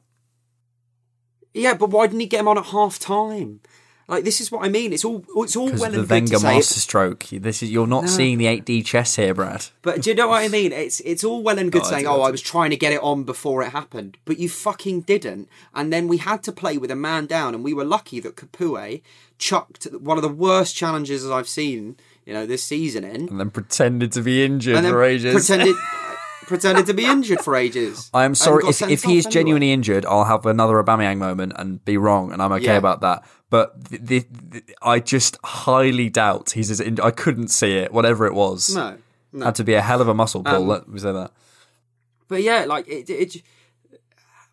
Yeah, 1.54 1.76
but 1.76 1.90
why 1.90 2.08
didn't 2.08 2.22
he 2.22 2.26
get 2.28 2.40
him 2.40 2.48
on 2.48 2.58
at 2.58 2.66
half 2.66 3.00
time? 3.00 3.62
Like, 4.08 4.26
this 4.26 4.42
is 4.42 4.52
what 4.52 4.66
I 4.66 4.70
mean. 4.70 4.92
It's 4.92 5.06
all 5.06 5.24
it's 5.38 5.56
all 5.56 5.72
well 5.72 5.92
the 5.92 6.00
and 6.00 6.08
good 6.08 6.08
to 6.08 6.14
Wenger 6.14 6.40
masterstroke. 6.42 7.24
This 7.32 7.64
is 7.64 7.72
you're 7.72 7.88
not 7.88 8.10
seeing 8.10 8.38
the 8.38 8.46
8D 8.48 8.86
chess 8.86 9.16
here, 9.16 9.34
Brad. 9.34 9.68
But 9.82 10.02
do 10.02 10.10
you 10.10 10.16
know 10.16 10.28
what 10.28 10.44
I 10.44 10.50
mean? 10.50 10.74
It's 10.74 11.00
it's 11.02 11.24
all 11.24 11.42
well 11.42 11.58
and 11.58 11.72
good 11.72 11.84
Oh, 11.84 11.90
saying, 11.90 12.04
do, 12.04 12.10
"Oh, 12.10 12.22
I 12.22 12.28
I 12.28 12.32
was 12.32 12.42
trying 12.42 12.72
to 12.72 12.76
get 12.76 12.92
it 12.92 13.02
on 13.02 13.24
before 13.24 13.64
it 13.64 13.70
happened," 13.70 14.18
but 14.26 14.40
you 14.40 14.50
fucking 14.50 15.02
didn't. 15.02 15.48
And 15.74 15.94
then 15.94 16.10
we 16.10 16.18
had 16.18 16.44
to 16.44 16.52
play 16.52 16.78
with 16.78 16.92
a 16.92 16.98
man 16.98 17.28
down, 17.28 17.56
and 17.56 17.64
we 17.64 17.74
were 17.74 17.86
lucky 17.86 18.20
that 18.20 18.36
Capoue 18.36 19.02
chucked 19.38 19.86
one 19.94 20.18
of 20.18 20.22
the 20.22 20.30
worst 20.30 20.76
challenges 20.76 21.30
I've 21.30 21.48
seen, 21.48 21.96
you 22.26 22.34
know, 22.34 22.46
this 22.46 22.64
season 22.64 23.06
in, 23.06 23.30
And 23.30 23.40
then 23.40 23.52
pretended 23.52 24.12
to 24.14 24.22
be 24.22 24.44
injured 24.44 24.76
and 24.76 24.88
for 24.88 25.02
ages. 25.02 25.34
pretended 25.34 25.76
pretended 26.46 26.86
to 26.88 26.94
be 26.94 27.06
injured 27.06 27.42
for 27.42 27.56
ages. 27.56 28.10
I 28.14 28.26
am 28.26 28.36
sorry 28.36 28.64
if, 28.68 28.82
if 28.82 29.04
he 29.04 29.18
is 29.18 29.26
anyway. 29.26 29.32
genuinely 29.34 29.72
injured. 29.74 30.06
I'll 30.06 30.26
have 30.26 30.46
another 30.46 30.76
Aubameyang 30.82 31.18
moment 31.18 31.54
and 31.58 31.84
be 31.86 31.98
wrong, 31.98 32.32
and 32.32 32.42
I'm 32.42 32.52
okay 32.54 32.66
Yeah. 32.66 32.78
about 32.78 33.02
that. 33.02 33.26
But 33.50 33.90
the, 33.90 33.98
the, 33.98 34.26
the- 34.32 34.64
I 34.82 35.00
just 35.00 35.38
highly 35.44 36.10
doubt 36.10 36.52
he's 36.52 36.72
as 36.72 36.80
in, 36.80 37.00
I 37.00 37.12
couldn't 37.12 37.50
see 37.50 37.74
it. 37.78 37.92
Whatever 37.94 38.26
it 38.26 38.34
was, 38.34 38.74
No, 38.76 38.98
no. 39.32 39.46
had 39.46 39.56
to 39.56 39.64
be 39.64 39.74
a 39.74 39.82
hell 39.82 40.02
of 40.02 40.08
a 40.08 40.14
muscle 40.14 40.44
pull. 40.44 40.56
Um, 40.64 40.68
let 40.68 40.88
me 40.88 41.00
say 41.00 41.12
that. 41.12 41.32
But 42.28 42.42
yeah, 42.44 42.66
like 42.66 42.88
it, 42.88 43.10
it. 43.10 43.42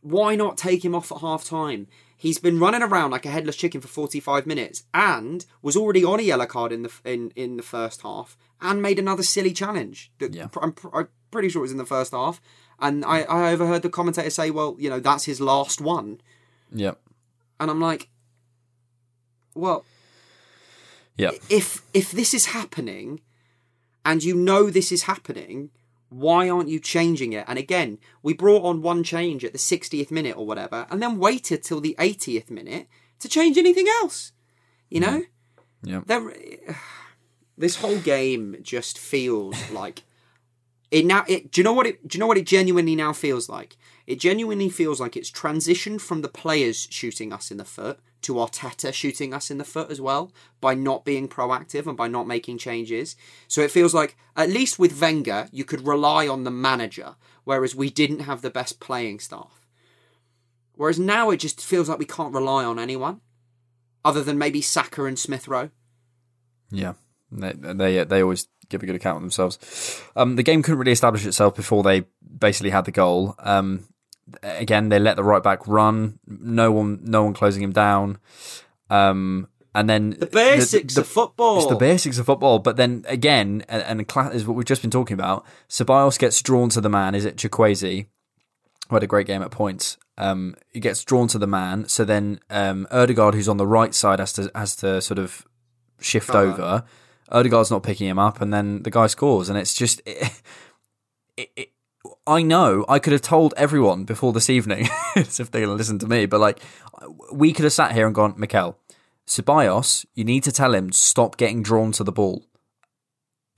Why 0.03 0.35
not 0.35 0.57
take 0.59 0.85
him 0.85 0.95
off 0.95 1.13
at 1.13 1.19
half 1.19 1.45
time? 1.45 1.87
He's 2.17 2.39
been 2.39 2.59
running 2.59 2.83
around 2.83 3.11
like 3.13 3.25
a 3.25 3.31
headless 3.31 3.57
chicken 3.57 3.81
for 3.81 3.89
forty 3.89 4.21
five 4.21 4.47
minutes, 4.47 4.83
and 4.93 5.47
was 5.63 5.77
already 5.77 6.05
on 6.05 6.21
a 6.21 6.23
yellow 6.23 6.47
card 6.47 6.73
in 6.73 6.83
the 6.83 6.93
in 7.05 7.33
in 7.37 7.57
the 7.57 7.63
first 7.63 8.03
half, 8.03 8.37
and 8.61 8.83
made 8.83 8.99
another 8.99 9.23
silly 9.23 9.53
challenge. 9.55 10.11
That 10.19 10.35
Yeah. 10.35 10.49
I'm, 10.61 10.75
I'm 10.93 11.09
pretty 11.31 11.49
sure 11.49 11.61
it 11.61 11.63
was 11.63 11.73
in 11.73 11.79
the 11.79 11.87
first 11.87 12.13
half, 12.13 12.41
and 12.79 13.05
I 13.05 13.23
I 13.23 13.53
overheard 13.53 13.83
the 13.83 13.91
commentator 13.91 14.31
say, 14.31 14.51
"Well, 14.51 14.77
you 14.79 14.91
know, 14.91 15.01
that's 15.01 15.25
his 15.25 15.41
last 15.41 15.81
one," 15.81 16.21
Yep. 16.73 17.01
and 17.59 17.71
I'm 17.71 17.81
like, 17.81 18.09
well, 19.55 19.85
Yep. 21.17 21.35
if 21.51 21.83
if 21.93 22.11
this 22.11 22.33
is 22.33 22.47
happening 22.47 23.21
and 24.05 24.23
you 24.25 24.35
know 24.35 24.71
this 24.71 24.91
is 24.91 25.03
happening 25.03 25.71
why 26.09 26.49
aren't 26.49 26.69
you 26.69 26.81
changing 26.81 27.33
it 27.33 27.45
and 27.47 27.59
again 27.59 27.99
we 28.23 28.33
brought 28.33 28.65
on 28.65 28.81
one 28.83 29.03
change 29.05 29.45
at 29.45 29.53
the 29.53 29.59
60th 29.59 30.11
minute 30.11 30.37
or 30.37 30.47
whatever 30.47 30.87
and 30.91 31.03
then 31.03 31.19
waited 31.19 31.63
till 31.63 31.81
the 31.81 31.95
80th 31.99 32.51
minute 32.51 32.87
to 33.19 33.29
change 33.29 33.59
anything 33.59 33.87
else 34.01 34.33
you 34.89 35.01
mm. 35.01 35.07
know 35.07 35.23
Yep. 35.83 36.07
there 36.07 36.33
this 37.59 37.77
whole 37.77 37.99
game 37.99 38.57
just 38.63 38.99
feels 38.99 39.71
like 39.71 40.03
it 40.91 41.07
now 41.07 41.25
it 41.29 41.51
do 41.51 41.61
you 41.61 41.65
know 41.65 41.73
what 41.73 41.87
it 41.87 42.07
do 42.07 42.17
you 42.17 42.21
know 42.21 42.27
what 42.27 42.39
it 42.39 42.47
genuinely 42.47 42.97
now 42.97 43.13
feels 43.13 43.49
like 43.49 43.77
it 44.07 44.19
genuinely 44.19 44.69
feels 44.69 45.01
like 45.01 45.17
it's 45.17 45.31
transitioned 45.31 46.01
from 46.01 46.23
the 46.23 46.29
players 46.29 46.89
shooting 46.91 47.33
us 47.33 47.51
in 47.51 47.59
the 47.59 47.65
foot 47.65 48.01
to 48.23 48.35
Arteta 48.35 48.93
shooting 48.93 49.33
us 49.33 49.51
in 49.51 49.59
the 49.59 49.65
foot 49.65 49.91
as 49.91 50.01
well 50.01 50.33
by 50.61 50.75
not 50.75 51.05
being 51.05 51.29
proactive 51.29 51.87
and 51.87 51.97
by 51.97 52.09
not 52.09 52.27
making 52.27 52.59
changes. 52.59 53.17
So 53.49 53.63
it 53.63 53.71
feels 53.71 53.95
like 53.95 54.17
at 54.37 54.51
least 54.51 54.79
with 54.79 55.01
Wenger 55.01 55.49
you 55.53 55.65
could 55.65 55.87
rely 55.87 56.29
on 56.29 56.45
the 56.45 56.51
manager, 56.51 57.17
whereas 57.45 57.75
we 57.75 57.91
didn't 57.91 58.21
have 58.21 58.43
the 58.43 58.51
best 58.51 58.81
playing 58.81 59.21
staff. 59.21 59.67
Whereas 60.75 60.99
now 60.99 61.31
it 61.31 61.39
just 61.39 61.61
feels 61.61 61.89
like 61.89 61.99
we 61.99 62.05
can't 62.05 62.35
rely 62.35 62.65
on 62.65 62.79
anyone, 62.79 63.21
other 64.05 64.23
than 64.23 64.39
maybe 64.39 64.63
Saka 64.63 65.05
and 65.05 65.19
Smith 65.19 65.47
Rowe. 65.47 65.71
Yeah, 66.71 66.95
they 67.31 67.53
they 67.53 68.05
they 68.05 68.23
always 68.23 68.49
give 68.71 68.83
a 68.83 68.87
good 68.87 68.95
account 68.95 69.17
of 69.17 69.23
themselves. 69.23 70.03
Um, 70.17 70.37
the 70.37 70.43
game 70.43 70.63
couldn't 70.63 70.79
really 70.79 70.93
establish 70.93 71.27
itself 71.27 71.55
before 71.55 71.83
they 71.83 72.05
basically 72.39 72.71
had 72.71 72.87
the 72.87 72.93
goal. 72.93 73.35
Um, 73.41 73.85
again, 74.43 74.89
they 74.89 74.99
let 74.99 75.17
the 75.17 75.25
right 75.25 75.43
back 75.43 75.67
run. 75.67 76.19
No 76.27 76.73
one, 76.73 77.01
no 77.03 77.25
one 77.25 77.35
closing 77.35 77.63
him 77.63 77.73
down. 77.73 78.19
Um, 78.89 79.49
and 79.75 79.89
then 79.89 80.11
The 80.19 80.27
basics 80.27 80.97
of 80.97 81.07
football. 81.07 81.59
It's 81.59 81.67
the 81.67 81.77
basics 81.77 82.19
of 82.19 82.27
football. 82.27 82.59
But 82.59 82.77
then 82.77 83.05
again, 83.07 83.65
and, 83.69 84.01
and 84.01 84.35
is 84.35 84.47
what 84.47 84.57
we've 84.57 84.67
just 84.67 84.83
been 84.83 84.91
talking 84.91 85.15
about. 85.15 85.45
Ceballos 85.69 86.19
gets 86.19 86.43
drawn 86.43 86.69
to 86.71 86.81
the 86.81 86.89
man. 86.89 87.15
Is 87.15 87.25
it 87.25 87.37
Chukwueze? 87.37 88.07
Who 88.89 88.97
had 88.97 89.05
a 89.05 89.07
great 89.07 89.29
game 89.29 89.43
at 89.43 89.53
points. 89.53 89.97
Um, 90.19 90.57
he 90.71 90.81
gets 90.81 91.05
drawn 91.05 91.29
to 91.29 91.39
the 91.39 91.47
man. 91.47 91.87
So 91.87 92.05
then 92.05 92.41
um, 92.51 92.89
Odegaard, 92.91 93.35
who's 93.35 93.49
on 93.49 93.57
the 93.57 93.67
right 93.67 93.95
side, 93.95 94.19
has 94.19 94.33
to 94.35 94.51
has 94.55 94.75
to 94.77 95.01
sort 95.01 95.19
of 95.19 95.47
shift 96.01 96.29
Cover. 96.29 96.51
over. 96.53 96.85
Odegaard's 97.31 97.71
not 97.71 97.83
picking 97.83 98.09
him 98.09 98.19
up, 98.19 98.41
and 98.41 98.53
then 98.53 98.83
the 98.83 98.91
guy 98.91 99.07
scores, 99.07 99.49
and 99.49 99.59
it's 99.59 99.75
just. 99.75 100.01
It, 101.37 101.49
it, 101.57 101.69
it, 101.71 101.71
I 102.27 102.43
know 102.43 102.85
I 102.89 102.99
could 102.99 103.13
have 103.13 103.23
told 103.23 103.55
everyone 103.57 104.05
before 104.05 104.33
this 104.33 104.51
evening, 104.51 104.89
if 105.17 105.37
they're 105.37 105.63
going 105.63 105.73
to 105.73 105.75
listen 105.75 105.99
to 106.01 106.07
me, 106.07 106.27
but 106.27 106.41
like, 106.41 106.61
we 107.33 107.53
could 107.53 107.65
have 107.65 107.73
sat 107.73 107.93
here 107.93 108.07
and 108.07 108.15
gone, 108.15 108.35
Mikel, 108.37 108.77
Ceballos, 109.27 110.05
you 110.15 110.25
need 110.25 110.45
to 110.45 110.53
tell 110.53 110.75
him 110.75 110.93
stop 110.93 111.37
getting 111.37 111.63
drawn 111.63 111.93
to 111.93 112.05
the 112.05 112.13
ball. 112.13 112.45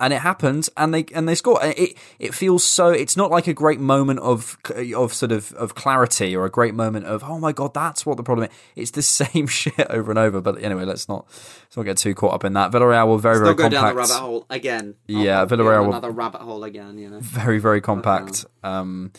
And 0.03 0.13
it 0.13 0.19
happens, 0.21 0.69
and 0.77 0.93
they 0.93 1.07
and 1.15 1.29
they 1.29 1.37
score. 1.37 1.61
It 1.63 1.97
it 2.19 2.35
feels 2.35 2.65
so. 2.65 2.89
It's 2.89 3.17
not 3.17 3.31
like 3.31 3.47
a 3.47 3.55
great 3.55 3.79
moment 3.79 4.19
of 4.19 4.59
of 4.97 5.15
sort 5.15 5.31
of 5.31 5.53
of 5.53 5.77
clarity 5.77 6.35
or 6.35 6.45
a 6.45 6.51
great 6.51 6.75
moment 6.75 7.07
of 7.07 7.23
oh 7.23 7.39
my 7.39 7.53
god, 7.53 7.73
that's 7.73 8.05
what 8.05 8.17
the 8.17 8.25
problem 8.25 8.49
is. 8.51 8.57
It's 8.75 8.91
the 8.91 9.03
same 9.25 9.47
shit 9.47 9.87
over 9.91 10.11
and 10.11 10.19
over. 10.19 10.41
But 10.41 10.61
anyway, 10.61 10.85
let's 10.85 11.09
not 11.09 11.27
let's 11.29 11.77
not 11.77 11.85
get 11.85 11.99
too 11.99 12.15
caught 12.17 12.35
up 12.35 12.43
in 12.45 12.55
that. 12.55 12.73
Villarreal 12.73 13.09
were 13.09 13.19
very 13.19 13.39
very 13.39 13.55
go 13.55 13.63
compact 13.63 13.73
down 13.73 13.95
the 13.95 13.95
rabbit 14.01 14.15
hole 14.17 14.47
again. 14.51 14.95
Yeah, 15.07 15.39
I'll- 15.39 15.47
Villarreal 15.47 15.57
go 15.57 15.71
down 15.71 15.87
will- 15.87 15.93
another 15.93 16.11
rabbit 16.11 16.41
hole 16.41 16.65
again. 16.65 16.99
You 16.99 17.09
know. 17.11 17.21
very 17.21 17.61
very 17.61 17.81
compact. 17.81 18.45
Um, 18.65 19.13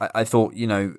I, 0.00 0.10
I 0.16 0.24
thought 0.24 0.54
you 0.54 0.66
know 0.66 0.94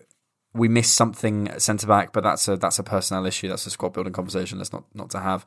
we 0.56 0.68
missed 0.68 0.93
something 0.93 1.47
at 1.47 1.62
centre 1.62 1.88
back, 1.88 2.14
but 2.14 2.24
that's 2.24 2.47
a 2.47 2.56
that's 2.58 2.78
a 2.80 2.84
personnel 2.84 3.26
issue. 3.26 3.49
That's 3.49 3.66
a 3.66 3.70
squad 3.72 3.93
building 3.93 4.14
conversation. 4.14 4.60
That's 4.60 4.72
not 4.74 4.84
not 4.93 5.10
to 5.12 5.20
have. 5.20 5.45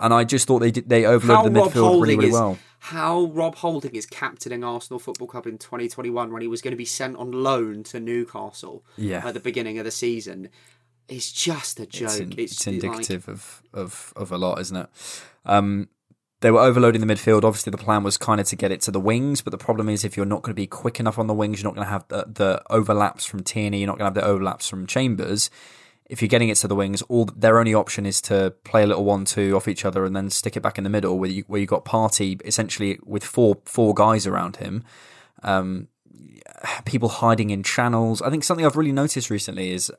And 0.00 0.14
I 0.14 0.24
just 0.24 0.46
thought 0.46 0.60
they 0.60 0.70
did, 0.70 0.88
they 0.88 1.02
How 1.02 1.10
overloaded 1.12 1.54
the 1.54 1.60
Rob 1.60 1.70
midfield 1.72 1.74
really 1.74 1.88
Holding 1.88 2.18
really 2.18 2.28
is 2.28 2.32
well. 2.34 2.58
how 2.78 3.24
Rob 3.32 3.56
Holding 3.56 3.94
is 3.96 4.06
captaining 4.06 4.62
Arsenal 4.62 4.98
Football 5.00 5.26
Club 5.26 5.46
in 5.46 5.58
2021 5.58 6.32
when 6.32 6.40
he 6.42 6.48
was 6.48 6.62
going 6.62 6.72
to 6.72 6.76
be 6.76 6.84
sent 6.84 7.16
on 7.16 7.32
loan 7.32 7.82
to 7.84 7.98
Newcastle 7.98 8.84
Yeah. 8.96 9.26
at 9.26 9.34
the 9.34 9.40
beginning 9.40 9.78
of 9.78 9.84
the 9.84 9.90
season 9.90 10.50
is 11.08 11.32
just 11.32 11.80
a 11.80 11.86
joke. 11.86 12.10
It's, 12.12 12.18
in- 12.18 12.34
it's 12.38 12.66
like- 12.66 12.74
indicative 12.84 13.28
of, 13.28 13.62
of, 13.74 14.12
of 14.16 14.30
a 14.32 14.38
lot, 14.38 14.60
isn't 14.60 14.76
it? 14.76 14.88
Um, 15.44 15.88
they 16.40 16.50
were 16.50 16.60
overloading 16.60 17.00
the 17.00 17.12
midfield. 17.12 17.44
Obviously, 17.44 17.70
the 17.70 17.78
plan 17.78 18.02
was 18.02 18.16
kind 18.18 18.40
of 18.40 18.46
to 18.48 18.56
get 18.56 18.70
it 18.70 18.80
to 18.82 18.90
the 18.90 19.00
wings, 19.00 19.40
but 19.40 19.50
the 19.50 19.58
problem 19.58 19.88
is 19.88 20.04
if 20.04 20.16
you're 20.16 20.26
not 20.26 20.42
going 20.42 20.50
to 20.50 20.60
be 20.60 20.66
quick 20.66 21.00
enough 21.00 21.18
on 21.18 21.26
the 21.26 21.34
wings, 21.34 21.62
you're 21.62 21.70
not 21.70 21.74
going 21.74 21.86
to 21.86 21.90
have 21.90 22.08
the, 22.08 22.26
the 22.28 22.62
overlaps 22.70 23.24
from 23.24 23.42
Tierney, 23.42 23.78
you're 23.78 23.86
not 23.86 23.98
going 23.98 24.12
to 24.12 24.20
have 24.20 24.26
the 24.26 24.30
overlaps 24.30 24.68
from 24.68 24.86
Chambers. 24.86 25.50
If 26.06 26.20
you're 26.20 26.28
getting 26.28 26.50
it 26.50 26.56
to 26.56 26.68
the 26.68 26.74
wings, 26.74 27.00
all 27.02 27.24
their 27.24 27.58
only 27.58 27.72
option 27.72 28.04
is 28.04 28.20
to 28.22 28.52
play 28.64 28.82
a 28.82 28.86
little 28.86 29.04
one-two 29.04 29.56
off 29.56 29.68
each 29.68 29.86
other 29.86 30.04
and 30.04 30.14
then 30.14 30.28
stick 30.28 30.54
it 30.54 30.60
back 30.60 30.76
in 30.76 30.84
the 30.84 30.90
middle, 30.90 31.18
where 31.18 31.30
you 31.30 31.44
where 31.46 31.60
you 31.60 31.66
got 31.66 31.86
Partey 31.86 32.40
essentially 32.44 32.98
with 33.04 33.24
four 33.24 33.58
four 33.64 33.94
guys 33.94 34.26
around 34.26 34.56
him. 34.56 34.84
Um, 35.42 35.88
people 36.84 37.08
hiding 37.08 37.50
in 37.50 37.62
channels. 37.62 38.20
I 38.20 38.28
think 38.28 38.44
something 38.44 38.66
I've 38.66 38.76
really 38.76 38.92
noticed 38.92 39.30
recently 39.30 39.70
is 39.70 39.90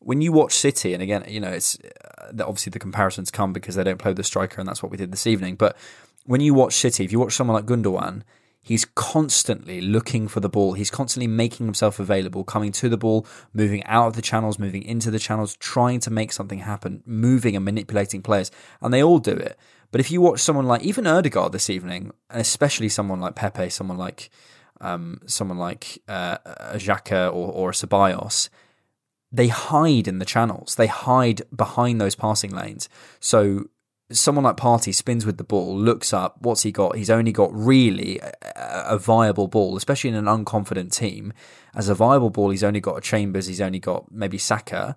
when 0.00 0.20
you 0.20 0.32
watch 0.32 0.52
City, 0.52 0.94
and 0.94 1.02
again, 1.02 1.24
you 1.28 1.40
know, 1.40 1.50
it's 1.50 1.78
uh, 1.80 2.30
obviously 2.40 2.70
the 2.70 2.78
comparisons 2.78 3.30
come 3.30 3.52
because 3.52 3.74
they 3.74 3.84
don't 3.84 3.98
play 3.98 4.12
the 4.12 4.24
striker, 4.24 4.60
and 4.60 4.68
that's 4.68 4.82
what 4.82 4.90
we 4.90 4.96
did 4.96 5.12
this 5.12 5.26
evening. 5.26 5.56
But 5.56 5.76
when 6.24 6.40
you 6.40 6.54
watch 6.54 6.74
City, 6.74 7.04
if 7.04 7.12
you 7.12 7.18
watch 7.18 7.34
someone 7.34 7.54
like 7.54 7.66
Gundogan, 7.66 8.22
he's 8.60 8.84
constantly 8.84 9.80
looking 9.80 10.28
for 10.28 10.40
the 10.40 10.48
ball. 10.48 10.74
He's 10.74 10.90
constantly 10.90 11.26
making 11.26 11.66
himself 11.66 11.98
available, 11.98 12.44
coming 12.44 12.70
to 12.72 12.88
the 12.88 12.98
ball, 12.98 13.26
moving 13.54 13.82
out 13.84 14.08
of 14.08 14.12
the 14.14 14.22
channels, 14.22 14.58
moving 14.58 14.82
into 14.82 15.10
the 15.10 15.18
channels, 15.18 15.56
trying 15.56 16.00
to 16.00 16.10
make 16.10 16.32
something 16.32 16.60
happen, 16.60 17.02
moving 17.06 17.56
and 17.56 17.64
manipulating 17.64 18.22
players, 18.22 18.50
and 18.80 18.92
they 18.92 19.02
all 19.02 19.18
do 19.18 19.32
it. 19.32 19.58
But 19.90 20.00
if 20.00 20.10
you 20.10 20.20
watch 20.20 20.40
someone 20.40 20.66
like 20.66 20.82
even 20.82 21.06
Odegaard 21.06 21.52
this 21.52 21.70
evening, 21.70 22.12
and 22.30 22.40
especially 22.40 22.90
someone 22.90 23.20
like 23.20 23.34
Pepe, 23.34 23.70
someone 23.70 23.96
like 23.96 24.30
um, 24.80 25.20
someone 25.26 25.58
like 25.58 26.00
uh, 26.08 26.36
a 26.44 26.76
Xhaka 26.76 27.28
or, 27.28 27.50
or 27.52 27.70
a 27.70 27.72
Ceballos, 27.72 28.48
they 29.30 29.48
hide 29.48 30.08
in 30.08 30.18
the 30.18 30.24
channels. 30.24 30.74
They 30.74 30.86
hide 30.86 31.42
behind 31.54 32.00
those 32.00 32.14
passing 32.14 32.50
lanes. 32.50 32.88
So 33.20 33.66
someone 34.10 34.44
like 34.44 34.56
Partey 34.56 34.94
spins 34.94 35.26
with 35.26 35.36
the 35.36 35.44
ball, 35.44 35.76
looks 35.76 36.12
up. 36.12 36.36
What's 36.40 36.62
he 36.62 36.72
got? 36.72 36.96
He's 36.96 37.10
only 37.10 37.32
got 37.32 37.50
really 37.52 38.20
a, 38.20 38.32
a 38.86 38.98
viable 38.98 39.48
ball, 39.48 39.76
especially 39.76 40.10
in 40.10 40.16
an 40.16 40.24
unconfident 40.24 40.94
team. 40.94 41.32
As 41.74 41.88
a 41.88 41.94
viable 41.94 42.30
ball, 42.30 42.50
he's 42.50 42.64
only 42.64 42.80
got 42.80 42.96
a 42.96 43.00
Chambers. 43.00 43.46
He's 43.46 43.60
only 43.60 43.78
got 43.78 44.10
maybe 44.10 44.38
Saka. 44.38 44.96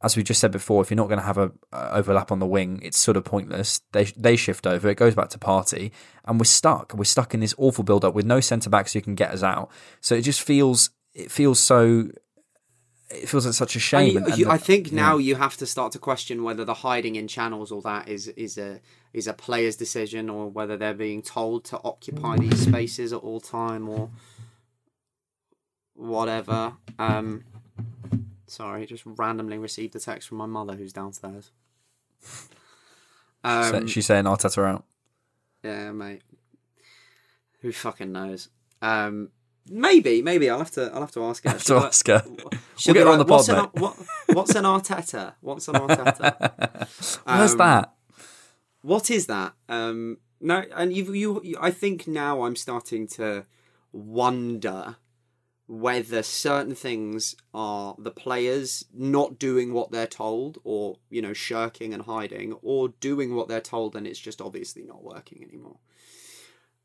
As 0.00 0.16
we 0.16 0.22
just 0.22 0.40
said 0.40 0.52
before, 0.52 0.80
if 0.80 0.90
you're 0.90 0.96
not 0.96 1.08
going 1.08 1.18
to 1.18 1.24
have 1.24 1.38
a, 1.38 1.50
a 1.72 1.94
overlap 1.94 2.30
on 2.30 2.38
the 2.38 2.46
wing, 2.46 2.80
it's 2.82 2.98
sort 2.98 3.16
of 3.16 3.24
pointless. 3.24 3.80
They 3.92 4.04
they 4.04 4.36
shift 4.36 4.66
over. 4.66 4.88
It 4.88 4.96
goes 4.96 5.14
back 5.14 5.28
to 5.30 5.38
Partey, 5.38 5.90
and 6.24 6.38
we're 6.38 6.44
stuck. 6.44 6.94
We're 6.94 7.04
stuck 7.04 7.34
in 7.34 7.40
this 7.40 7.54
awful 7.58 7.82
build 7.82 8.04
up 8.04 8.14
with 8.14 8.24
no 8.24 8.38
centre 8.40 8.70
backs 8.70 8.92
who 8.92 9.00
can 9.00 9.16
get 9.16 9.32
us 9.32 9.42
out. 9.42 9.70
So 10.00 10.14
it 10.14 10.22
just 10.22 10.40
feels 10.40 10.90
it 11.14 11.30
feels 11.30 11.58
so. 11.58 12.10
It 13.10 13.26
feels 13.28 13.46
like 13.46 13.54
such 13.54 13.74
a 13.74 13.78
shame. 13.80 14.00
And 14.00 14.12
you- 14.12 14.18
and- 14.18 14.26
and 14.28 14.38
you- 14.38 14.44
the- 14.44 14.50
I 14.50 14.58
think 14.58 14.88
yeah. 14.92 14.96
now 14.96 15.16
you 15.16 15.36
have 15.36 15.56
to 15.58 15.66
start 15.66 15.92
to 15.92 15.98
question 15.98 16.42
whether 16.44 16.64
the 16.64 16.74
hiding 16.74 17.16
in 17.16 17.26
channels 17.26 17.72
or 17.72 17.80
that 17.82 18.06
is 18.08 18.28
is 18.28 18.58
a 18.58 18.80
is 19.14 19.26
a 19.26 19.32
player's 19.32 19.76
decision 19.76 20.28
or 20.28 20.50
whether 20.50 20.76
they're 20.76 20.92
being 20.92 21.22
told 21.22 21.64
to 21.64 21.80
occupy 21.82 22.36
these 22.36 22.60
spaces 22.60 23.12
at 23.12 23.20
all 23.20 23.40
time 23.40 23.88
or 23.88 24.10
whatever. 25.94 26.74
Um, 26.98 27.44
sorry, 28.46 28.84
just 28.86 29.04
randomly 29.06 29.56
received 29.58 29.96
a 29.96 30.00
text 30.00 30.28
from 30.28 30.38
my 30.38 30.46
mother 30.46 30.74
who's 30.74 30.92
downstairs. 30.92 31.50
Um, 33.44 33.86
she's 33.86 34.06
saying 34.06 34.24
Arteta 34.24 34.66
out. 34.66 34.84
yeah, 35.62 35.92
mate. 35.92 36.22
Who 37.60 37.72
fucking 37.72 38.12
knows? 38.12 38.48
Um, 38.82 39.30
maybe, 39.70 40.22
maybe 40.22 40.48
I'll 40.50 40.58
have 40.58 40.70
to. 40.72 40.90
I'll 40.92 41.00
have 41.00 41.12
to 41.12 41.24
ask 41.24 41.44
her. 41.44 41.50
have 41.50 41.64
to 41.64 41.76
ask 41.76 42.06
her. 42.06 42.24
She'll 42.76 42.94
get 42.94 43.06
her 43.06 43.12
on 43.12 43.18
the 43.18 43.24
what's 43.24 43.48
pod, 43.48 43.70
an, 43.74 43.80
what, 43.80 43.96
what's 44.32 44.54
an 44.54 44.64
Arteta? 44.64 45.34
What's 45.40 45.68
an 45.68 45.74
Arteta? 45.74 47.22
Where's 47.26 47.52
Um, 47.52 47.58
that? 47.58 47.94
What 48.82 49.10
is 49.10 49.26
that? 49.26 49.54
Um, 49.68 50.18
no, 50.40 50.64
and 50.76 50.92
you, 50.94 51.12
you, 51.42 51.56
I 51.60 51.70
think 51.70 52.06
now 52.06 52.42
I'm 52.42 52.54
starting 52.56 53.06
to 53.08 53.44
wonder 53.92 54.96
whether 55.66 56.22
certain 56.22 56.74
things 56.74 57.34
are 57.52 57.94
the 57.98 58.10
players 58.10 58.86
not 58.94 59.38
doing 59.38 59.74
what 59.74 59.90
they're 59.90 60.06
told, 60.06 60.58
or 60.64 60.98
you 61.10 61.20
know, 61.20 61.32
shirking 61.34 61.92
and 61.92 62.04
hiding, 62.04 62.52
or 62.62 62.88
doing 62.88 63.34
what 63.34 63.48
they're 63.48 63.60
told 63.60 63.94
and 63.96 64.06
it's 64.06 64.18
just 64.18 64.40
obviously 64.40 64.82
not 64.84 65.02
working 65.02 65.42
anymore. 65.42 65.76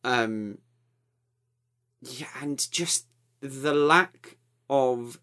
Um, 0.04 0.58
yeah, 2.04 2.28
and 2.42 2.70
just 2.72 3.08
the 3.40 3.74
lack 3.74 4.38
of 4.70 5.20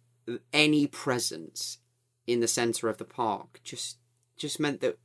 any 0.53 0.87
presence 0.87 1.79
in 2.27 2.41
the 2.41 2.49
center 2.49 2.89
of 2.89 2.99
the 2.99 3.05
park 3.05 3.61
just 3.65 3.99
just 4.37 4.61
meant 4.61 4.81
that 4.81 4.99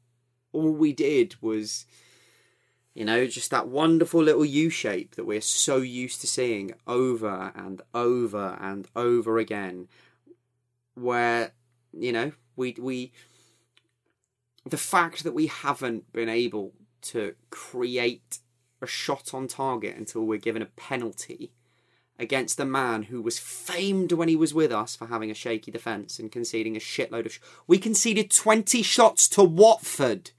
all 0.51 0.71
we 0.71 0.93
did 0.93 1.35
was 1.41 1.85
you 2.93 3.03
know 3.03 3.25
just 3.25 3.49
that 3.51 3.67
wonderful 3.67 4.21
little 4.21 4.45
u 4.45 4.69
shape 4.69 5.15
that 5.15 5.25
we're 5.25 5.41
so 5.41 5.77
used 5.77 6.21
to 6.21 6.27
seeing 6.27 6.73
over 6.85 7.51
and 7.55 7.81
over 7.93 8.57
and 8.61 8.87
over 8.95 9.37
again 9.37 9.87
where 10.93 11.51
you 11.97 12.11
know 12.11 12.31
we 12.55 12.75
we 12.79 13.11
the 14.65 14.77
fact 14.77 15.23
that 15.23 15.33
we 15.33 15.47
haven't 15.47 16.11
been 16.11 16.29
able 16.29 16.73
to 17.01 17.35
create 17.49 18.39
a 18.81 18.87
shot 18.87 19.33
on 19.33 19.47
target 19.47 19.95
until 19.95 20.23
we're 20.23 20.37
given 20.37 20.61
a 20.61 20.67
penalty 20.77 21.51
against 22.17 22.59
a 22.59 22.65
man 22.65 23.03
who 23.03 23.21
was 23.21 23.39
famed 23.39 24.11
when 24.11 24.29
he 24.29 24.35
was 24.35 24.53
with 24.53 24.71
us 24.71 24.95
for 24.95 25.07
having 25.07 25.29
a 25.29 25.33
shaky 25.33 25.71
defence 25.71 26.17
and 26.19 26.31
conceding 26.31 26.75
a 26.75 26.79
shitload 26.79 27.25
of. 27.25 27.33
Sh- 27.33 27.39
we 27.67 27.77
conceded 27.77 28.31
20 28.31 28.81
shots 28.81 29.27
to 29.29 29.43
Watford 29.43 30.31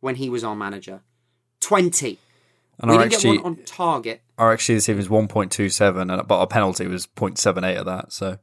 when 0.00 0.16
he 0.16 0.30
was 0.30 0.42
our 0.42 0.56
manager. 0.56 1.02
20. 1.60 2.18
And 2.78 2.90
we 2.90 2.98
didn't 2.98 3.12
XG, 3.12 3.22
get 3.22 3.42
one 3.42 3.58
on 3.58 3.64
target. 3.64 4.22
our 4.38 4.56
XG 4.56 4.68
this 4.68 4.88
evening 4.88 5.04
is 5.04 5.10
1.27, 5.10 6.00
and 6.00 6.26
but 6.26 6.38
our 6.38 6.46
penalty 6.46 6.86
was 6.86 7.06
0.78 7.06 7.76
of 7.76 7.86
that. 7.86 8.12
So, 8.12 8.38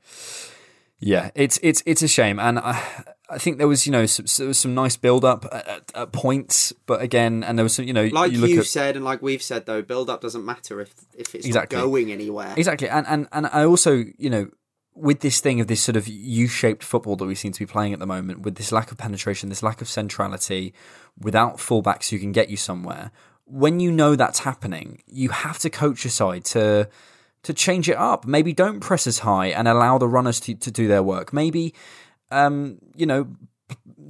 yeah, 0.99 1.31
it's 1.35 1.59
it's 1.61 1.81
it's 1.85 2.01
a 2.01 2.07
shame, 2.07 2.39
and 2.39 2.59
I, 2.59 2.81
I 3.29 3.37
think 3.37 3.57
there 3.57 3.67
was 3.67 3.85
you 3.85 3.91
know 3.91 4.05
some, 4.05 4.25
there 4.37 4.47
was 4.47 4.57
some 4.57 4.73
nice 4.73 4.97
build 4.97 5.23
up 5.23 5.45
at, 5.51 5.67
at, 5.67 5.91
at 5.95 6.11
points, 6.11 6.73
but 6.85 7.01
again, 7.01 7.43
and 7.43 7.57
there 7.57 7.63
was 7.63 7.75
some 7.75 7.85
you 7.85 7.93
know 7.93 8.05
Like 8.05 8.31
you 8.31 8.55
have 8.57 8.67
said 8.67 8.95
and 8.95 9.05
like 9.05 9.21
we've 9.21 9.41
said 9.43 9.65
though, 9.65 9.81
build 9.81 10.09
up 10.09 10.21
doesn't 10.21 10.45
matter 10.45 10.81
if 10.81 10.93
if 11.17 11.35
it's 11.35 11.45
Exactly. 11.45 11.77
not 11.77 11.85
going 11.85 12.11
anywhere. 12.11 12.53
Exactly, 12.57 12.89
and 12.89 13.05
and 13.07 13.27
and 13.31 13.47
I 13.47 13.65
also, 13.65 14.03
you 14.17 14.29
know, 14.29 14.49
with 14.95 15.19
this 15.21 15.39
thing 15.39 15.61
of 15.61 15.67
this 15.67 15.81
sort 15.81 15.95
of 15.95 16.07
U-shaped 16.07 16.83
football 16.83 17.15
that 17.17 17.25
we 17.25 17.35
seem 17.35 17.51
to 17.53 17.59
be 17.59 17.65
playing 17.65 17.93
at 17.93 17.99
the 17.99 18.07
moment, 18.07 18.41
with 18.41 18.55
this 18.55 18.71
lack 18.71 18.91
of 18.91 18.97
penetration, 18.97 19.49
this 19.49 19.63
lack 19.63 19.81
of 19.81 19.87
centrality, 19.87 20.73
without 21.17 21.57
fullbacks 21.57 22.09
who 22.09 22.19
can 22.19 22.31
get 22.31 22.49
you 22.49 22.57
somewhere. 22.57 23.11
When 23.45 23.79
you 23.79 23.91
know 23.91 24.15
that's 24.15 24.39
happening, 24.39 25.01
you 25.07 25.29
have 25.29 25.57
to 25.59 25.69
coach 25.69 26.03
your 26.03 26.11
side 26.11 26.45
to 26.45 26.89
to 27.43 27.53
change 27.53 27.87
it 27.89 27.95
up. 27.95 28.25
Maybe 28.25 28.53
don't 28.53 28.79
press 28.81 29.07
as 29.07 29.19
high 29.19 29.47
and 29.47 29.67
allow 29.67 29.97
the 29.97 30.07
runners 30.07 30.39
to, 30.41 30.55
to 30.55 30.69
do 30.71 30.87
their 30.87 31.01
work. 31.01 31.31
Maybe, 31.31 31.73
um, 32.31 32.77
you 32.95 33.05
know, 33.05 33.27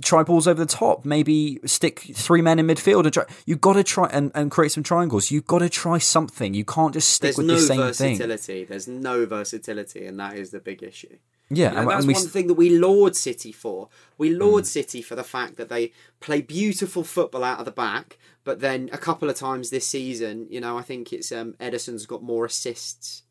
try 0.01 0.24
balls 0.24 0.47
over 0.47 0.63
the 0.63 0.72
top. 0.72 1.05
Maybe 1.05 1.59
stick 1.65 1.99
three 2.13 2.41
men 2.41 2.59
in 2.59 2.67
midfield 2.67 3.03
and 3.03 3.13
try. 3.13 3.26
You've 3.45 3.61
got 3.61 3.74
to 3.74 3.84
try 3.84 4.07
and, 4.11 4.32
and 4.36 4.49
create 4.51 4.72
some 4.72 4.84
triangles. 4.84 5.32
You've 5.32 5.47
got 5.47 5.59
to 5.59 5.70
try 5.70 5.97
something. 5.97 6.53
You 6.53 6.65
can't 6.65 6.93
just 6.93 7.09
stick 7.09 7.36
There's 7.36 7.38
with 7.38 7.47
no 7.47 7.55
the 7.55 7.61
same 7.93 7.93
thing. 7.93 8.17
There's 8.17 8.28
no 8.28 8.28
versatility. 8.28 8.63
There's 8.65 8.88
no 8.88 9.26
versatility, 9.26 10.05
and 10.05 10.20
that 10.20 10.36
is 10.38 10.51
the 10.51 10.59
big 10.59 10.84
issue. 10.84 11.17
Yeah, 11.51 11.70
You 11.70 11.76
know, 11.76 11.82
and- 11.82 11.89
that's 11.89 11.99
and 12.01 12.07
we 12.07 12.13
one 12.13 12.24
Mm. 12.26 12.30
thing 12.30 12.47
that 12.47 12.53
we 12.53 12.70
laud 12.78 13.15
City 13.15 13.51
for. 13.51 13.89
We 14.20 14.30
laud 14.30 14.67
City 14.67 15.01
for 15.01 15.15
the 15.15 15.24
fact 15.24 15.55
that 15.57 15.67
they 15.70 15.91
play 16.20 16.41
beautiful 16.41 17.03
football 17.03 17.43
out 17.43 17.57
of 17.59 17.65
the 17.65 17.72
back, 17.72 18.20
but 18.43 18.59
then 18.59 18.88
a 18.93 18.99
couple 18.99 19.30
of 19.32 19.36
times 19.36 19.72
this 19.72 19.88
season, 19.88 20.45
you 20.51 20.61
know, 20.61 20.78
I 20.78 20.84
think 20.84 21.11
it's 21.11 21.32
um, 21.32 21.55
Ederson's 21.59 22.05
got 22.05 22.22
more 22.22 22.45
assists 22.45 23.24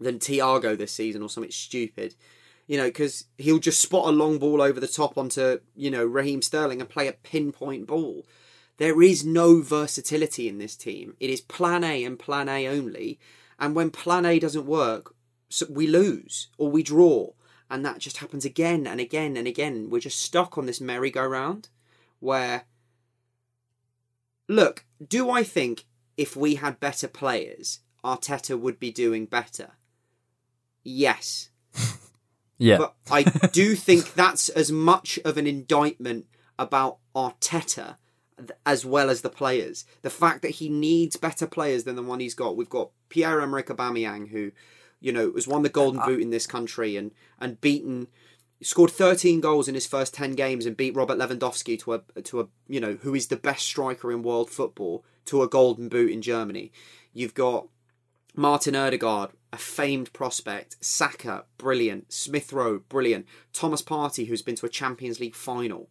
than 0.00 0.18
Tiago 0.18 0.74
this 0.74 0.90
season 0.92 1.22
or 1.22 1.28
something 1.28 1.52
stupid. 1.52 2.16
You 2.66 2.78
know, 2.78 2.86
because 2.86 3.24
he'll 3.38 3.58
just 3.58 3.80
spot 3.80 4.08
a 4.08 4.12
long 4.12 4.38
ball 4.38 4.60
over 4.60 4.80
the 4.80 4.88
top 4.88 5.16
onto, 5.16 5.60
you 5.76 5.90
know, 5.90 6.04
Raheem 6.04 6.42
Sterling 6.42 6.80
and 6.80 6.90
play 6.90 7.06
a 7.06 7.12
pinpoint 7.12 7.86
ball. 7.86 8.26
There 8.78 9.00
is 9.00 9.24
no 9.24 9.62
versatility 9.62 10.48
in 10.48 10.58
this 10.58 10.76
team. 10.76 11.14
It 11.20 11.30
is 11.30 11.40
plan 11.40 11.84
A 11.84 12.04
and 12.04 12.18
plan 12.18 12.48
A 12.48 12.66
only. 12.68 13.18
And 13.58 13.74
when 13.74 13.90
plan 13.90 14.26
A 14.26 14.38
doesn't 14.38 14.66
work, 14.66 15.14
so 15.48 15.66
we 15.70 15.86
lose 15.86 16.48
or 16.58 16.70
we 16.70 16.82
draw. 16.82 17.30
And 17.70 17.84
that 17.84 17.98
just 17.98 18.18
happens 18.18 18.44
again 18.44 18.86
and 18.86 19.00
again 19.00 19.36
and 19.36 19.46
again. 19.48 19.88
We're 19.90 20.00
just 20.00 20.20
stuck 20.20 20.58
on 20.58 20.66
this 20.66 20.80
merry-go-round 20.80 21.68
where, 22.20 22.64
look, 24.48 24.84
do 25.06 25.30
I 25.30 25.42
think 25.42 25.84
if 26.16 26.36
we 26.36 26.56
had 26.56 26.80
better 26.80 27.08
players, 27.08 27.80
Arteta 28.04 28.58
would 28.58 28.78
be 28.78 28.90
doing 28.90 29.26
better? 29.26 29.72
Yes. 30.84 31.50
Yeah, 32.58 32.78
But 32.78 32.94
I 33.10 33.22
do 33.22 33.74
think 33.74 34.14
that's 34.14 34.48
as 34.48 34.72
much 34.72 35.18
of 35.24 35.36
an 35.36 35.46
indictment 35.46 36.26
about 36.58 36.98
Arteta 37.14 37.96
as 38.64 38.84
well 38.84 39.10
as 39.10 39.22
the 39.22 39.30
players. 39.30 39.84
The 40.02 40.10
fact 40.10 40.42
that 40.42 40.52
he 40.52 40.68
needs 40.68 41.16
better 41.16 41.46
players 41.46 41.84
than 41.84 41.96
the 41.96 42.02
one 42.02 42.20
he's 42.20 42.34
got. 42.34 42.56
We've 42.56 42.68
got 42.68 42.90
Pierre 43.08 43.40
Emerick 43.40 43.68
Aubameyang, 43.68 44.28
who, 44.28 44.52
you 45.00 45.12
know, 45.12 45.32
has 45.32 45.48
won 45.48 45.62
the 45.62 45.68
Golden 45.68 46.00
uh, 46.00 46.06
Boot 46.06 46.20
in 46.20 46.30
this 46.30 46.46
country 46.46 46.96
and 46.96 47.12
and 47.40 47.60
beaten, 47.60 48.08
scored 48.62 48.90
13 48.90 49.40
goals 49.40 49.68
in 49.68 49.74
his 49.74 49.86
first 49.86 50.14
10 50.14 50.32
games 50.32 50.66
and 50.66 50.76
beat 50.76 50.94
Robert 50.94 51.18
Lewandowski 51.18 51.78
to 51.80 51.94
a 51.94 52.22
to 52.22 52.40
a 52.40 52.48
you 52.68 52.80
know 52.80 52.98
who 53.02 53.14
is 53.14 53.28
the 53.28 53.36
best 53.36 53.66
striker 53.66 54.12
in 54.12 54.22
world 54.22 54.50
football 54.50 55.04
to 55.26 55.42
a 55.42 55.48
Golden 55.48 55.88
Boot 55.88 56.10
in 56.10 56.22
Germany. 56.22 56.72
You've 57.12 57.34
got 57.34 57.68
Martin 58.36 58.76
Odegaard, 58.76 59.30
a 59.52 59.56
famed 59.56 60.12
prospect. 60.12 60.76
Saka, 60.84 61.44
brilliant. 61.58 62.12
Smith 62.12 62.52
Rowe, 62.52 62.80
brilliant. 62.80 63.26
Thomas 63.52 63.82
Partey, 63.82 64.28
who's 64.28 64.42
been 64.42 64.56
to 64.56 64.66
a 64.66 64.70
Champions 64.70 65.18
League 65.18 65.34
final. 65.34 65.88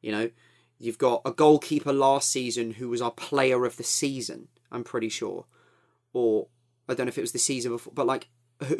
You 0.00 0.12
know, 0.12 0.30
you've 0.78 0.98
got 0.98 1.22
a 1.24 1.30
goalkeeper 1.30 1.92
last 1.92 2.30
season 2.30 2.72
who 2.72 2.88
was 2.88 3.02
our 3.02 3.10
player 3.10 3.64
of 3.64 3.76
the 3.76 3.84
season, 3.84 4.48
I'm 4.70 4.84
pretty 4.84 5.10
sure. 5.10 5.44
Or, 6.12 6.48
I 6.88 6.94
don't 6.94 7.06
know 7.06 7.10
if 7.10 7.18
it 7.18 7.22
was 7.22 7.32
the 7.32 7.38
season 7.38 7.72
before, 7.72 7.92
but 7.94 8.06
like, 8.06 8.28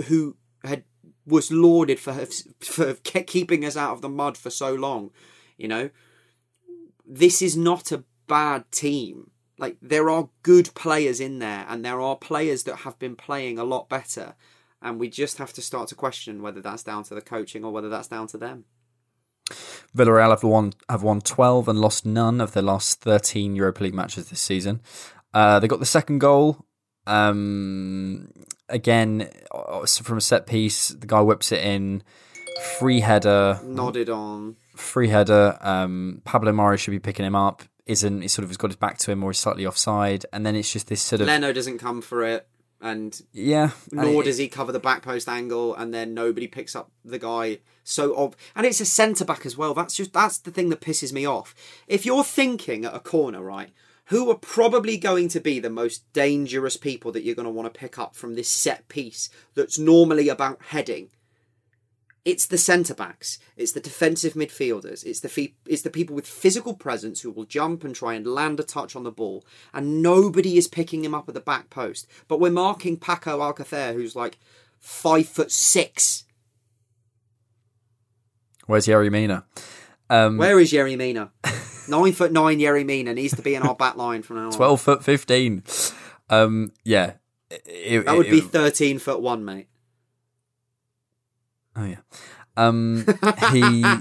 who- 0.09 0.37
had 0.65 0.85
was 1.27 1.51
lauded 1.51 1.99
for, 1.99 2.15
for 2.61 2.95
ke- 2.95 3.27
keeping 3.27 3.65
us 3.65 3.77
out 3.77 3.93
of 3.93 4.01
the 4.01 4.09
mud 4.09 4.37
for 4.39 4.51
so 4.51 4.73
long. 4.75 5.11
You 5.57 5.69
know, 5.69 5.91
this 7.07 7.43
is 7.43 7.57
not 7.57 7.91
a 7.93 8.05
bad 8.29 8.71
team. 8.71 9.32
Like 9.63 9.77
there 9.81 10.11
are 10.11 10.29
good 10.43 10.75
players 10.75 11.21
in 11.21 11.39
there, 11.39 11.65
and 11.69 11.85
there 11.85 12.01
are 12.01 12.17
players 12.17 12.65
that 12.65 12.79
have 12.79 12.99
been 12.99 13.15
playing 13.15 13.59
a 13.59 13.65
lot 13.65 13.89
better, 13.89 14.35
and 14.83 14.99
we 14.99 15.09
just 15.09 15.39
have 15.39 15.53
to 15.53 15.63
start 15.63 15.89
to 15.91 15.95
question 15.95 16.43
whether 16.43 16.61
that's 16.61 16.83
down 16.83 17.05
to 17.05 17.15
the 17.15 17.21
coaching 17.21 17.65
or 17.65 17.71
whether 17.73 17.89
that's 17.89 18.09
down 18.09 18.27
to 18.27 18.39
them. 18.39 18.65
Villarreal 19.97 20.31
have 20.31 20.43
won 20.43 20.73
have 20.89 21.05
won 21.05 21.21
twelve 21.21 21.69
and 21.69 21.79
lost 21.79 22.05
none 22.05 22.41
of 22.41 22.53
their 22.55 22.63
last 22.65 23.01
thirteen 23.03 23.55
Europa 23.55 23.85
League 23.85 23.95
matches 23.95 24.31
this 24.31 24.41
season. 24.41 24.81
Uh, 25.33 25.61
they 25.61 25.69
got 25.69 25.79
the 25.81 25.87
second 25.87 26.19
goal. 26.19 26.67
Um, 27.07 28.33
again, 28.69 29.29
uh, 29.55 29.87
from 29.87 30.19
a 30.19 30.21
set 30.21 30.47
piece, 30.47 30.89
the 30.89 31.07
guy 31.07 31.21
whips 31.21 31.53
it 31.53 31.63
in. 31.65 32.03
Free 32.79 33.01
header, 33.01 33.61
Nodded 33.65 34.11
on. 34.11 34.57
free 34.77 35.09
header. 35.09 35.57
Um, 35.61 36.21
Pablo 36.25 36.53
Mari 36.53 36.79
should 36.79 36.91
be 36.91 36.99
picking 36.99 37.25
him 37.25 37.35
up. 37.37 37.63
Isn't 37.93 38.22
he? 38.22 38.28
Sort 38.28 38.45
of 38.45 38.51
has 38.51 38.57
got 38.57 38.70
his 38.70 38.76
back 38.76 38.99
to 38.99 39.12
him, 39.12 39.22
or 39.22 39.30
he's 39.30 39.38
slightly 39.38 39.66
offside, 39.66 40.26
and 40.32 40.45
then 40.45 40.57
it's 40.57 40.72
just 40.72 40.88
this 40.88 41.01
sort 41.03 41.20
of 41.20 41.26
Leno 41.26 41.53
doesn't 41.53 41.78
come 41.78 42.03
for 42.03 42.24
it, 42.24 42.47
and 42.80 43.20
yeah. 43.32 43.70
and 43.93 44.03
nor 44.12 44.22
it- 44.22 44.26
does 44.26 44.38
he 44.38 44.49
cover 44.49 44.72
the 44.72 44.80
back 44.80 45.03
post 45.03 45.28
angle, 45.28 45.74
and 45.74 45.95
then 45.95 46.14
nobody 46.14 46.47
picks 46.47 46.74
up 46.74 46.90
the 47.05 47.18
guy. 47.18 47.59
So 47.84 48.16
ob- 48.16 48.36
and 48.55 48.66
it's 48.66 48.80
a 48.80 48.84
centre 48.84 49.24
back 49.24 49.45
as 49.47 49.57
well. 49.57 49.74
That's 49.74 49.95
just 49.95 50.12
that's 50.12 50.38
the 50.38 50.51
thing 50.51 50.68
that 50.70 50.80
pisses 50.80 51.12
me 51.12 51.26
off. 51.26 51.55
If 51.86 52.05
you're 52.07 52.24
thinking 52.24 52.84
at 52.84 52.95
a 52.95 53.01
corner, 53.01 53.43
right, 53.43 53.70
who 54.07 54.30
are 54.30 54.36
probably 54.36 54.97
going 54.97 55.28
to 55.28 55.40
be 55.40 55.59
the 55.59 55.70
most 55.70 56.11
dangerous 56.12 56.76
people 56.76 57.12
that 57.12 57.22
you're 57.22 57.34
going 57.34 57.47
to 57.47 57.53
want 57.53 57.72
to 57.72 57.78
pick 57.78 57.99
up 57.99 58.14
from 58.14 58.34
this 58.34 58.49
set 58.49 58.88
piece 58.88 59.30
that's 59.55 59.78
normally 59.78 60.28
about 60.28 60.61
heading? 60.66 61.11
It's 62.25 62.47
the 62.47 62.57
centre 62.59 62.95
backs. 62.95 63.41
It's 63.57 63.73
the 63.73 63.81
defensive 63.81 64.35
midfielders. 64.35 65.05
It's 65.05 65.18
the 65.20 65.29
fe- 65.29 65.55
it's 65.66 65.83
the 65.83 65.91
people 65.91 66.14
with 66.14 66.27
physical 66.27 66.75
presence 66.75 67.20
who 67.23 67.33
will 67.33 67.45
jump 67.45 67.83
and 67.83 67.95
try 67.97 68.14
and 68.14 68.25
land 68.27 68.61
a 68.61 68.62
touch 68.62 68.95
on 68.95 69.03
the 69.03 69.11
ball, 69.11 69.45
and 69.75 70.01
nobody 70.03 70.57
is 70.57 70.68
picking 70.68 71.05
him 71.05 71.14
up 71.16 71.29
at 71.29 71.35
the 71.35 71.41
back 71.41 71.68
post. 71.68 72.07
But 72.29 72.39
we're 72.39 72.53
marking 72.53 72.97
Paco 72.97 73.41
Alcacer, 73.41 73.93
who's 73.95 74.14
like 74.14 74.39
five 74.79 75.27
foot 75.29 75.51
six. 75.51 76.23
Where's 78.66 78.87
Yerry 78.87 79.11
Mina? 79.11 79.45
Um, 80.09 80.37
Where 80.39 80.61
is 80.61 80.73
Yerry 80.73 80.97
Mina? 80.97 81.33
nine 81.89 82.12
foot 82.12 82.31
nine 82.33 82.59
Yerry 82.61 82.87
Mina 82.87 83.14
needs 83.14 83.35
to 83.35 83.43
be 83.43 83.55
in 83.57 83.62
our 83.62 83.75
back 83.75 83.97
line 83.97 84.23
from 84.23 84.37
now 84.37 84.47
on. 84.47 84.53
Twelve 84.53 84.81
foot 84.81 85.03
fifteen. 85.03 85.64
Um, 86.31 86.73
yeah, 86.85 87.14
It- 87.51 88.05
That 88.07 88.16
would 88.16 88.27
it- 88.27 88.31
be 88.31 88.39
it- 88.39 88.45
thirteen 88.45 88.99
foot 89.01 89.20
one, 89.20 89.45
mate. 89.45 89.66
Oh 91.77 91.85
yeah. 91.85 91.99
Um, 92.57 93.07
he. 93.53 93.85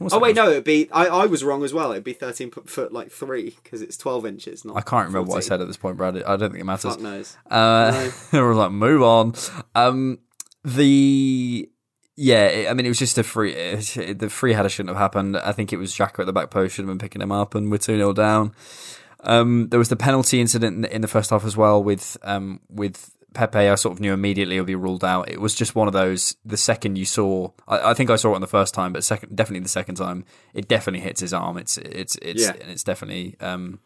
Oh 0.00 0.18
wait, 0.18 0.34
no, 0.34 0.50
it'd 0.50 0.64
be. 0.64 0.90
I, 0.90 1.06
I 1.06 1.26
was 1.26 1.44
wrong 1.44 1.62
as 1.62 1.72
well. 1.72 1.92
It'd 1.92 2.04
be 2.04 2.14
thirteen 2.14 2.50
foot, 2.50 2.92
like 2.92 3.10
three 3.10 3.56
because 3.62 3.80
it's 3.80 3.96
twelve 3.96 4.26
inches. 4.26 4.64
Not 4.64 4.76
I 4.76 4.80
can't 4.80 5.06
remember 5.06 5.30
what 5.30 5.36
I 5.36 5.40
said 5.40 5.60
at 5.60 5.68
this 5.68 5.76
point, 5.76 5.96
Brad. 5.96 6.20
I 6.22 6.36
don't 6.36 6.50
think 6.50 6.60
it 6.60 6.64
matters. 6.64 6.94
Fuck 6.94 7.00
knows. 7.00 7.36
Uh, 7.48 8.10
we're 8.32 8.54
like, 8.54 8.72
move 8.72 9.02
on. 9.02 9.34
Um, 9.74 10.18
the 10.64 11.68
yeah, 12.16 12.66
I 12.68 12.74
mean, 12.74 12.86
it 12.86 12.90
was 12.90 12.98
just 12.98 13.18
a 13.18 13.22
free. 13.22 13.52
It, 13.54 14.18
the 14.18 14.30
free 14.30 14.52
header 14.52 14.68
shouldn't 14.68 14.94
have 14.94 15.02
happened. 15.02 15.36
I 15.36 15.52
think 15.52 15.72
it 15.72 15.76
was 15.76 15.94
Xhaka 15.94 16.20
at 16.20 16.26
the 16.26 16.32
back 16.32 16.50
post 16.50 16.74
should 16.74 16.82
have 16.82 16.90
been 16.90 16.98
picking 16.98 17.22
him 17.22 17.32
up, 17.32 17.54
and 17.54 17.70
we're 17.70 17.78
two 17.78 17.96
0 17.96 18.12
down. 18.14 18.52
Um, 19.20 19.68
there 19.70 19.78
was 19.78 19.88
the 19.88 19.96
penalty 19.96 20.40
incident 20.40 20.84
in, 20.84 20.84
in 20.92 21.00
the 21.02 21.08
first 21.08 21.30
half 21.30 21.44
as 21.44 21.56
well 21.56 21.82
with 21.82 22.16
um 22.22 22.60
with 22.68 23.10
Pepe. 23.34 23.58
I 23.58 23.74
sort 23.74 23.92
of 23.94 24.00
knew 24.00 24.12
immediately 24.14 24.56
it 24.56 24.60
would 24.60 24.66
be 24.66 24.74
ruled 24.74 25.04
out. 25.04 25.28
It 25.28 25.40
was 25.40 25.54
just 25.54 25.74
one 25.74 25.86
of 25.88 25.92
those. 25.92 26.36
The 26.44 26.56
second 26.56 26.96
you 26.96 27.04
saw, 27.04 27.50
I, 27.68 27.90
I 27.90 27.94
think 27.94 28.08
I 28.10 28.16
saw 28.16 28.32
it 28.32 28.36
on 28.36 28.40
the 28.40 28.46
first 28.46 28.72
time, 28.74 28.92
but 28.92 29.04
second, 29.04 29.34
definitely 29.36 29.60
the 29.64 29.68
second 29.68 29.96
time, 29.96 30.24
it 30.54 30.68
definitely 30.68 31.00
hits 31.00 31.20
his 31.20 31.34
arm. 31.34 31.58
It's 31.58 31.76
it's 31.78 32.16
it's 32.22 32.42
Yeah. 32.42 32.52
and 32.60 32.70
it's 32.70 32.84
definitely 32.84 33.36
um 33.40 33.80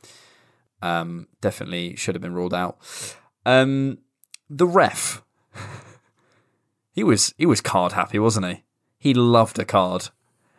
um 0.82 1.26
definitely 1.40 1.96
should 1.96 2.14
have 2.14 2.22
been 2.22 2.34
ruled 2.34 2.54
out. 2.54 2.78
Um, 3.46 3.98
the 4.50 4.66
ref, 4.66 5.22
he 6.92 7.02
was 7.04 7.34
he 7.38 7.46
was 7.46 7.60
card 7.60 7.92
happy, 7.92 8.18
wasn't 8.18 8.46
he? 8.46 8.64
He 8.98 9.14
loved 9.14 9.58
a 9.58 9.64
card. 9.64 10.08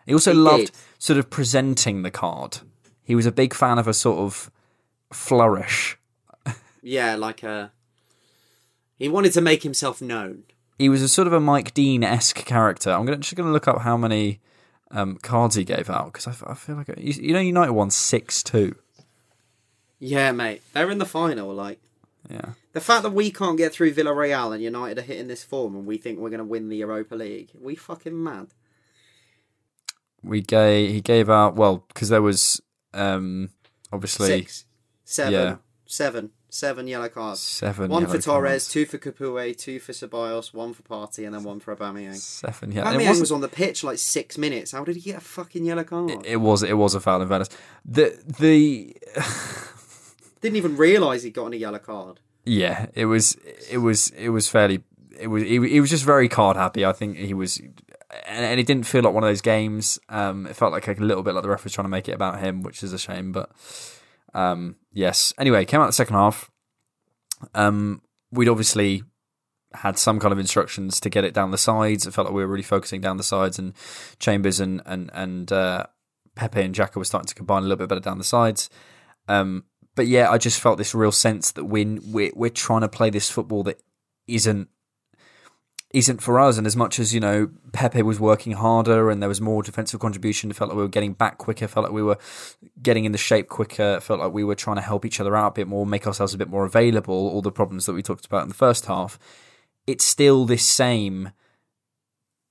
He 0.06 0.14
also 0.14 0.32
He 0.32 0.38
loved 0.38 0.66
did. 0.68 0.76
sort 0.98 1.20
of 1.20 1.30
presenting 1.30 2.02
the 2.02 2.12
card. 2.12 2.60
He 3.04 3.16
was 3.16 3.26
a 3.26 3.32
big 3.32 3.54
fan 3.54 3.78
of 3.78 3.88
a 3.88 3.94
sort 3.94 4.20
of 4.20 4.50
flourish. 5.12 5.98
Yeah, 6.82 7.16
like 7.16 7.44
a. 7.44 7.72
He 9.00 9.10
wanted 9.10 9.34
to 9.34 9.42
make 9.42 9.64
himself 9.64 10.02
known. 10.02 10.44
He 10.78 10.90
was 10.90 11.02
a 11.02 11.10
sort 11.10 11.26
of 11.26 11.34
a 11.34 11.40
Mike 11.40 11.74
Dean 11.74 12.04
esque 12.04 12.46
character. 12.46 12.92
I'm 12.92 13.06
gonna, 13.06 13.18
just 13.18 13.36
going 13.36 13.48
to 13.48 13.54
look 13.54 13.68
up 13.68 13.82
how 13.82 13.98
many 13.98 14.40
um, 14.92 15.18
cards 15.18 15.56
he 15.56 15.64
gave 15.64 15.90
out 15.90 16.14
because 16.14 16.28
I 16.28 16.54
feel 16.54 16.76
like 16.76 16.90
you, 16.98 17.14
you 17.14 17.34
know 17.34 17.40
United 17.40 17.74
won 17.74 17.90
six 17.90 18.44
two. 18.44 18.76
Yeah, 20.00 20.32
mate. 20.32 20.62
They're 20.74 20.92
in 20.92 20.98
the 21.00 21.06
final. 21.06 21.54
Like 21.54 21.80
Yeah, 22.30 22.54
the 22.74 22.80
fact 22.82 23.04
that 23.04 23.12
we 23.12 23.32
can't 23.32 23.58
get 23.58 23.74
through 23.74 23.94
Villarreal 23.94 24.54
and 24.54 24.64
United 24.64 25.00
are 25.00 25.02
hitting 25.02 25.28
this 25.28 25.44
form, 25.44 25.76
and 25.76 25.86
we 25.86 25.98
think 25.98 26.20
we're 26.20 26.30
going 26.30 26.40
to 26.40 26.46
win 26.46 26.70
the 26.70 26.78
Europa 26.78 27.16
League. 27.16 27.50
we 27.60 27.76
fucking 27.76 28.22
mad? 28.24 28.48
we 30.22 30.42
gave 30.42 30.92
he 30.92 31.02
gave 31.02 31.30
out 31.30 31.56
well 31.56 31.86
because 31.88 32.10
there 32.10 32.22
was 32.22 32.62
um, 32.94 33.50
obviously 33.92 34.28
Six, 34.28 34.66
seven, 35.06 35.34
Yeah. 35.34 35.56
seven, 35.86 36.32
seven 36.50 36.88
yellow 36.88 37.10
cards. 37.10 37.40
seven. 37.40 37.90
One 37.90 38.06
for 38.08 38.18
Torres, 38.20 38.64
cards. 38.64 38.68
two 38.70 38.86
for 38.86 38.98
Capoue, 38.98 39.56
two 39.58 39.80
for 39.80 39.92
Ceballos, 39.92 40.54
one 40.54 40.74
for 40.74 40.84
Partey, 40.84 41.26
and 41.26 41.34
then 41.36 41.44
one 41.44 41.60
for 41.60 41.76
Aubameyang. 41.76 42.16
Seven. 42.16 42.72
Yeah, 42.72 42.84
Aubameyang 42.86 43.08
wasn't- 43.20 43.32
on 43.32 43.42
the 43.42 43.48
pitch 43.48 43.84
like 43.84 43.98
six 44.00 44.38
minutes. 44.38 44.72
How 44.72 44.84
did 44.84 44.96
he 44.96 45.02
get 45.02 45.18
a 45.18 45.22
fucking 45.22 45.64
yellow 45.66 45.84
card? 45.84 46.12
It, 46.12 46.26
it 46.26 46.38
was 46.38 46.64
it 46.64 46.74
was 46.74 46.96
a 46.96 47.00
foul 47.00 47.22
in 47.22 47.28
Venice. 47.28 47.50
The 47.86 48.18
the 48.40 48.96
Didn't 50.42 50.56
even 50.56 50.78
realise 50.78 51.24
he 51.24 51.32
got 51.32 51.46
on 51.46 51.54
a 51.54 51.58
yellow 51.58 51.80
card. 51.80 52.20
yeah, 52.46 52.88
it 52.94 53.06
was 53.06 53.36
it 53.70 53.80
was 53.80 54.10
it 54.12 54.30
was 54.30 54.48
fairly 54.48 54.84
it 55.20 55.28
was 55.28 55.44
he, 55.44 55.60
he 55.68 55.82
was 55.82 55.90
just 55.90 56.06
very 56.06 56.30
card 56.30 56.56
happy. 56.56 56.86
I 56.86 56.94
think 56.94 57.18
he 57.18 57.34
was, 57.34 57.58
and, 57.58 57.74
and 58.28 58.60
it 58.60 58.66
didn't 58.66 58.86
feel 58.86 59.02
like 59.04 59.14
one 59.14 59.24
of 59.24 59.30
those 59.30 59.42
games. 59.42 60.00
Um, 60.08 60.48
it 60.48 60.56
felt 60.56 60.72
like 60.72 60.88
a 60.88 60.94
little 60.94 61.24
bit 61.24 61.34
like 61.34 61.44
the 61.44 61.50
referee 61.50 61.66
was 61.66 61.74
trying 61.74 61.86
to 61.86 61.90
make 61.90 62.08
it 62.08 62.14
about 62.14 62.40
him, 62.40 62.64
which 62.64 62.84
is 62.84 62.94
a 62.94 62.98
shame. 63.00 63.34
But 63.34 63.50
um, 64.34 64.76
yes. 64.92 65.34
Anyway, 65.38 65.66
came 65.66 65.82
out 65.82 65.88
the 65.88 65.94
second 65.94 66.16
half. 66.16 66.50
Um, 67.54 68.02
we'd 68.32 68.50
obviously 68.50 69.04
had 69.74 69.98
some 69.98 70.20
kind 70.20 70.32
of 70.32 70.40
instructions 70.40 71.00
to 71.00 71.10
get 71.10 71.24
it 71.24 71.34
down 71.34 71.52
the 71.52 71.58
sides. 71.58 72.06
It 72.06 72.14
felt 72.14 72.26
like 72.26 72.34
we 72.34 72.42
were 72.42 72.52
really 72.52 72.64
focusing 72.64 73.02
down 73.02 73.18
the 73.18 73.24
sides, 73.24 73.60
and 73.60 73.74
Chambers 74.20 74.60
and 74.60 74.82
and 74.86 75.10
and 75.14 75.52
uh, 75.52 75.86
Pepe 76.36 76.62
and 76.62 76.76
Xhaka 76.76 76.96
were 76.96 77.06
starting 77.06 77.28
to 77.28 77.36
combine 77.36 77.60
a 77.60 77.66
little 77.66 77.78
bit 77.78 77.90
better 77.90 78.02
down 78.02 78.18
the 78.18 78.24
sides. 78.24 78.70
Um, 79.28 79.66
but 79.96 80.08
yeah, 80.08 80.30
I 80.30 80.38
just 80.38 80.60
felt 80.60 80.78
this 80.78 80.96
real 80.96 81.12
sense 81.12 81.52
that 81.52 81.66
when 81.66 82.00
we're 82.12 82.32
we're 82.36 82.50
trying 82.50 82.82
to 82.82 82.90
play 82.90 83.10
this 83.10 83.30
football 83.30 83.64
that 83.64 83.82
isn't 84.28 84.70
isn't 85.92 86.22
for 86.22 86.40
us, 86.40 86.58
and 86.58 86.68
as 86.68 86.76
much 86.76 87.00
as 87.00 87.16
you 87.16 87.20
know, 87.20 87.50
Pepe 87.74 88.04
was 88.04 88.20
working 88.20 88.54
harder 88.54 89.10
and 89.10 89.22
there 89.22 89.30
was 89.30 89.42
more 89.42 89.64
defensive 89.64 90.00
contribution. 90.00 90.54
Felt 90.54 90.70
like 90.70 90.78
we 90.78 90.84
were 90.84 90.88
getting 90.88 91.14
back 91.14 91.40
quicker. 91.40 91.68
Felt 91.68 91.86
like 91.86 91.94
we 91.94 92.04
were 92.04 92.18
getting 92.82 93.06
in 93.06 93.12
the 93.12 93.18
shape 93.18 93.50
quicker. 93.50 94.00
Felt 94.00 94.20
like 94.20 94.32
we 94.32 94.44
were 94.44 94.56
trying 94.56 94.76
to 94.76 94.84
help 94.84 95.04
each 95.04 95.20
other 95.20 95.36
out 95.36 95.48
a 95.48 95.56
bit 95.56 95.68
more, 95.68 95.88
make 95.88 96.06
ourselves 96.06 96.34
a 96.34 96.38
bit 96.38 96.48
more 96.48 96.64
available. 96.64 97.16
All 97.16 97.42
the 97.42 97.52
problems 97.52 97.88
that 97.88 97.94
we 97.94 98.04
talked 98.04 98.28
about 98.28 98.44
in 98.44 98.50
the 98.50 98.56
first 98.56 98.86
half. 98.86 99.18
It's 99.88 100.06
still 100.06 100.46
this 100.46 100.66
same. 100.66 101.32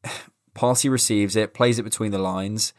Partey 0.55 0.91
receives 0.91 1.37
it, 1.37 1.55
plays 1.55 1.79
it 1.79 1.85
between 1.85 2.11
the 2.11 2.19
lines. 2.19 2.73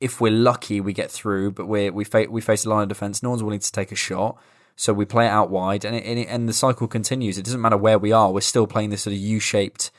If 0.00 0.20
we're 0.20 0.30
lucky, 0.30 0.80
we 0.80 0.92
get 0.92 1.10
through, 1.10 1.52
but 1.52 1.66
we 1.66 1.90
we 1.90 2.04
fa- 2.04 2.28
we 2.30 2.40
face 2.40 2.64
a 2.64 2.68
line 2.68 2.84
of 2.84 2.88
defense. 2.88 3.24
No 3.24 3.30
one's 3.30 3.42
willing 3.42 3.58
to 3.58 3.72
take 3.72 3.90
a 3.90 3.96
shot, 3.96 4.38
so 4.76 4.92
we 4.92 5.04
play 5.04 5.26
it 5.26 5.30
out 5.30 5.50
wide, 5.50 5.84
and 5.84 5.96
it, 5.96 6.04
and, 6.04 6.18
it, 6.18 6.28
and 6.28 6.48
the 6.48 6.52
cycle 6.52 6.86
continues. 6.86 7.38
It 7.38 7.44
doesn't 7.44 7.60
matter 7.60 7.76
where 7.76 7.98
we 7.98 8.12
are; 8.12 8.30
we're 8.30 8.40
still 8.40 8.66
playing 8.66 8.90
this 8.90 9.02
sort 9.02 9.14
of 9.14 9.20
U-shaped 9.20 9.90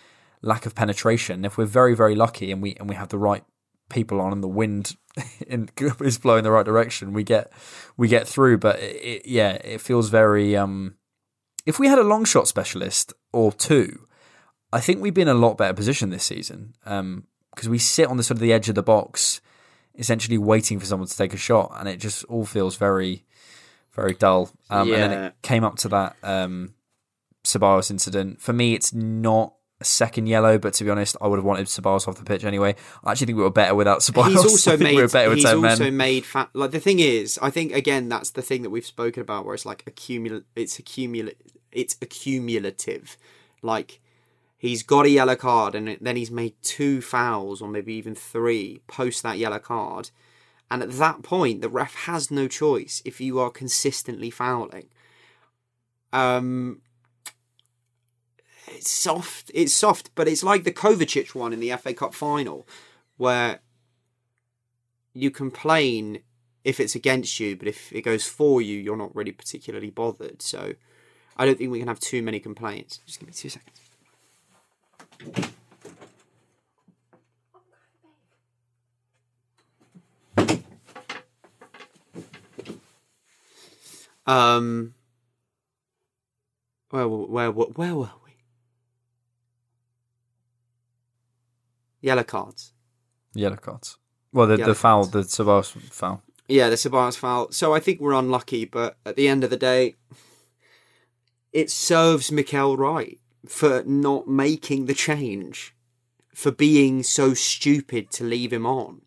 lack 0.41 0.65
of 0.65 0.75
penetration. 0.75 1.43
If 1.43 1.57
we're 1.57 1.65
very 1.65 1.95
very 1.95 2.15
lucky 2.15 2.51
and 2.51 2.61
we 2.61 2.75
and 2.75 2.88
we 2.88 2.95
have 2.95 3.09
the 3.09 3.17
right 3.17 3.43
people 3.89 4.21
on 4.21 4.34
and 4.34 4.43
the 4.43 4.47
wind 4.47 4.95
in, 5.47 5.69
is 6.01 6.17
blowing 6.17 6.43
the 6.43 6.51
right 6.51 6.65
direction, 6.65 7.13
we 7.13 7.23
get 7.23 7.51
we 7.97 8.07
get 8.07 8.28
through. 8.28 8.59
But 8.59 8.80
it, 8.80 9.25
yeah, 9.25 9.53
it 9.53 9.82
feels 9.82 10.09
very. 10.09 10.55
Um, 10.55 10.95
if 11.65 11.80
we 11.80 11.88
had 11.88 11.99
a 11.99 12.03
long 12.03 12.23
shot 12.23 12.47
specialist 12.47 13.13
or 13.34 13.51
two, 13.51 14.07
I 14.71 14.80
think 14.80 15.01
we'd 15.01 15.13
be 15.13 15.21
in 15.21 15.28
a 15.28 15.34
lot 15.34 15.57
better 15.57 15.73
position 15.73 16.09
this 16.09 16.23
season 16.23 16.73
because 16.84 16.99
um, 16.99 17.71
we 17.71 17.78
sit 17.78 18.07
on 18.07 18.17
the 18.17 18.23
sort 18.23 18.38
of 18.38 18.41
the 18.41 18.53
edge 18.53 18.69
of 18.69 18.75
the 18.75 18.84
box, 18.84 19.41
essentially 19.95 20.38
waiting 20.38 20.80
for 20.80 20.86
someone 20.86 21.07
to 21.07 21.17
take 21.17 21.34
a 21.34 21.38
shot, 21.38 21.73
and 21.78 21.89
it 21.89 21.97
just 21.97 22.23
all 22.25 22.45
feels 22.45 22.78
very, 22.78 23.25
very 23.98 24.14
dull. 24.14 24.50
Um, 24.70 24.91
And 24.93 25.12
then 25.12 25.24
it 25.26 25.34
came 25.41 25.64
up 25.66 25.76
to 25.80 25.89
that 25.89 26.16
um, 26.24 26.74
Ceballos 27.43 27.91
incident. 27.91 28.41
For 28.41 28.54
me, 28.54 28.74
it's 28.76 28.93
not 28.93 29.54
a 29.80 29.86
second 29.86 30.28
yellow, 30.28 30.58
but 30.58 30.74
to 30.76 30.84
be 30.84 30.89
honest, 30.89 31.18
I 31.22 31.28
would 31.28 31.38
have 31.38 31.45
wanted 31.45 31.68
Ceballos 31.68 32.08
off 32.08 32.18
the 32.18 32.24
pitch 32.24 32.43
anyway. 32.43 32.76
I 33.04 33.12
actually 33.12 33.28
think 33.28 33.38
we 33.38 33.43
were 33.43 33.50
better 33.52 33.76
without 33.76 34.00
Ceballos. 34.00 34.30
He's 34.32 34.45
also 34.45 34.78
made. 34.78 34.95
we 34.95 35.02
were 35.02 35.08
better 35.08 35.30
with 35.30 35.39
he's 35.39 35.45
also 35.45 35.84
men. 35.84 35.98
made. 35.98 36.26
Fa- 36.26 36.50
like 36.54 36.72
the 36.72 36.80
thing 36.80 37.00
is, 37.00 37.38
I 37.41 37.50
think 37.50 37.74
again 37.74 38.08
that's 38.10 38.32
the 38.32 38.41
thing 38.41 38.62
that 38.64 38.70
we've 38.70 38.86
spoken 38.86 39.22
about, 39.22 39.45
where 39.45 39.56
it's 39.56 39.66
like 39.66 39.84
accumul. 39.86 40.43
It's 40.56 40.78
accumul. 40.80 41.34
It's 41.72 41.95
accumulative. 42.02 43.18
Like 43.62 44.00
he's 44.58 44.84
got 44.84 45.06
a 45.06 45.10
yellow 45.10 45.36
card, 45.36 45.76
and 45.76 45.98
then 46.02 46.16
he's 46.16 46.32
made 46.32 46.56
two 46.64 47.02
fouls, 47.02 47.62
or 47.62 47.68
maybe 47.68 47.93
even 47.93 48.16
three 48.16 48.82
post 48.88 49.22
that 49.24 49.38
yellow 49.38 49.60
card. 49.60 50.10
And 50.70 50.84
at 50.84 50.91
that 50.93 51.24
point, 51.24 51.61
the 51.61 51.70
ref 51.70 51.95
has 52.05 52.30
no 52.30 52.47
choice 52.47 53.01
if 53.05 53.22
you 53.22 53.39
are 53.39 53.49
consistently 53.49 54.30
fouling. 54.30 54.89
Um, 56.11 56.82
it's 58.68 58.91
soft. 58.91 59.49
It's 59.53 59.74
soft, 59.74 60.11
but 60.13 60.28
it's 60.28 60.43
like 60.43 60.63
the 60.63 60.72
Kovacic 60.72 61.34
one 61.34 61.53
in 61.53 61.59
the 61.59 61.72
FA 61.78 61.93
Cup 61.93 62.13
final, 62.13 62.68
where 63.15 63.59
you 65.13 65.32
complain 65.32 66.20
if 66.63 66.82
it's 66.82 66.95
against 66.95 67.39
you, 67.39 67.55
but 67.55 67.68
if 67.68 67.93
it 67.93 68.01
goes 68.01 68.28
for 68.28 68.61
you, 68.61 68.78
you're 68.78 68.97
not 68.97 69.15
really 69.15 69.32
particularly 69.32 69.89
bothered. 69.89 70.41
So 70.41 70.74
I 71.38 71.45
don't 71.45 71.57
think 71.57 71.72
we 71.72 71.80
can 71.80 71.88
have 71.88 71.99
too 71.99 72.22
many 72.22 72.41
complaints. 72.41 72.99
Just 73.05 73.20
give 73.20 73.28
me 73.28 73.34
two 73.34 73.49
seconds. 73.49 73.80
Um, 84.28 84.93
where 86.89 87.07
where 87.07 87.51
where 87.51 87.67
where 87.67 87.95
were 87.95 88.09
we? 88.25 88.32
Yellow 92.01 92.23
cards. 92.23 92.73
Yellow 93.34 93.55
cards. 93.55 93.97
Well, 94.34 94.47
the, 94.47 94.57
Yellow 94.57 94.73
the 94.73 94.75
foul, 94.75 95.07
cards. 95.07 95.36
the 95.38 95.43
Ceballos 95.43 95.71
foul. 95.91 96.21
Yeah, 96.47 96.69
the 96.69 96.75
Ceballos 96.75 97.17
foul. 97.17 97.51
So 97.51 97.73
I 97.73 97.80
think 97.80 97.99
we're 97.99 98.13
unlucky, 98.13 98.65
but 98.65 98.97
at 99.05 99.15
the 99.15 99.28
end 99.28 99.43
of 99.43 99.49
the 99.49 99.57
day, 99.57 99.95
it 101.51 101.71
serves 101.71 102.32
Mikel 102.32 102.78
right 102.78 103.19
for 103.47 103.84
not 103.86 104.28
making 104.28 104.86
the 104.86 104.93
change, 104.93 105.75
for 106.34 106.51
being 106.51 107.03
so 107.03 107.34
stupid 107.34 108.11
to 108.11 108.23
leave 108.23 108.51
him 108.51 108.65
on. 108.65 109.01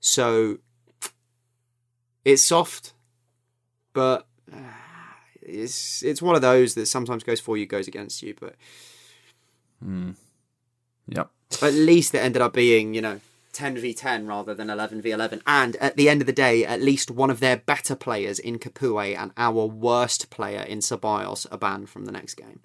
So 0.00 0.58
it's 2.24 2.42
soft, 2.42 2.94
but 3.92 4.26
it's 5.62 6.02
it's 6.02 6.22
one 6.22 6.34
of 6.34 6.42
those 6.42 6.74
that 6.74 6.86
sometimes 6.86 7.24
goes 7.24 7.40
for 7.40 7.56
you, 7.56 7.66
goes 7.66 7.88
against 7.88 8.22
you. 8.22 8.34
But 8.38 8.54
hmm. 9.82 10.12
Yep. 11.08 11.30
at 11.62 11.74
least 11.74 12.14
it 12.14 12.18
ended 12.18 12.42
up 12.42 12.54
being, 12.54 12.94
you 12.94 13.02
know, 13.02 13.20
10 13.52 13.76
v 13.78 13.94
10 13.94 14.26
rather 14.26 14.54
than 14.54 14.68
11 14.68 15.02
v 15.02 15.10
11. 15.10 15.42
And 15.46 15.76
at 15.76 15.96
the 15.96 16.08
end 16.08 16.20
of 16.20 16.26
the 16.26 16.32
day, 16.32 16.64
at 16.64 16.82
least 16.82 17.10
one 17.10 17.30
of 17.30 17.40
their 17.40 17.56
better 17.56 17.94
players 17.94 18.38
in 18.38 18.58
Capoue 18.58 19.16
and 19.16 19.32
our 19.36 19.66
worst 19.66 20.30
player 20.30 20.62
in 20.62 20.80
Ceballos 20.80 21.46
are 21.50 21.58
banned 21.58 21.88
from 21.88 22.04
the 22.04 22.12
next 22.12 22.34
game. 22.34 22.60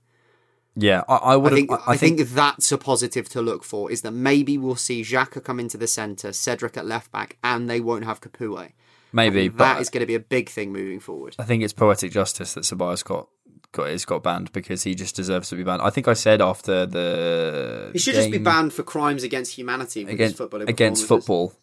Yeah, 0.75 1.03
I, 1.09 1.15
I 1.15 1.35
would 1.35 1.51
I 1.51 1.55
think, 1.55 1.71
I, 1.71 1.79
I 1.87 1.97
think 1.97 2.19
that's 2.21 2.71
a 2.71 2.77
positive 2.77 3.27
to 3.29 3.41
look 3.41 3.63
for, 3.63 3.91
is 3.91 4.01
that 4.03 4.11
maybe 4.11 4.57
we'll 4.57 4.75
see 4.75 5.01
Xhaka 5.01 5.43
come 5.43 5.59
into 5.59 5.77
the 5.77 5.87
centre, 5.87 6.31
Cedric 6.31 6.77
at 6.77 6.85
left 6.85 7.11
back, 7.11 7.37
and 7.43 7.69
they 7.69 7.81
won't 7.81 8.05
have 8.05 8.21
Capoue. 8.21 8.71
Maybe, 9.11 9.47
That 9.47 9.57
but 9.57 9.81
is 9.81 9.89
going 9.89 10.01
to 10.01 10.07
be 10.07 10.15
a 10.15 10.19
big 10.19 10.49
thing 10.49 10.71
moving 10.71 10.99
forward. 10.99 11.35
I 11.39 11.43
think 11.43 11.63
it's 11.63 11.73
poetic 11.73 12.11
justice 12.11 12.53
that 12.53 12.63
Ceballos 12.63 13.03
got 13.03 13.27
got 13.71 13.89
is 13.89 14.05
got 14.05 14.23
banned 14.23 14.51
because 14.51 14.83
he 14.83 14.95
just 14.95 15.15
deserves 15.15 15.49
to 15.49 15.55
be 15.55 15.63
banned. 15.63 15.81
I 15.81 15.89
think 15.89 16.07
I 16.07 16.13
said 16.13 16.41
after 16.41 16.85
the 16.85 17.91
He 17.93 17.99
should 17.99 18.15
just 18.15 18.31
be 18.31 18.37
banned 18.37 18.73
for 18.73 18.83
crimes 18.83 19.23
against 19.23 19.55
humanity 19.55 20.03
against 20.03 20.37
footballing 20.37 20.69
against 20.69 21.07
football. 21.07 21.53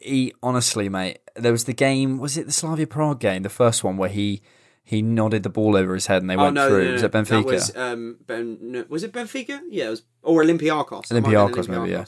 He 0.00 0.32
honestly, 0.42 0.88
mate, 0.88 1.18
there 1.34 1.52
was 1.52 1.64
the 1.64 1.74
game. 1.74 2.18
Was 2.18 2.38
it 2.38 2.46
the 2.46 2.52
Slavia 2.52 2.86
Prague 2.86 3.20
game, 3.20 3.42
the 3.42 3.50
first 3.50 3.84
one 3.84 3.96
where 3.96 4.08
he 4.08 4.40
he 4.82 5.02
nodded 5.02 5.42
the 5.42 5.50
ball 5.50 5.76
over 5.76 5.94
his 5.94 6.06
head 6.06 6.22
and 6.22 6.30
they 6.30 6.36
Oh 6.36 6.44
went 6.44 6.54
no, 6.54 6.68
through? 6.68 6.84
no, 6.84 6.86
no, 6.86 6.92
was 6.92 7.02
it 7.02 7.12
Benfica? 7.12 7.28
That 7.28 7.44
was 7.44 7.76
um, 7.76 8.16
ben, 8.26 8.86
was 8.88 9.02
it 9.02 9.12
Benfica? 9.12 9.60
Yeah, 9.68 9.88
it 9.88 9.90
was 9.90 10.02
or 10.22 10.42
Olympiacos. 10.42 11.10
It 11.10 11.20
might 11.20 11.32
have 11.32 11.50
been 11.52 11.64
Olympiacos, 11.64 11.68
maybe, 11.68 11.90
yeah. 11.90 12.04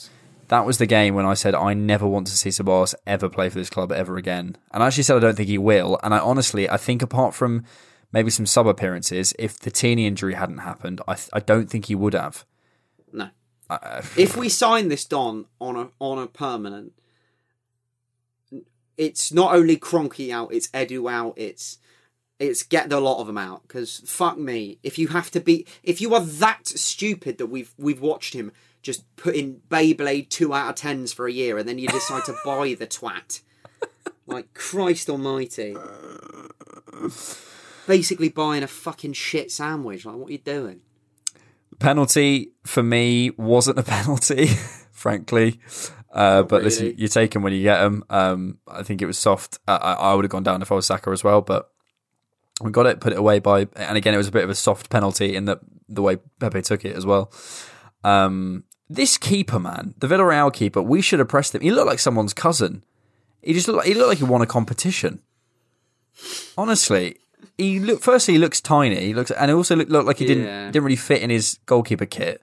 That 0.48 0.64
was 0.64 0.78
the 0.78 0.86
game 0.86 1.14
when 1.14 1.26
I 1.26 1.34
said 1.34 1.54
I 1.54 1.74
never 1.74 2.06
want 2.06 2.26
to 2.28 2.36
see 2.36 2.48
Ceballos 2.50 2.94
ever 3.06 3.28
play 3.28 3.48
for 3.48 3.58
this 3.58 3.70
club 3.70 3.92
ever 3.92 4.16
again. 4.16 4.56
And 4.72 4.82
I 4.82 4.86
actually 4.86 5.02
said 5.02 5.16
I 5.16 5.20
don't 5.20 5.36
think 5.36 5.48
he 5.48 5.58
will. 5.58 5.98
And 6.02 6.14
I 6.14 6.18
honestly, 6.18 6.68
I 6.68 6.78
think 6.78 7.02
apart 7.02 7.34
from 7.34 7.64
maybe 8.12 8.30
some 8.30 8.46
sub 8.46 8.66
appearances, 8.66 9.34
if 9.38 9.58
the 9.58 9.70
Tierney 9.70 10.06
injury 10.06 10.34
hadn't 10.34 10.58
happened, 10.58 11.00
I, 11.06 11.14
th- 11.14 11.28
I 11.32 11.40
don't 11.40 11.68
think 11.68 11.86
he 11.86 11.94
would 11.94 12.14
have. 12.14 12.46
No. 13.12 13.28
if 14.16 14.36
we 14.36 14.48
sign 14.48 14.88
this 14.88 15.04
Don 15.04 15.46
on 15.60 15.76
a 15.76 15.88
on 15.98 16.18
a 16.18 16.26
permanent, 16.26 16.92
it's 18.96 19.32
not 19.32 19.54
only 19.54 19.76
Kroenke 19.76 20.32
out, 20.32 20.52
it's 20.52 20.68
Edu 20.68 21.10
out, 21.10 21.34
it's 21.36 21.78
it's 22.38 22.62
get 22.62 22.88
the 22.88 23.00
lot 23.00 23.20
of 23.20 23.26
them 23.26 23.38
out. 23.38 23.62
Because 23.62 24.02
fuck 24.06 24.38
me, 24.38 24.78
if 24.82 24.98
you 24.98 25.08
have 25.08 25.30
to 25.32 25.40
be, 25.40 25.66
if 25.82 26.00
you 26.00 26.14
are 26.14 26.20
that 26.20 26.66
stupid 26.66 27.36
that 27.38 27.46
we've 27.46 27.74
we've 27.78 28.00
watched 28.00 28.34
him 28.34 28.52
just 28.82 29.04
putting 29.16 29.44
in 29.44 29.60
Beyblade 29.68 30.28
two 30.28 30.54
out 30.54 30.70
of 30.70 30.74
tens 30.76 31.12
for 31.12 31.26
a 31.26 31.32
year, 31.32 31.58
and 31.58 31.68
then 31.68 31.78
you 31.78 31.88
decide 31.88 32.24
to 32.26 32.34
buy 32.44 32.74
the 32.74 32.86
twat, 32.86 33.42
like 34.26 34.54
Christ 34.54 35.08
Almighty. 35.08 35.76
Basically 37.86 38.28
buying 38.28 38.62
a 38.62 38.66
fucking 38.66 39.14
shit 39.14 39.50
sandwich. 39.50 40.04
Like, 40.04 40.16
what 40.16 40.28
are 40.28 40.32
you 40.32 40.38
doing? 40.38 40.80
Penalty 41.78 42.52
for 42.64 42.82
me 42.82 43.30
wasn't 43.30 43.78
a 43.78 43.82
penalty, 43.84 44.46
frankly. 44.90 45.60
Uh, 46.12 46.42
but 46.42 46.62
listen, 46.62 46.94
you 46.96 47.08
take 47.08 47.32
them 47.32 47.42
when 47.42 47.52
you 47.52 47.62
get 47.62 47.80
them. 47.80 48.04
Um, 48.10 48.58
I 48.66 48.82
think 48.82 49.02
it 49.02 49.06
was 49.06 49.18
soft. 49.18 49.58
I, 49.68 49.76
I 49.76 49.92
I 49.92 50.14
would 50.14 50.24
have 50.24 50.30
gone 50.30 50.42
down 50.42 50.62
if 50.62 50.72
I 50.72 50.74
was 50.74 50.86
Saka 50.86 51.10
as 51.10 51.22
well, 51.22 51.40
but 51.42 51.70
we 52.62 52.70
got 52.70 52.86
it, 52.86 53.00
put 53.00 53.12
it 53.12 53.18
away 53.18 53.38
by, 53.38 53.68
and 53.76 53.96
again, 53.96 54.14
it 54.14 54.16
was 54.16 54.28
a 54.28 54.32
bit 54.32 54.44
of 54.44 54.50
a 54.50 54.54
soft 54.54 54.90
penalty 54.90 55.36
in 55.36 55.44
the 55.44 55.60
the 55.88 56.02
way 56.02 56.16
Pepe 56.40 56.62
took 56.62 56.84
it 56.84 56.96
as 56.96 57.06
well. 57.06 57.32
Um, 58.04 58.64
this 58.90 59.18
keeper, 59.18 59.58
man, 59.58 59.94
the 59.98 60.06
Villarreal 60.06 60.52
keeper, 60.52 60.80
we 60.82 61.00
should 61.02 61.18
have 61.18 61.28
pressed 61.28 61.54
him. 61.54 61.60
He 61.60 61.70
looked 61.70 61.86
like 61.88 61.98
someone's 61.98 62.32
cousin. 62.34 62.84
He 63.42 63.52
just 63.52 63.68
looked 63.68 63.78
like, 63.78 63.86
he 63.86 63.94
looked 63.94 64.08
like 64.08 64.18
he 64.18 64.24
won 64.24 64.42
a 64.42 64.46
competition. 64.46 65.20
Honestly, 66.56 67.16
he 67.56 67.78
look. 67.78 68.02
Firstly, 68.02 68.34
he 68.34 68.38
looks 68.38 68.60
tiny. 68.60 69.00
He 69.00 69.14
looks, 69.14 69.30
and 69.30 69.50
he 69.50 69.54
also 69.54 69.76
looked, 69.76 69.90
looked 69.90 70.06
like 70.06 70.18
he 70.18 70.26
didn't 70.26 70.44
Yeah. 70.44 70.66
didn't 70.70 70.84
really 70.84 70.96
fit 70.96 71.22
in 71.22 71.30
his 71.30 71.58
goalkeeper 71.66 72.06
kit. 72.06 72.42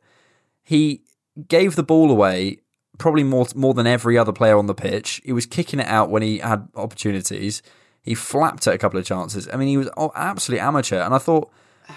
He 0.63 1.01
gave 1.47 1.75
the 1.75 1.83
ball 1.83 2.09
away 2.11 2.59
probably 2.97 3.23
more 3.23 3.45
more 3.55 3.73
than 3.73 3.87
every 3.87 4.17
other 4.17 4.31
player 4.31 4.57
on 4.57 4.67
the 4.67 4.73
pitch. 4.73 5.21
He 5.25 5.33
was 5.33 5.45
kicking 5.45 5.79
it 5.81 5.87
out 5.87 6.09
when 6.09 6.21
he 6.21 6.37
had 6.39 6.67
opportunities. 6.75 7.61
He 8.01 8.15
flapped 8.15 8.67
at 8.67 8.73
a 8.73 8.77
couple 8.77 8.99
of 8.99 9.05
chances. 9.05 9.49
I 9.51 9.57
mean, 9.57 9.67
he 9.67 9.77
was 9.77 9.89
absolutely 10.15 10.61
amateur. 10.61 11.01
And 11.01 11.13
I 11.13 11.17
thought, 11.17 11.51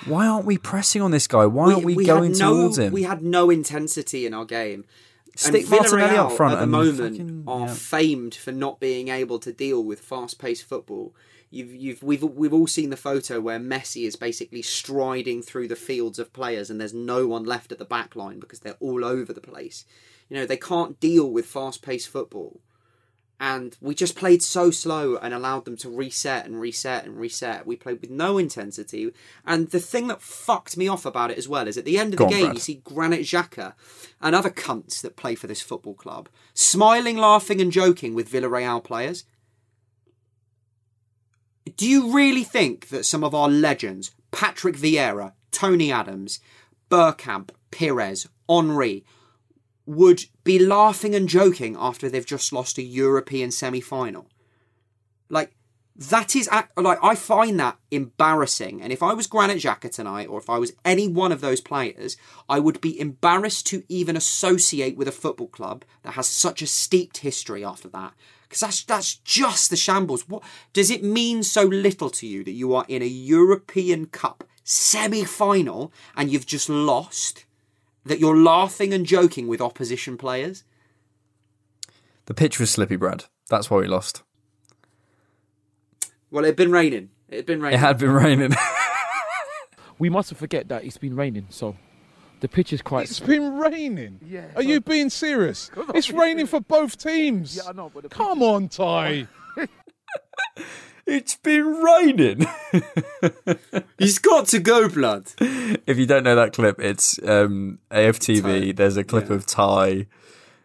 why 0.06 0.26
aren't 0.26 0.46
we 0.46 0.58
pressing 0.58 1.02
on 1.02 1.10
this 1.10 1.26
guy? 1.26 1.46
Why 1.46 1.72
aren't 1.72 1.84
we, 1.84 1.94
had 1.94 2.06
going 2.06 2.32
no, 2.32 2.54
towards 2.54 2.78
him? 2.78 2.92
We 2.92 3.02
had 3.04 3.22
no 3.22 3.50
intensity 3.50 4.26
in 4.26 4.34
our 4.34 4.44
game. 4.44 4.84
Stick 5.36 5.62
and 5.62 5.70
Martinelli 5.70 6.16
up 6.16 6.32
front 6.32 6.54
at 6.54 6.60
the 6.60 6.66
moment 6.66 7.16
fucking- 7.16 7.44
are 7.46 7.66
yeah. 7.68 7.74
famed 7.74 8.34
for 8.34 8.50
not 8.50 8.80
being 8.80 9.08
able 9.08 9.38
to 9.38 9.52
deal 9.52 9.84
with 9.84 10.00
fast-paced 10.00 10.64
football. 10.64 11.14
You've, 11.50 11.74
you've, 11.74 12.02
we've, 12.02 12.22
we've 12.22 12.52
all 12.52 12.66
seen 12.66 12.90
the 12.90 12.96
photo 12.96 13.40
where 13.40 13.60
Messi 13.60 14.04
is 14.04 14.16
basically 14.16 14.62
striding 14.62 15.40
through 15.40 15.68
the 15.68 15.76
fields 15.76 16.18
of 16.18 16.32
players, 16.32 16.70
and 16.70 16.80
there's 16.80 16.92
no 16.92 17.26
one 17.26 17.44
left 17.44 17.72
at 17.72 17.78
the 17.78 17.84
back 17.84 18.16
line 18.16 18.40
because 18.40 18.60
they're 18.60 18.76
all 18.80 19.04
over 19.04 19.32
the 19.32 19.40
place. 19.40 19.84
You 20.28 20.36
know 20.36 20.44
they 20.44 20.58
can't 20.58 21.00
deal 21.00 21.30
with 21.30 21.46
fast-paced 21.46 22.08
football 22.08 22.60
and 23.40 23.76
we 23.80 23.94
just 23.94 24.16
played 24.16 24.42
so 24.42 24.70
slow 24.70 25.16
and 25.16 25.32
allowed 25.32 25.64
them 25.64 25.76
to 25.78 25.88
reset 25.88 26.44
and 26.44 26.60
reset 26.60 27.04
and 27.04 27.18
reset. 27.18 27.66
We 27.66 27.76
played 27.76 28.00
with 28.00 28.10
no 28.10 28.38
intensity, 28.38 29.12
and 29.46 29.68
the 29.70 29.80
thing 29.80 30.08
that 30.08 30.22
fucked 30.22 30.76
me 30.76 30.88
off 30.88 31.06
about 31.06 31.30
it 31.30 31.38
as 31.38 31.48
well 31.48 31.68
is 31.68 31.78
at 31.78 31.84
the 31.84 31.98
end 31.98 32.14
of 32.14 32.18
Go 32.18 32.24
the 32.28 32.34
on, 32.34 32.36
game, 32.36 32.44
Brad. 32.46 32.54
you 32.56 32.60
see 32.60 32.80
Granit 32.84 33.20
Xhaka 33.20 33.74
and 34.20 34.34
other 34.34 34.50
cunts 34.50 35.00
that 35.02 35.16
play 35.16 35.34
for 35.34 35.46
this 35.46 35.60
football 35.62 35.94
club 35.94 36.28
smiling, 36.54 37.16
laughing, 37.16 37.60
and 37.60 37.70
joking 37.70 38.14
with 38.14 38.30
Villarreal 38.30 38.82
players. 38.82 39.24
Do 41.76 41.88
you 41.88 42.12
really 42.12 42.44
think 42.44 42.88
that 42.88 43.04
some 43.04 43.22
of 43.22 43.34
our 43.34 43.48
legends, 43.48 44.10
Patrick 44.30 44.76
Vieira, 44.76 45.32
Tony 45.52 45.92
Adams, 45.92 46.40
Bergkamp, 46.90 47.50
Pires, 47.70 48.26
Henry, 48.48 49.04
would 49.88 50.26
be 50.44 50.58
laughing 50.58 51.14
and 51.14 51.28
joking 51.28 51.74
after 51.78 52.10
they've 52.10 52.26
just 52.26 52.52
lost 52.52 52.76
a 52.76 52.82
European 52.82 53.50
semi 53.50 53.80
final. 53.80 54.26
Like, 55.30 55.54
that 55.96 56.36
is 56.36 56.48
like 56.76 56.98
I 57.02 57.14
find 57.14 57.58
that 57.58 57.78
embarrassing. 57.90 58.82
And 58.82 58.92
if 58.92 59.02
I 59.02 59.14
was 59.14 59.26
Granit 59.26 59.58
Xhaka 59.58 59.90
tonight, 59.90 60.28
or 60.28 60.38
if 60.38 60.50
I 60.50 60.58
was 60.58 60.74
any 60.84 61.08
one 61.08 61.32
of 61.32 61.40
those 61.40 61.62
players, 61.62 62.18
I 62.48 62.60
would 62.60 62.80
be 62.82 63.00
embarrassed 63.00 63.66
to 63.68 63.82
even 63.88 64.14
associate 64.16 64.96
with 64.96 65.08
a 65.08 65.12
football 65.12 65.48
club 65.48 65.84
that 66.02 66.12
has 66.12 66.28
such 66.28 66.60
a 66.60 66.66
steeped 66.66 67.18
history 67.18 67.64
after 67.64 67.88
that. 67.88 68.12
Because 68.42 68.60
that's 68.60 68.84
that's 68.84 69.14
just 69.16 69.70
the 69.70 69.76
shambles. 69.76 70.28
What 70.28 70.42
does 70.74 70.90
it 70.90 71.02
mean 71.02 71.42
so 71.42 71.62
little 71.64 72.10
to 72.10 72.26
you 72.26 72.44
that 72.44 72.52
you 72.52 72.74
are 72.74 72.84
in 72.88 73.02
a 73.02 73.06
European 73.06 74.06
Cup 74.06 74.44
semi-final 74.64 75.92
and 76.14 76.30
you've 76.30 76.46
just 76.46 76.68
lost? 76.68 77.46
That 78.04 78.20
you're 78.20 78.36
laughing 78.36 78.94
and 78.94 79.04
joking 79.04 79.48
with 79.48 79.60
opposition 79.60 80.16
players? 80.16 80.64
The 82.26 82.34
pitch 82.34 82.58
was 82.58 82.70
slippy, 82.70 82.96
Brad. 82.96 83.24
That's 83.48 83.70
why 83.70 83.78
we 83.78 83.86
lost. 83.86 84.22
Well, 86.30 86.44
it 86.44 86.48
had 86.48 86.56
been 86.56 86.70
raining. 86.70 87.10
It 87.28 87.36
had 87.36 87.46
been 87.46 87.60
raining. 87.60 87.78
It 87.78 87.80
had 87.80 87.98
been 87.98 88.10
raining. 88.10 88.54
we 89.98 90.10
mustn't 90.10 90.38
forget 90.38 90.68
that 90.68 90.84
it's 90.84 90.98
been 90.98 91.16
raining, 91.16 91.46
so 91.50 91.76
the 92.40 92.48
pitch 92.48 92.72
is 92.72 92.82
quite. 92.82 93.10
It's 93.10 93.20
been 93.20 93.56
raining. 93.56 94.20
Yeah. 94.26 94.46
Are 94.56 94.62
you 94.62 94.80
being 94.80 95.10
serious? 95.10 95.70
It's 95.94 96.10
raining 96.10 96.46
for 96.46 96.60
both 96.60 96.98
teams. 96.98 97.56
Yeah, 97.56 97.70
I 97.70 97.72
know, 97.72 97.90
but 97.92 98.04
the 98.04 98.08
Come 98.08 98.42
on, 98.42 98.68
Ty. 98.68 99.26
It's 101.06 101.36
been 101.36 101.64
raining. 101.66 102.46
He's 103.98 104.18
got 104.18 104.46
to 104.48 104.58
go, 104.58 104.88
blood. 104.88 105.26
if 105.40 105.98
you 105.98 106.06
don't 106.06 106.22
know 106.24 106.36
that 106.36 106.52
clip, 106.52 106.80
it's 106.80 107.18
um, 107.26 107.78
AFTV. 107.90 108.76
There's 108.76 108.96
a 108.96 109.04
clip 109.04 109.30
of 109.30 109.46
Ty 109.46 110.06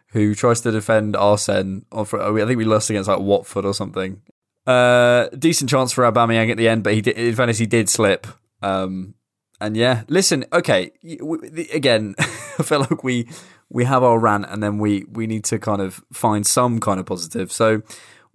who 0.08 0.34
tries 0.34 0.60
to 0.62 0.70
defend 0.70 1.16
Arsene. 1.16 1.84
I 1.92 2.04
think 2.04 2.56
we 2.56 2.64
lost 2.64 2.90
against 2.90 3.08
like 3.08 3.20
Watford 3.20 3.64
or 3.64 3.74
something. 3.74 4.22
Uh, 4.66 5.28
decent 5.38 5.68
chance 5.68 5.92
for 5.92 6.04
Aubameyang 6.04 6.50
at 6.50 6.56
the 6.56 6.68
end, 6.68 6.84
but 6.84 6.94
he 6.94 7.00
did, 7.00 7.16
in 7.18 7.34
fairness 7.34 7.58
he 7.58 7.66
did 7.66 7.88
slip. 7.88 8.26
Um, 8.62 9.14
and 9.60 9.76
yeah, 9.76 10.04
listen, 10.08 10.44
okay, 10.52 10.92
y- 11.02 11.16
w- 11.18 11.50
the- 11.50 11.68
again, 11.70 12.14
I 12.18 12.62
feel 12.62 12.80
like 12.80 13.02
we 13.04 13.28
we 13.68 13.84
have 13.84 14.02
our 14.02 14.18
rant, 14.18 14.46
and 14.48 14.62
then 14.62 14.78
we 14.78 15.04
we 15.10 15.26
need 15.26 15.44
to 15.46 15.58
kind 15.58 15.82
of 15.82 16.02
find 16.12 16.46
some 16.46 16.80
kind 16.80 16.98
of 16.98 17.06
positive. 17.06 17.52
So 17.52 17.82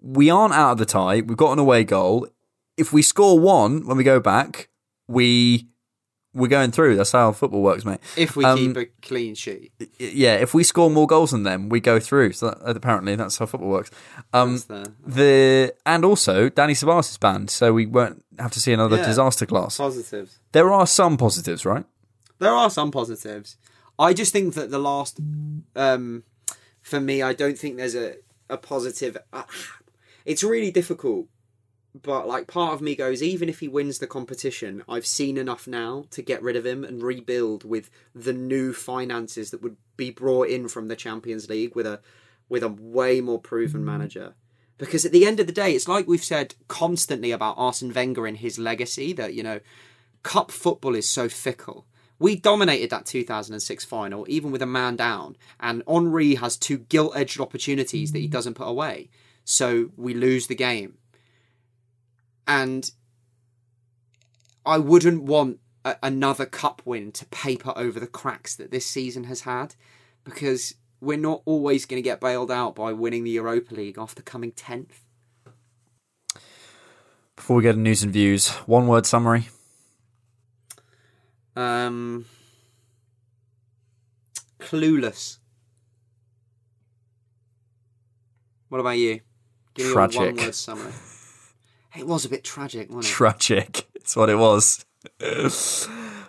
we 0.02 0.30
aren't 0.30 0.54
out 0.54 0.74
of 0.74 0.78
the 0.78 0.86
tie. 0.86 1.22
We've 1.22 1.38
got 1.38 1.52
an 1.54 1.60
away 1.60 1.84
goal. 1.84 2.28
If 2.78 2.94
we 2.94 3.02
score 3.02 3.40
one 3.40 3.86
when 3.86 3.98
we 3.98 4.04
go 4.04 4.20
back, 4.20 4.70
we 5.08 5.68
we're 6.34 6.48
going 6.48 6.72
through. 6.72 6.96
That's 6.96 7.12
how 7.12 7.32
football 7.32 7.64
works, 7.64 7.84
mate. 7.84 8.00
If 8.16 8.36
we 8.36 8.46
Um, 8.46 8.58
keep 8.60 8.78
a 8.78 8.86
clean 9.02 9.34
sheet. 9.34 9.72
yeah, 9.98 10.36
if 10.36 10.54
we 10.54 10.64
score 10.64 10.90
more 10.92 11.08
goals 11.08 11.32
than 11.32 11.42
them, 11.44 11.70
we 11.70 11.80
go 11.80 12.00
through. 12.00 12.34
So 12.34 12.52
that, 12.52 12.76
apparently, 12.78 13.16
that's 13.16 13.38
how 13.40 13.48
football 13.48 13.70
works. 13.70 13.90
Um, 14.32 14.58
the- 14.68 14.94
the 15.06 15.74
and 15.88 16.06
also 16.06 16.48
Dani 16.50 16.72
Ceballos 16.78 17.10
is 17.10 17.18
banned, 17.18 17.50
so 17.50 17.74
we 17.74 17.88
won't 17.88 18.24
have 18.38 18.52
to 18.52 18.60
see 18.60 18.72
another 18.72 18.98
Yeah. 18.98 19.08
disaster 19.08 19.48
class. 19.48 19.78
Positives. 19.78 20.40
There 20.52 20.72
are 20.72 20.86
some 20.86 21.18
positives, 21.18 21.66
right? 21.66 21.86
There 22.38 22.54
are 22.54 22.70
some 22.70 22.92
positives. 22.92 23.58
I 23.98 24.14
just 24.14 24.32
think 24.32 24.54
that 24.54 24.70
the 24.70 24.80
last, 24.80 25.20
um, 25.76 26.24
for 26.82 27.02
me, 27.02 27.22
I 27.24 27.34
don't 27.34 27.58
think 27.58 27.76
there's 27.78 27.96
a, 27.96 28.18
a 28.50 28.56
positive. 28.58 29.18
Uh, 29.34 29.44
it's 30.30 30.44
really 30.44 30.70
difficult, 30.70 31.26
but 32.00 32.28
like 32.28 32.46
part 32.46 32.76
of 32.76 32.82
me 32.82 32.96
goes, 32.96 33.24
even 33.24 33.50
if 33.50 33.62
he 33.62 33.68
wins 33.68 33.98
the 33.98 34.06
competition, 34.06 34.84
I've 34.88 35.08
seen 35.08 35.38
enough 35.38 35.68
now 35.68 36.06
to 36.12 36.22
get 36.22 36.44
rid 36.44 36.56
of 36.56 36.68
him 36.68 36.84
and 36.84 37.02
rebuild 37.02 37.64
with 37.64 37.90
the 38.14 38.32
new 38.32 38.72
finances 38.72 39.50
that 39.50 39.64
would 39.64 39.76
be 39.98 40.12
brought 40.12 40.50
in 40.50 40.68
from 40.68 40.88
the 40.88 40.96
Champions 40.96 41.50
League 41.50 41.76
with 41.76 41.88
a 41.88 42.00
with 42.48 42.62
a 42.62 42.70
way 42.70 43.22
more 43.22 43.42
proven 43.42 43.84
manager. 43.84 44.36
Because 44.78 45.04
at 45.04 45.12
the 45.12 45.26
end 45.26 45.40
of 45.40 45.48
the 45.48 45.52
day, 45.52 45.74
it's 45.74 45.88
like 45.88 46.08
we've 46.08 46.24
said 46.24 46.54
constantly 46.68 47.32
about 47.32 47.58
Arsene 47.58 47.92
Wenger 47.92 48.28
and 48.28 48.38
his 48.38 48.60
legacy 48.60 49.14
that, 49.14 49.34
you 49.34 49.42
know, 49.42 49.60
cup 50.22 50.52
football 50.52 50.94
is 50.94 51.10
so 51.10 51.28
fickle. 51.28 51.88
We 52.20 52.36
dominated 52.36 52.92
that 52.92 53.08
2006 53.08 53.84
final, 53.86 54.28
even 54.30 54.52
with 54.52 54.62
a 54.62 54.68
man 54.68 54.96
down, 54.96 55.38
and 55.60 55.82
Henry 55.88 56.36
has 56.36 56.56
two 56.56 56.78
gilt 56.78 57.18
edged 57.18 57.40
opportunities 57.40 58.12
that 58.12 58.20
he 58.20 58.28
doesn't 58.28 58.54
put 58.54 58.68
away. 58.68 59.10
So 59.44 59.92
we 59.96 60.14
lose 60.14 60.48
the 60.48 60.56
game. 60.56 60.98
And 62.48 62.90
I 64.66 64.78
wouldn't 64.78 65.24
want 65.24 65.60
a- 65.86 65.98
another 66.04 66.46
cup 66.46 66.82
win 66.86 67.12
to 67.14 67.26
paper 67.28 67.74
over 67.76 68.00
the 68.00 68.08
cracks 68.08 68.56
that 68.56 68.72
this 68.72 68.86
season 68.86 69.26
has 69.26 69.42
had 69.42 69.76
because 70.24 70.76
we're 71.02 71.18
not 71.18 71.42
always 71.46 71.86
going 71.86 72.02
to 72.02 72.08
get 72.08 72.20
bailed 72.20 72.52
out 72.52 72.76
by 72.76 72.92
winning 72.94 73.24
the 73.24 73.32
Europa 73.32 73.74
League 73.74 73.98
after 73.98 74.22
coming 74.22 74.52
10th. 74.52 75.04
Before 77.36 77.58
we 77.58 77.64
get 77.64 77.74
to 77.74 77.80
news 77.80 78.04
and 78.04 78.12
views, 78.12 78.50
one 78.68 78.88
word 78.88 79.06
summary. 79.06 79.48
Um, 81.56 82.26
clueless. 84.60 85.38
What 88.68 88.80
about 88.80 88.98
you? 88.98 89.22
Give 89.80 89.94
Tragic. 89.94 90.20
a 90.20 90.26
one-word 90.26 90.56
summary. 90.56 90.92
It 91.98 92.06
was 92.06 92.26
a 92.26 92.30
bit 92.30 92.44
tragic, 92.44 92.90
wasn't 92.90 93.06
it? 93.06 93.16
Tragic. 93.16 93.88
It's 93.96 94.14
what 94.16 94.30
it 94.30 94.36
was. 94.36 94.86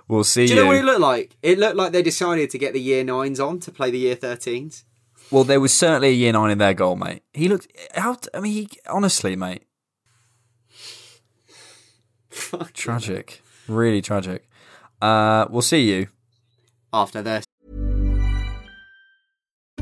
we'll 0.08 0.22
see 0.22 0.42
you. 0.42 0.48
Do 0.48 0.54
you 0.54 0.58
you. 0.60 0.62
know 0.62 0.66
what 0.68 0.76
it 0.76 0.84
looked 0.84 1.00
like? 1.00 1.36
It 1.42 1.58
looked 1.58 1.74
like 1.74 1.90
they 1.92 2.02
decided 2.02 2.50
to 2.50 2.58
get 2.58 2.72
the 2.74 2.80
year 2.80 3.02
nines 3.02 3.40
on 3.40 3.58
to 3.60 3.72
play 3.72 3.90
the 3.90 3.98
year 3.98 4.14
thirteens. 4.14 4.84
well, 5.32 5.42
there 5.42 5.58
was 5.60 5.72
certainly 5.74 6.10
a 6.10 6.12
year 6.12 6.32
nine 6.32 6.52
in 6.52 6.58
their 6.58 6.74
goal, 6.74 6.94
mate. 6.94 7.22
He 7.34 7.48
looked. 7.48 7.66
How? 7.94 8.18
I 8.32 8.38
mean, 8.40 8.52
he 8.52 8.68
honestly, 8.88 9.34
mate. 9.34 9.64
Tragic. 12.72 13.42
Really 13.66 14.00
tragic. 14.00 14.48
Uh, 15.02 15.46
we'll 15.50 15.62
see 15.62 15.90
you. 15.90 16.06
After 16.92 17.22
this. 17.22 17.44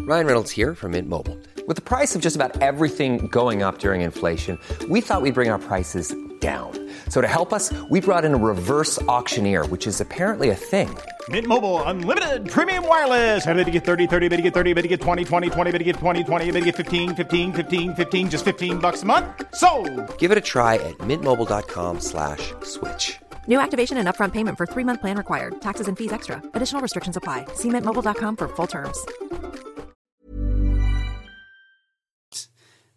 Ryan 0.08 0.26
Reynolds 0.26 0.50
here 0.52 0.74
from 0.74 0.96
Mint 0.96 1.06
Mobile. 1.06 1.36
With 1.66 1.76
the 1.76 1.82
price 1.82 2.16
of 2.16 2.22
just 2.22 2.34
about 2.34 2.52
everything 2.62 3.28
going 3.28 3.62
up 3.62 3.78
during 3.80 4.00
inflation, 4.00 4.58
we 4.88 5.02
thought 5.02 5.20
we'd 5.20 5.34
bring 5.34 5.50
our 5.50 5.58
prices 5.58 6.16
down. 6.40 6.70
So 7.10 7.20
to 7.20 7.28
help 7.28 7.52
us, 7.52 7.70
we 7.90 8.00
brought 8.00 8.24
in 8.24 8.32
a 8.32 8.38
reverse 8.38 8.98
auctioneer, 9.02 9.66
which 9.66 9.86
is 9.86 10.00
apparently 10.00 10.48
a 10.48 10.54
thing. 10.54 10.88
Mint 11.28 11.46
Mobile 11.46 11.82
unlimited 11.82 12.50
premium 12.50 12.88
wireless. 12.88 13.46
Ready 13.46 13.62
to 13.62 13.70
get 13.70 13.84
30, 13.84 14.06
30, 14.06 14.28
bit 14.30 14.36
to 14.36 14.42
get 14.42 14.54
30, 14.54 14.76
bit 14.76 14.88
to 14.88 14.88
get 14.88 15.02
20, 15.02 15.26
20, 15.26 15.50
20, 15.50 15.72
bit 15.72 15.78
to 15.78 15.84
get 15.84 15.96
20, 15.96 16.24
20, 16.24 16.52
bit 16.52 16.60
to 16.60 16.64
get 16.64 16.76
15, 16.76 17.14
15, 17.14 17.52
15, 17.52 17.96
15 17.96 18.30
just 18.30 18.46
15 18.46 18.78
bucks 18.78 19.02
a 19.02 19.06
month. 19.06 19.26
So, 19.56 19.68
Give 20.16 20.32
it 20.32 20.38
a 20.38 20.46
try 20.54 20.76
at 20.76 20.96
mintmobile.com 21.00 22.00
slash 22.00 22.54
switch. 22.62 23.18
New 23.46 23.60
activation 23.60 23.98
and 23.98 24.08
upfront 24.08 24.32
payment 24.32 24.56
for 24.56 24.64
three 24.64 24.84
month 24.84 25.02
plan 25.02 25.18
required. 25.18 25.60
Taxes 25.60 25.86
and 25.86 25.98
fees 25.98 26.14
extra. 26.14 26.40
Additional 26.54 26.80
restrictions 26.80 27.18
apply. 27.18 27.44
See 27.56 27.68
mintmobile.com 27.68 28.36
for 28.36 28.48
full 28.48 28.66
terms. 28.66 29.04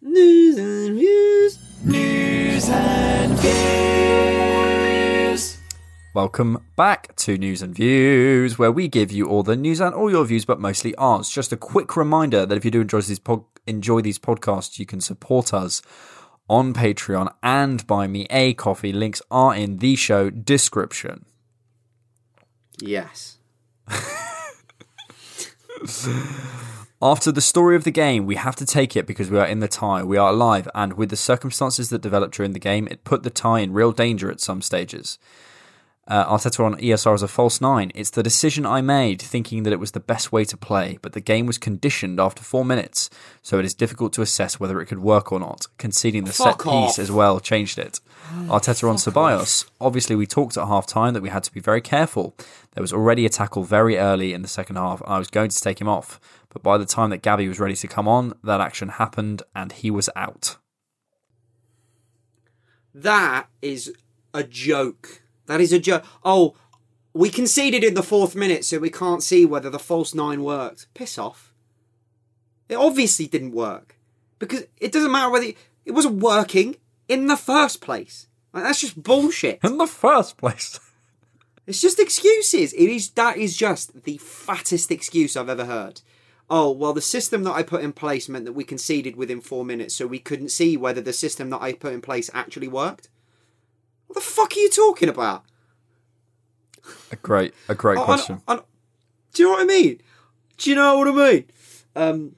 News 0.04 0.58
and 0.58 0.98
views. 0.98 1.58
News 1.84 2.68
and 2.68 3.38
views. 3.38 5.58
Welcome 6.12 6.58
back 6.76 7.14
to 7.18 7.38
News 7.38 7.62
and 7.62 7.72
Views, 7.72 8.58
where 8.58 8.72
we 8.72 8.88
give 8.88 9.12
you 9.12 9.28
all 9.28 9.44
the 9.44 9.54
news 9.54 9.78
and 9.78 9.94
all 9.94 10.10
your 10.10 10.24
views, 10.24 10.44
but 10.44 10.58
mostly 10.58 10.92
ours. 10.96 11.30
Just 11.30 11.52
a 11.52 11.56
quick 11.56 11.96
reminder 11.96 12.44
that 12.44 12.56
if 12.56 12.64
you 12.64 12.72
do 12.72 12.80
enjoy 12.80 13.02
these 13.02 13.20
pod- 13.20 13.44
enjoy 13.68 14.00
these 14.00 14.18
podcasts, 14.18 14.80
you 14.80 14.86
can 14.86 15.00
support 15.00 15.54
us 15.54 15.82
on 16.50 16.74
Patreon 16.74 17.32
and 17.40 17.86
buy 17.86 18.08
me 18.08 18.26
a 18.28 18.54
coffee. 18.54 18.92
Links 18.92 19.22
are 19.30 19.54
in 19.54 19.78
the 19.78 19.94
show 19.94 20.30
description. 20.30 21.26
Yes. 22.80 23.38
After 27.04 27.32
the 27.32 27.40
story 27.40 27.74
of 27.74 27.82
the 27.82 27.90
game, 27.90 28.26
we 28.26 28.36
have 28.36 28.54
to 28.54 28.64
take 28.64 28.96
it 28.96 29.08
because 29.08 29.28
we 29.28 29.36
are 29.36 29.46
in 29.46 29.58
the 29.58 29.66
tie. 29.66 30.04
We 30.04 30.18
are 30.18 30.30
alive, 30.30 30.68
and 30.72 30.92
with 30.92 31.10
the 31.10 31.16
circumstances 31.16 31.90
that 31.90 32.00
developed 32.00 32.36
during 32.36 32.52
the 32.52 32.60
game, 32.60 32.86
it 32.92 33.02
put 33.02 33.24
the 33.24 33.30
tie 33.30 33.58
in 33.58 33.72
real 33.72 33.90
danger 33.90 34.30
at 34.30 34.40
some 34.40 34.62
stages. 34.62 35.18
Uh, 36.06 36.26
Arteta 36.26 36.64
on 36.64 36.74
ESR 36.76 37.14
as 37.14 37.22
a 37.22 37.28
false 37.28 37.60
nine. 37.60 37.90
It's 37.94 38.10
the 38.10 38.22
decision 38.22 38.66
I 38.66 38.82
made, 38.82 39.22
thinking 39.22 39.62
that 39.62 39.72
it 39.72 39.80
was 39.80 39.92
the 39.92 40.00
best 40.00 40.30
way 40.30 40.44
to 40.44 40.56
play, 40.56 40.98
but 41.00 41.12
the 41.12 41.20
game 41.20 41.46
was 41.46 41.58
conditioned 41.58 42.20
after 42.20 42.42
four 42.42 42.64
minutes, 42.64 43.08
so 43.40 43.58
it 43.58 43.64
is 43.64 43.74
difficult 43.74 44.12
to 44.14 44.22
assess 44.22 44.60
whether 44.60 44.80
it 44.80 44.86
could 44.86 44.98
work 44.98 45.32
or 45.32 45.40
not. 45.40 45.66
Conceding 45.78 46.24
the 46.24 46.32
Fuck 46.32 46.62
set 46.62 46.72
piece 46.72 46.98
as 46.98 47.10
well 47.10 47.38
changed 47.38 47.78
it. 47.78 48.00
Arteta 48.46 48.88
on 48.88 48.96
Ceballos. 48.96 49.68
Obviously, 49.80 50.16
we 50.16 50.26
talked 50.26 50.56
at 50.56 50.66
half 50.66 50.86
time 50.86 51.14
that 51.14 51.22
we 51.22 51.30
had 51.30 51.44
to 51.44 51.52
be 51.52 51.60
very 51.60 51.80
careful. 51.80 52.36
There 52.74 52.82
was 52.82 52.92
already 52.92 53.24
a 53.24 53.28
tackle 53.28 53.62
very 53.62 53.96
early 53.96 54.32
in 54.32 54.42
the 54.42 54.48
second 54.48 54.76
half, 54.76 55.00
and 55.02 55.10
I 55.12 55.18
was 55.18 55.28
going 55.28 55.50
to 55.50 55.60
take 55.60 55.80
him 55.80 55.88
off, 55.88 56.18
but 56.52 56.62
by 56.62 56.78
the 56.78 56.86
time 56.86 57.10
that 57.10 57.22
Gabby 57.22 57.48
was 57.48 57.58
ready 57.58 57.76
to 57.76 57.88
come 57.88 58.06
on, 58.06 58.34
that 58.44 58.60
action 58.60 58.90
happened 58.90 59.42
and 59.54 59.72
he 59.72 59.90
was 59.90 60.10
out. 60.14 60.56
That 62.94 63.48
is 63.62 63.92
a 64.34 64.44
joke. 64.44 65.22
That 65.46 65.60
is 65.60 65.72
a 65.72 65.78
joke. 65.78 66.04
Oh, 66.24 66.54
we 67.14 67.30
conceded 67.30 67.84
in 67.84 67.94
the 67.94 68.02
fourth 68.02 68.34
minute, 68.34 68.64
so 68.64 68.78
we 68.78 68.90
can't 68.90 69.22
see 69.22 69.44
whether 69.44 69.70
the 69.70 69.78
false 69.78 70.14
nine 70.14 70.42
worked. 70.42 70.92
Piss 70.94 71.18
off. 71.18 71.52
It 72.68 72.76
obviously 72.76 73.26
didn't 73.26 73.52
work 73.52 73.98
because 74.38 74.64
it 74.78 74.92
doesn't 74.92 75.12
matter 75.12 75.30
whether 75.30 75.46
it, 75.46 75.56
it 75.84 75.92
wasn't 75.92 76.22
working 76.22 76.76
in 77.08 77.26
the 77.26 77.36
first 77.36 77.80
place. 77.80 78.28
Like, 78.52 78.64
that's 78.64 78.80
just 78.80 79.02
bullshit. 79.02 79.60
In 79.64 79.78
the 79.78 79.86
first 79.86 80.36
place. 80.36 80.78
It's 81.64 81.80
just 81.80 82.00
excuses. 82.00 82.72
It 82.72 82.88
is 82.88 83.10
that 83.10 83.36
is 83.36 83.56
just 83.56 84.02
the 84.02 84.18
fattest 84.18 84.90
excuse 84.90 85.36
I've 85.36 85.48
ever 85.48 85.64
heard. 85.64 86.00
Oh 86.50 86.70
well, 86.70 86.92
the 86.92 87.00
system 87.00 87.44
that 87.44 87.52
I 87.52 87.62
put 87.62 87.82
in 87.82 87.92
place 87.92 88.28
meant 88.28 88.44
that 88.44 88.52
we 88.52 88.64
conceded 88.64 89.16
within 89.16 89.40
four 89.40 89.64
minutes, 89.64 89.94
so 89.94 90.06
we 90.06 90.18
couldn't 90.18 90.50
see 90.50 90.76
whether 90.76 91.00
the 91.00 91.12
system 91.12 91.50
that 91.50 91.62
I 91.62 91.72
put 91.72 91.92
in 91.92 92.00
place 92.02 92.30
actually 92.34 92.68
worked. 92.68 93.08
What 94.06 94.14
the 94.14 94.20
fuck 94.20 94.52
are 94.56 94.60
you 94.60 94.68
talking 94.68 95.08
about? 95.08 95.44
A 97.10 97.16
great, 97.16 97.54
a 97.68 97.74
great 97.74 97.98
I- 97.98 98.02
I- 98.02 98.04
question. 98.04 98.42
I- 98.46 98.60
do 99.32 99.42
you 99.42 99.48
know 99.48 99.52
what 99.54 99.62
I 99.62 99.64
mean? 99.64 100.00
Do 100.58 100.70
you 100.70 100.76
know 100.76 100.98
what 100.98 101.08
I 101.08 101.32
mean? 101.32 101.44
Um, 101.96 102.36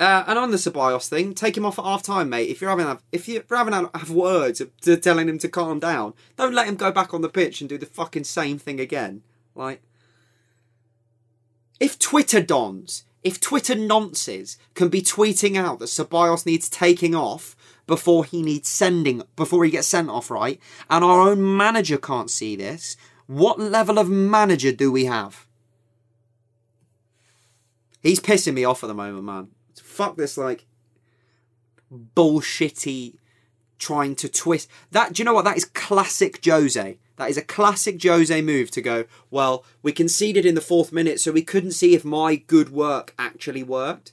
uh, 0.00 0.24
and 0.26 0.38
on 0.38 0.50
the 0.50 0.56
Ceballos 0.56 1.08
thing, 1.08 1.34
take 1.34 1.56
him 1.56 1.66
off 1.66 1.78
at 1.78 1.84
half 1.84 2.02
time, 2.02 2.30
mate. 2.30 2.48
If 2.48 2.60
you're 2.60 2.70
having 2.70 2.98
if 3.12 3.28
you're 3.28 3.44
having 3.50 3.74
have 3.74 4.10
words 4.10 4.62
to 4.82 4.96
telling 4.96 5.28
him 5.28 5.38
to 5.38 5.48
calm 5.48 5.78
down, 5.78 6.14
don't 6.36 6.54
let 6.54 6.66
him 6.66 6.76
go 6.76 6.90
back 6.90 7.12
on 7.12 7.20
the 7.20 7.28
pitch 7.28 7.60
and 7.60 7.68
do 7.68 7.78
the 7.78 7.86
fucking 7.86 8.24
same 8.24 8.58
thing 8.58 8.80
again. 8.80 9.22
Like, 9.54 9.82
if 11.78 11.98
Twitter 11.98 12.40
dons, 12.40 13.04
if 13.22 13.40
Twitter 13.40 13.74
nonces 13.74 14.56
can 14.74 14.88
be 14.88 15.02
tweeting 15.02 15.56
out 15.56 15.78
that 15.78 15.86
Ceballos 15.86 16.46
needs 16.46 16.68
taking 16.68 17.14
off 17.14 17.54
before 17.86 18.24
he 18.24 18.42
needs 18.42 18.68
sending, 18.68 19.22
before 19.36 19.64
he 19.64 19.70
gets 19.70 19.88
sent 19.88 20.08
off, 20.08 20.30
right? 20.30 20.60
And 20.88 21.04
our 21.04 21.20
own 21.20 21.56
manager 21.56 21.98
can't 21.98 22.30
see 22.30 22.56
this. 22.56 22.96
What 23.26 23.58
level 23.58 23.98
of 23.98 24.08
manager 24.08 24.72
do 24.72 24.90
we 24.90 25.04
have? 25.04 25.46
He's 28.02 28.20
pissing 28.20 28.54
me 28.54 28.64
off 28.64 28.82
at 28.82 28.86
the 28.86 28.94
moment, 28.94 29.24
man. 29.24 29.48
Fuck 29.82 30.16
this, 30.16 30.38
like 30.38 30.66
bullshitty 32.14 33.16
trying 33.78 34.14
to 34.14 34.28
twist 34.28 34.68
that. 34.92 35.12
Do 35.12 35.20
you 35.20 35.24
know 35.24 35.34
what? 35.34 35.44
That 35.44 35.56
is 35.56 35.64
classic 35.64 36.44
Jose. 36.44 36.98
That 37.20 37.28
is 37.28 37.36
a 37.36 37.42
classic 37.42 38.02
Jose 38.02 38.40
move 38.40 38.70
to 38.70 38.80
go. 38.80 39.04
Well, 39.30 39.62
we 39.82 39.92
conceded 39.92 40.46
in 40.46 40.54
the 40.54 40.62
fourth 40.62 40.90
minute, 40.90 41.20
so 41.20 41.30
we 41.30 41.42
couldn't 41.42 41.72
see 41.72 41.94
if 41.94 42.02
my 42.02 42.36
good 42.36 42.70
work 42.70 43.12
actually 43.18 43.62
worked. 43.62 44.12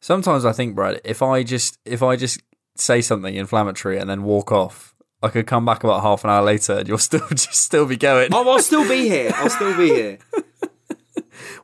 Sometimes 0.00 0.44
I 0.44 0.50
think, 0.50 0.74
Brad, 0.74 1.00
if 1.04 1.22
I 1.22 1.44
just 1.44 1.78
if 1.84 2.02
I 2.02 2.16
just 2.16 2.42
say 2.74 3.00
something 3.00 3.36
inflammatory 3.36 3.98
and 3.98 4.10
then 4.10 4.24
walk 4.24 4.50
off, 4.50 4.96
I 5.22 5.28
could 5.28 5.46
come 5.46 5.64
back 5.64 5.84
about 5.84 6.02
half 6.02 6.24
an 6.24 6.30
hour 6.30 6.42
later 6.42 6.78
and 6.78 6.88
you'll 6.88 6.98
still 7.12 7.28
just 7.28 7.54
still 7.54 7.86
be 7.86 7.96
going. 7.96 8.34
Oh, 8.34 8.50
I'll 8.50 8.58
still 8.58 8.88
be 8.88 9.08
here. 9.08 9.30
I'll 9.36 9.48
still 9.48 9.76
be 9.76 9.90
here. 9.90 10.18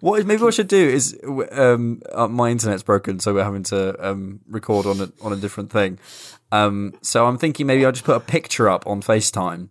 What 0.00 0.26
maybe 0.26 0.42
what 0.42 0.48
I 0.48 0.56
should 0.56 0.68
do 0.68 0.88
is 0.88 1.18
um, 1.52 2.02
uh, 2.12 2.26
my 2.26 2.50
internet's 2.50 2.82
broken, 2.82 3.20
so 3.20 3.34
we're 3.34 3.44
having 3.44 3.62
to 3.64 4.08
um, 4.10 4.40
record 4.48 4.84
on 4.84 5.00
a 5.00 5.12
on 5.24 5.32
a 5.32 5.36
different 5.36 5.70
thing. 5.70 5.98
Um, 6.52 6.92
so 7.00 7.26
I'm 7.26 7.38
thinking 7.38 7.66
maybe 7.66 7.84
I'll 7.84 7.92
just 7.92 8.04
put 8.04 8.16
a 8.16 8.20
picture 8.20 8.68
up 8.68 8.86
on 8.86 9.00
FaceTime 9.00 9.70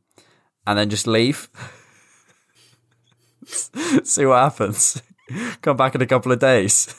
and 0.65 0.79
then 0.79 0.89
just 0.89 1.07
leave. 1.07 1.47
See 4.03 4.25
what 4.25 4.41
happens. 4.41 5.01
Come 5.61 5.77
back 5.77 5.95
in 5.95 6.01
a 6.01 6.07
couple 6.07 6.31
of 6.31 6.39
days. 6.39 6.93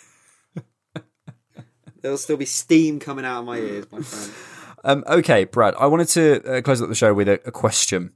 There'll 2.00 2.16
still 2.16 2.36
be 2.36 2.46
steam 2.46 3.00
coming 3.00 3.24
out 3.24 3.40
of 3.40 3.46
my 3.46 3.58
ears, 3.58 3.86
my 3.92 4.00
friend. 4.00 4.32
Um, 4.84 5.04
okay, 5.06 5.44
Brad, 5.44 5.76
I 5.78 5.86
wanted 5.86 6.08
to 6.08 6.42
uh, 6.42 6.60
close 6.60 6.82
up 6.82 6.88
the 6.88 6.96
show 6.96 7.14
with 7.14 7.28
a, 7.28 7.34
a 7.46 7.52
question. 7.52 8.14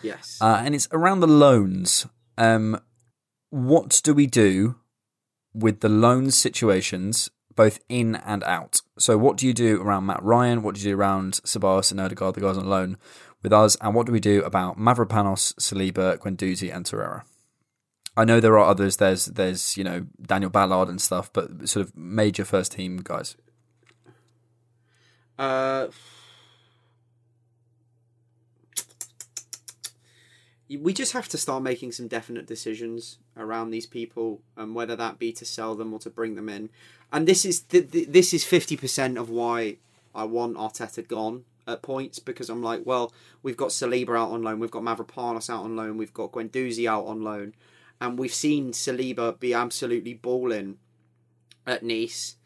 Yes. 0.00 0.38
Uh, 0.40 0.62
and 0.64 0.76
it's 0.76 0.86
around 0.92 1.18
the 1.18 1.26
loans. 1.26 2.06
Um, 2.38 2.80
what 3.50 4.00
do 4.04 4.14
we 4.14 4.28
do 4.28 4.76
with 5.52 5.80
the 5.80 5.88
loan 5.88 6.30
situations, 6.30 7.30
both 7.56 7.80
in 7.88 8.16
and 8.16 8.44
out? 8.44 8.82
So, 8.98 9.18
what 9.18 9.36
do 9.36 9.46
you 9.46 9.52
do 9.52 9.82
around 9.82 10.06
Matt 10.06 10.22
Ryan? 10.22 10.62
What 10.62 10.74
do 10.74 10.80
you 10.80 10.90
do 10.90 10.96
around 10.96 11.34
Ceballos 11.44 11.90
and 11.90 12.00
Odegaard, 12.00 12.34
the 12.34 12.40
guys 12.40 12.56
on 12.56 12.68
loan 12.68 12.96
with 13.42 13.52
us? 13.52 13.76
And 13.80 13.94
what 13.94 14.06
do 14.06 14.12
we 14.12 14.20
do 14.20 14.42
about 14.44 14.78
Mavropanos, 14.78 15.54
Saliba, 15.56 16.18
Guendouzi, 16.18 16.74
and 16.74 16.84
Torreira? 16.84 17.22
I 18.16 18.24
know 18.24 18.40
there 18.40 18.58
are 18.58 18.68
others. 18.68 18.96
There's, 18.96 19.26
there's 19.26 19.76
you 19.76 19.84
know, 19.84 20.06
Daniel 20.22 20.50
Ballard 20.50 20.88
and 20.88 21.00
stuff, 21.00 21.30
but 21.32 21.68
sort 21.68 21.86
of 21.86 21.96
major 21.96 22.44
first 22.44 22.72
team 22.72 22.98
guys. 23.02 23.36
Uh, 25.38 25.88
we 30.68 30.92
just 30.92 31.12
have 31.12 31.28
to 31.28 31.38
start 31.38 31.62
making 31.62 31.92
some 31.92 32.08
definite 32.08 32.46
decisions 32.46 33.18
around 33.36 33.70
these 33.70 33.86
people, 33.86 34.40
and 34.56 34.74
whether 34.74 34.96
that 34.96 35.18
be 35.18 35.32
to 35.32 35.44
sell 35.44 35.74
them 35.74 35.92
or 35.92 35.98
to 36.00 36.10
bring 36.10 36.34
them 36.34 36.48
in. 36.48 36.70
And 37.12 37.26
this 37.26 37.44
is 37.44 37.60
th- 37.60 37.90
th- 37.90 38.08
this 38.08 38.34
is 38.34 38.44
fifty 38.44 38.76
percent 38.76 39.18
of 39.18 39.30
why 39.30 39.76
I 40.14 40.24
want 40.24 40.56
Arteta 40.56 41.06
gone 41.06 41.44
at 41.68 41.82
points 41.82 42.18
because 42.18 42.48
I'm 42.48 42.62
like, 42.62 42.82
well, 42.84 43.12
we've 43.42 43.56
got 43.56 43.70
Saliba 43.70 44.18
out 44.18 44.30
on 44.30 44.42
loan, 44.42 44.60
we've 44.60 44.70
got 44.70 44.82
Mavropanos 44.82 45.50
out 45.50 45.64
on 45.64 45.76
loan, 45.76 45.96
we've 45.96 46.14
got 46.14 46.32
Guendouzi 46.32 46.88
out 46.88 47.06
on 47.06 47.22
loan, 47.22 47.54
and 48.00 48.18
we've 48.18 48.34
seen 48.34 48.72
Saliba 48.72 49.38
be 49.38 49.52
absolutely 49.52 50.14
balling 50.14 50.78
at 51.66 51.82
Nice 51.82 52.36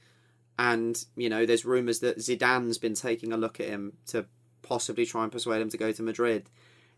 and 0.60 1.06
you 1.16 1.30
know 1.30 1.46
there's 1.46 1.64
rumors 1.64 2.00
that 2.00 2.18
Zidane's 2.18 2.76
been 2.76 2.94
taking 2.94 3.32
a 3.32 3.36
look 3.38 3.58
at 3.60 3.68
him 3.68 3.94
to 4.06 4.26
possibly 4.60 5.06
try 5.06 5.22
and 5.22 5.32
persuade 5.32 5.62
him 5.62 5.70
to 5.70 5.78
go 5.78 5.90
to 5.90 6.02
Madrid 6.02 6.50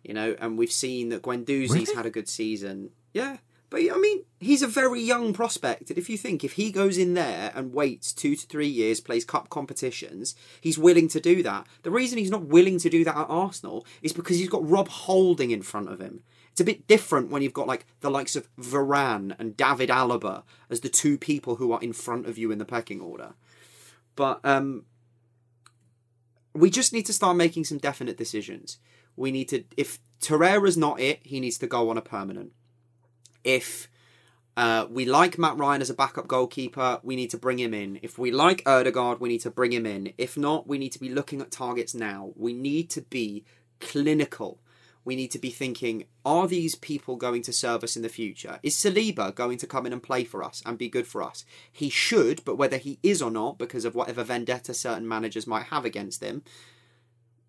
you 0.04 0.14
know 0.14 0.36
and 0.40 0.58
we've 0.58 0.72
seen 0.72 1.08
that 1.10 1.22
Guendouzi's 1.22 1.70
Really? 1.72 1.94
had 1.94 2.06
a 2.06 2.10
good 2.10 2.28
season 2.28 2.90
yeah 3.12 3.38
but 3.70 3.80
I 3.80 3.96
mean 3.98 4.24
he's 4.40 4.62
a 4.62 4.66
very 4.66 5.00
young 5.00 5.32
prospect 5.32 5.90
and 5.90 5.98
if 5.98 6.10
you 6.10 6.18
think 6.18 6.44
if 6.44 6.52
he 6.52 6.70
goes 6.70 6.98
in 6.98 7.14
there 7.14 7.52
and 7.54 7.72
waits 7.72 8.12
2 8.12 8.36
to 8.36 8.46
3 8.46 8.66
years 8.66 9.00
plays 9.00 9.24
cup 9.24 9.48
competitions 9.48 10.34
he's 10.60 10.78
willing 10.78 11.08
to 11.08 11.20
do 11.20 11.42
that 11.42 11.66
the 11.82 11.90
reason 11.90 12.18
he's 12.18 12.30
not 12.30 12.46
willing 12.46 12.78
to 12.78 12.90
do 12.90 13.04
that 13.04 13.16
at 13.16 13.26
Arsenal 13.28 13.86
is 14.02 14.12
because 14.12 14.38
he's 14.38 14.48
got 14.48 14.68
Rob 14.68 14.88
Holding 14.88 15.50
in 15.50 15.62
front 15.62 15.88
of 15.90 16.00
him 16.00 16.22
it's 16.50 16.60
a 16.60 16.64
bit 16.64 16.86
different 16.86 17.30
when 17.30 17.40
you've 17.40 17.54
got 17.54 17.66
like 17.66 17.86
the 18.00 18.10
likes 18.10 18.36
of 18.36 18.46
Varane 18.56 19.34
and 19.38 19.56
David 19.56 19.88
Alaba 19.88 20.42
as 20.68 20.80
the 20.80 20.90
two 20.90 21.16
people 21.16 21.56
who 21.56 21.72
are 21.72 21.80
in 21.80 21.94
front 21.94 22.26
of 22.26 22.36
you 22.36 22.50
in 22.52 22.58
the 22.58 22.66
pecking 22.66 23.00
order 23.00 23.32
but 24.16 24.40
um, 24.44 24.84
we 26.54 26.68
just 26.70 26.92
need 26.92 27.06
to 27.06 27.12
start 27.12 27.36
making 27.36 27.64
some 27.64 27.78
definite 27.78 28.18
decisions. 28.18 28.76
We 29.16 29.30
need 29.30 29.48
to, 29.48 29.64
if 29.76 29.98
Torreira's 30.20 30.76
not 30.76 31.00
it, 31.00 31.20
he 31.22 31.40
needs 31.40 31.58
to 31.58 31.66
go 31.66 31.90
on 31.90 31.98
a 31.98 32.02
permanent. 32.02 32.52
If 33.44 33.88
uh, 34.56 34.86
we 34.90 35.04
like 35.04 35.38
Matt 35.38 35.56
Ryan 35.56 35.80
as 35.82 35.90
a 35.90 35.94
backup 35.94 36.28
goalkeeper, 36.28 37.00
we 37.02 37.16
need 37.16 37.30
to 37.30 37.38
bring 37.38 37.58
him 37.58 37.72
in. 37.72 37.98
If 38.02 38.18
we 38.18 38.30
like 38.30 38.62
Odegaard, 38.66 39.20
we 39.20 39.28
need 39.28 39.40
to 39.40 39.50
bring 39.50 39.72
him 39.72 39.86
in. 39.86 40.12
If 40.18 40.36
not, 40.36 40.66
we 40.66 40.78
need 40.78 40.92
to 40.92 41.00
be 41.00 41.08
looking 41.08 41.40
at 41.40 41.50
targets 41.50 41.94
now. 41.94 42.32
We 42.36 42.52
need 42.52 42.90
to 42.90 43.00
be 43.00 43.44
clinical. 43.80 44.60
We 45.04 45.16
need 45.16 45.32
to 45.32 45.38
be 45.38 45.50
thinking, 45.50 46.04
are 46.24 46.46
these 46.46 46.76
people 46.76 47.16
going 47.16 47.42
to 47.42 47.52
serve 47.52 47.82
us 47.82 47.96
in 47.96 48.02
the 48.02 48.08
future? 48.08 48.60
Is 48.62 48.76
Saliba 48.76 49.34
going 49.34 49.58
to 49.58 49.66
come 49.66 49.84
in 49.86 49.92
and 49.92 50.02
play 50.02 50.22
for 50.22 50.44
us 50.44 50.62
and 50.64 50.78
be 50.78 50.88
good 50.88 51.08
for 51.08 51.22
us? 51.22 51.44
He 51.72 51.88
should, 51.88 52.44
but 52.44 52.56
whether 52.56 52.76
he 52.76 53.00
is 53.02 53.20
or 53.20 53.30
not, 53.30 53.58
because 53.58 53.84
of 53.84 53.96
whatever 53.96 54.22
vendetta 54.22 54.74
certain 54.74 55.08
managers 55.08 55.46
might 55.46 55.64
have 55.64 55.84
against 55.84 56.22
him, 56.22 56.44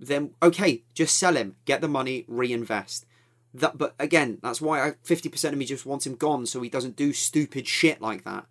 then 0.07 0.31
okay, 0.41 0.83
just 0.93 1.17
sell 1.17 1.35
him, 1.35 1.55
get 1.65 1.81
the 1.81 1.87
money, 1.87 2.25
reinvest. 2.27 3.05
That, 3.53 3.77
but 3.77 3.93
again, 3.99 4.39
that's 4.41 4.61
why 4.61 4.83
I, 4.83 4.91
50% 5.05 5.51
of 5.51 5.57
me 5.57 5.65
just 5.65 5.85
wants 5.85 6.07
him 6.07 6.15
gone 6.15 6.47
so 6.47 6.61
he 6.61 6.69
doesn't 6.69 6.95
do 6.95 7.13
stupid 7.13 7.67
shit 7.67 8.01
like 8.01 8.23
that. 8.23 8.47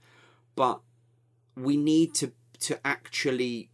But 0.54 0.80
we 1.56 1.76
need 1.76 2.14
to 2.14 2.32
to 2.60 2.78
actually 2.86 3.68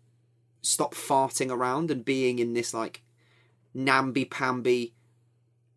stop 0.62 0.94
farting 0.94 1.50
around 1.50 1.90
and 1.90 2.04
being 2.04 2.38
in 2.38 2.54
this 2.54 2.72
like 2.72 3.02
namby 3.74 4.24
pamby 4.24 4.94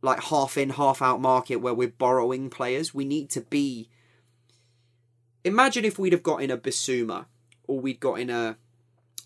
like 0.01 0.23
half 0.23 0.57
in 0.57 0.71
half 0.71 1.01
out 1.01 1.21
market 1.21 1.57
where 1.57 1.73
we're 1.73 1.89
borrowing 1.89 2.49
players 2.49 2.93
we 2.93 3.05
need 3.05 3.29
to 3.29 3.41
be 3.41 3.89
imagine 5.43 5.85
if 5.85 5.99
we'd 5.99 6.13
have 6.13 6.23
got 6.23 6.41
in 6.41 6.49
a 6.49 6.57
Bissouma 6.57 7.25
or 7.67 7.79
we'd 7.79 7.99
got 7.99 8.19
in 8.19 8.29
a 8.29 8.57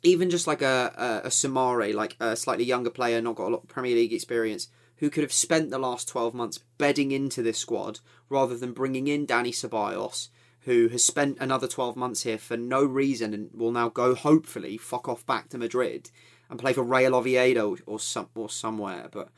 even 0.06 0.30
just 0.30 0.48
like 0.48 0.62
a 0.62 1.22
a, 1.24 1.28
a 1.28 1.30
Soumaré 1.30 1.94
like 1.94 2.16
a 2.20 2.36
slightly 2.36 2.64
younger 2.64 2.90
player 2.90 3.22
not 3.22 3.36
got 3.36 3.48
a 3.48 3.54
lot 3.54 3.64
of 3.64 3.70
Premier 3.70 3.96
League 3.96 4.14
experience 4.14 4.70
who 4.98 5.10
could 5.10 5.24
have 5.24 5.34
spent 5.34 5.72
the 5.72 5.78
last 5.78 6.08
12 6.08 6.34
months 6.34 6.60
bedding 6.78 7.12
into 7.12 7.44
this 7.44 7.58
squad 7.58 8.00
rather 8.30 8.56
than 8.56 8.72
bringing 8.72 9.08
in 9.08 9.28
Dani 9.28 9.50
Ceballos 9.50 10.30
who 10.62 10.88
has 10.88 11.04
spent 11.04 11.38
another 11.40 11.68
12 11.68 11.96
months 11.96 12.24
here 12.24 12.38
for 12.38 12.58
no 12.58 12.84
reason 12.84 13.34
and 13.34 13.50
will 13.54 13.72
now 13.72 13.90
go 13.90 14.16
hopefully 14.16 14.78
fuck 14.78 15.10
off 15.10 15.26
back 15.26 15.50
to 15.50 15.58
Madrid 15.58 16.12
and 16.50 16.60
play 16.60 16.74
for 16.74 16.84
Real 16.84 17.16
Oviedo 17.16 17.78
or 17.86 18.00
some 18.00 18.30
or 18.36 18.50
somewhere 18.50 19.10
but 19.12 19.30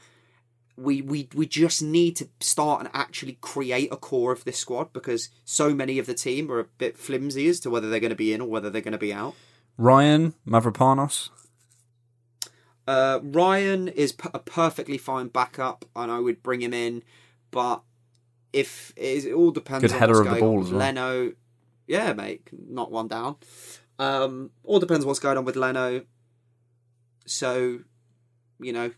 we, 0.77 1.01
we 1.01 1.27
we 1.33 1.47
just 1.47 1.81
need 1.81 2.15
to 2.17 2.29
start 2.39 2.81
and 2.81 2.89
actually 2.93 3.39
create 3.41 3.91
a 3.91 3.97
core 3.97 4.31
of 4.31 4.43
this 4.45 4.59
squad 4.59 4.93
because 4.93 5.29
so 5.43 5.73
many 5.73 5.97
of 5.97 6.05
the 6.05 6.13
team 6.13 6.51
are 6.51 6.59
a 6.59 6.65
bit 6.65 6.97
flimsy 6.97 7.47
as 7.47 7.59
to 7.61 7.71
whether 7.71 7.89
they're 7.89 7.99
going 7.99 8.11
to 8.11 8.15
be 8.15 8.31
in 8.31 8.41
or 8.41 8.47
whether 8.47 8.69
they're 8.69 8.81
going 8.81 8.91
to 8.91 8.97
be 8.99 9.11
out. 9.11 9.33
Ryan 9.77 10.33
Mavropanos. 10.47 11.29
Uh, 12.87 13.19
Ryan 13.21 13.89
is 13.89 14.13
p- 14.13 14.29
a 14.33 14.39
perfectly 14.39 14.97
fine 14.97 15.27
backup, 15.27 15.85
and 15.95 16.11
I 16.11 16.19
would 16.19 16.41
bring 16.41 16.61
him 16.61 16.73
in. 16.73 17.03
But 17.51 17.81
if 18.53 18.93
it, 18.95 19.03
is, 19.03 19.25
it 19.25 19.33
all 19.33 19.51
depends 19.51 19.83
Good 19.83 19.93
on 19.93 19.99
header 19.99 20.13
what's 20.13 20.19
of 20.19 20.25
the 20.25 20.39
going 20.39 20.43
on 20.43 20.49
ball 20.49 20.63
as 20.65 20.71
well. 20.71 20.79
Leno. 20.79 21.33
yeah, 21.85 22.13
mate, 22.13 22.47
knock 22.51 22.89
one 22.89 23.07
down. 23.07 23.35
Um, 23.99 24.51
all 24.63 24.79
depends 24.79 25.05
what's 25.05 25.19
going 25.19 25.37
on 25.37 25.45
with 25.45 25.55
Leno. 25.55 26.03
So, 27.25 27.79
you 28.59 28.71
know, 28.71 28.91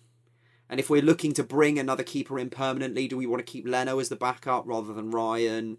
and 0.70 0.80
if 0.80 0.90
we're 0.90 1.02
looking 1.02 1.34
to 1.34 1.44
bring 1.44 1.80
another 1.80 2.04
keeper 2.04 2.38
in 2.38 2.52
permanently, 2.52 3.08
do 3.08 3.18
we 3.18 3.26
want 3.26 3.40
to 3.44 3.52
keep 3.52 3.68
Leno 3.68 3.98
as 3.98 4.10
the 4.10 4.16
backup 4.16 4.68
rather 4.68 4.94
than 4.94 5.10
Ryan? 5.10 5.78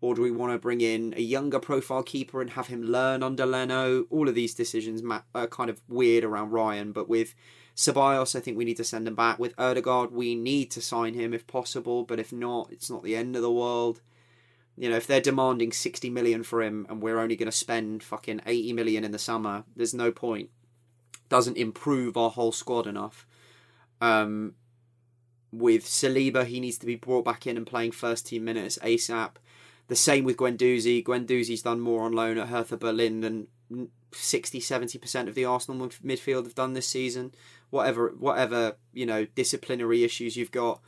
Or 0.00 0.14
do 0.14 0.22
we 0.22 0.30
want 0.30 0.52
to 0.52 0.58
bring 0.58 0.80
in 0.80 1.12
a 1.16 1.22
younger 1.22 1.58
profile 1.58 2.04
keeper 2.04 2.40
and 2.40 2.50
have 2.50 2.68
him 2.68 2.82
learn 2.82 3.22
under 3.22 3.44
Leno? 3.44 4.04
All 4.10 4.28
of 4.28 4.34
these 4.34 4.54
decisions 4.54 5.02
are 5.34 5.46
kind 5.48 5.70
of 5.70 5.82
weird 5.88 6.24
around 6.24 6.50
Ryan, 6.50 6.92
but 6.92 7.08
with 7.08 7.34
Ceballos, 7.74 8.36
I 8.36 8.40
think 8.40 8.56
we 8.56 8.64
need 8.64 8.76
to 8.76 8.84
send 8.84 9.08
him 9.08 9.16
back. 9.16 9.38
With 9.38 9.54
Odegaard, 9.58 10.12
we 10.12 10.34
need 10.34 10.70
to 10.72 10.80
sign 10.80 11.14
him 11.14 11.34
if 11.34 11.46
possible, 11.46 12.04
but 12.04 12.20
if 12.20 12.32
not, 12.32 12.70
it's 12.70 12.90
not 12.90 13.02
the 13.02 13.16
end 13.16 13.34
of 13.34 13.42
the 13.42 13.50
world. 13.50 14.00
You 14.76 14.88
know, 14.88 14.96
if 14.96 15.08
they're 15.08 15.20
demanding 15.20 15.72
60 15.72 16.08
million 16.10 16.44
for 16.44 16.62
him 16.62 16.86
and 16.88 17.02
we're 17.02 17.18
only 17.18 17.34
going 17.34 17.50
to 17.50 17.56
spend 17.56 18.04
fucking 18.04 18.42
80 18.46 18.72
million 18.74 19.04
in 19.04 19.10
the 19.10 19.18
summer, 19.18 19.64
there's 19.74 19.94
no 19.94 20.12
point. 20.12 20.50
Doesn't 21.28 21.56
improve 21.56 22.16
our 22.16 22.30
whole 22.30 22.52
squad 22.52 22.86
enough. 22.86 23.26
Um, 24.00 24.54
with 25.52 25.84
Saliba, 25.84 26.44
he 26.44 26.60
needs 26.60 26.78
to 26.78 26.86
be 26.86 26.94
brought 26.94 27.24
back 27.24 27.46
in 27.46 27.56
and 27.56 27.66
playing 27.66 27.92
first 27.92 28.26
team 28.26 28.44
minutes 28.44 28.78
ASAP. 28.82 29.32
The 29.88 29.96
same 29.96 30.24
with 30.24 30.36
Guendouzi. 30.36 31.02
Guendouzi's 31.02 31.62
done 31.62 31.80
more 31.80 32.02
on 32.02 32.12
loan 32.12 32.38
at 32.38 32.48
Hertha 32.48 32.76
Berlin 32.76 33.20
than 33.20 33.48
60 34.12 34.60
70% 34.60 35.28
of 35.28 35.34
the 35.34 35.44
Arsenal 35.44 35.88
midfield 35.88 36.44
have 36.44 36.54
done 36.54 36.74
this 36.74 36.88
season. 36.88 37.34
Whatever, 37.70 38.14
whatever 38.18 38.76
you 38.92 39.06
know, 39.06 39.26
disciplinary 39.34 40.04
issues 40.04 40.36
you've 40.36 40.50
got, 40.50 40.80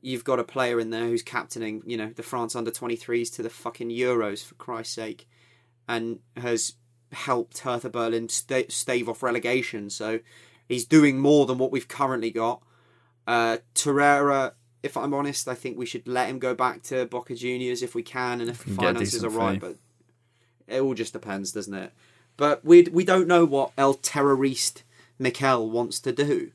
you've 0.00 0.24
got 0.24 0.38
a 0.38 0.44
player 0.44 0.78
in 0.78 0.90
there 0.90 1.06
who's 1.06 1.22
captaining, 1.22 1.82
you 1.86 1.96
know, 1.96 2.10
the 2.14 2.22
France 2.22 2.54
under 2.54 2.70
23s 2.70 3.34
to 3.34 3.42
the 3.42 3.50
fucking 3.50 3.90
Euros 3.90 4.44
for 4.44 4.54
Christ's 4.54 4.94
sake, 4.94 5.28
and 5.88 6.20
has 6.36 6.74
helped 7.12 7.58
Hertha 7.58 7.88
Berlin 7.88 8.28
st- 8.28 8.70
stave 8.70 9.08
off 9.08 9.22
relegation. 9.22 9.88
So 9.88 10.20
he's 10.68 10.84
doing 10.84 11.18
more 11.18 11.46
than 11.46 11.58
what 11.58 11.72
we've 11.72 11.88
currently 11.88 12.30
got. 12.30 12.62
Uh, 13.26 13.58
Torreira, 13.74 14.52
if 14.82 14.96
I'm 14.96 15.14
honest, 15.14 15.48
I 15.48 15.54
think 15.54 15.76
we 15.76 15.86
should 15.86 16.06
let 16.06 16.28
him 16.28 16.38
go 16.38 16.54
back 16.54 16.82
to 16.84 17.06
Boca 17.06 17.34
Juniors 17.34 17.82
if 17.82 17.94
we 17.94 18.02
can, 18.02 18.40
and 18.40 18.50
if 18.50 18.64
the 18.64 18.74
finances 18.74 19.24
are 19.24 19.30
right. 19.30 19.60
But 19.60 19.76
it 20.66 20.80
all 20.80 20.94
just 20.94 21.12
depends, 21.12 21.52
doesn't 21.52 21.74
it? 21.74 21.92
But 22.36 22.64
we 22.64 22.82
we 22.84 23.04
don't 23.04 23.26
know 23.26 23.44
what 23.44 23.72
El 23.76 23.94
Terrorist 23.94 24.84
Mikel 25.18 25.68
wants 25.68 26.00
to 26.00 26.12
do. 26.12 26.52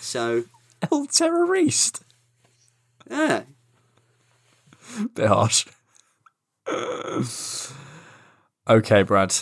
So 0.00 0.44
El 0.90 1.06
Terrorist. 1.06 2.02
Yeah. 3.10 3.42
Bit 5.14 5.28
harsh. 5.28 5.66
okay, 8.68 9.02
Brad. 9.02 9.34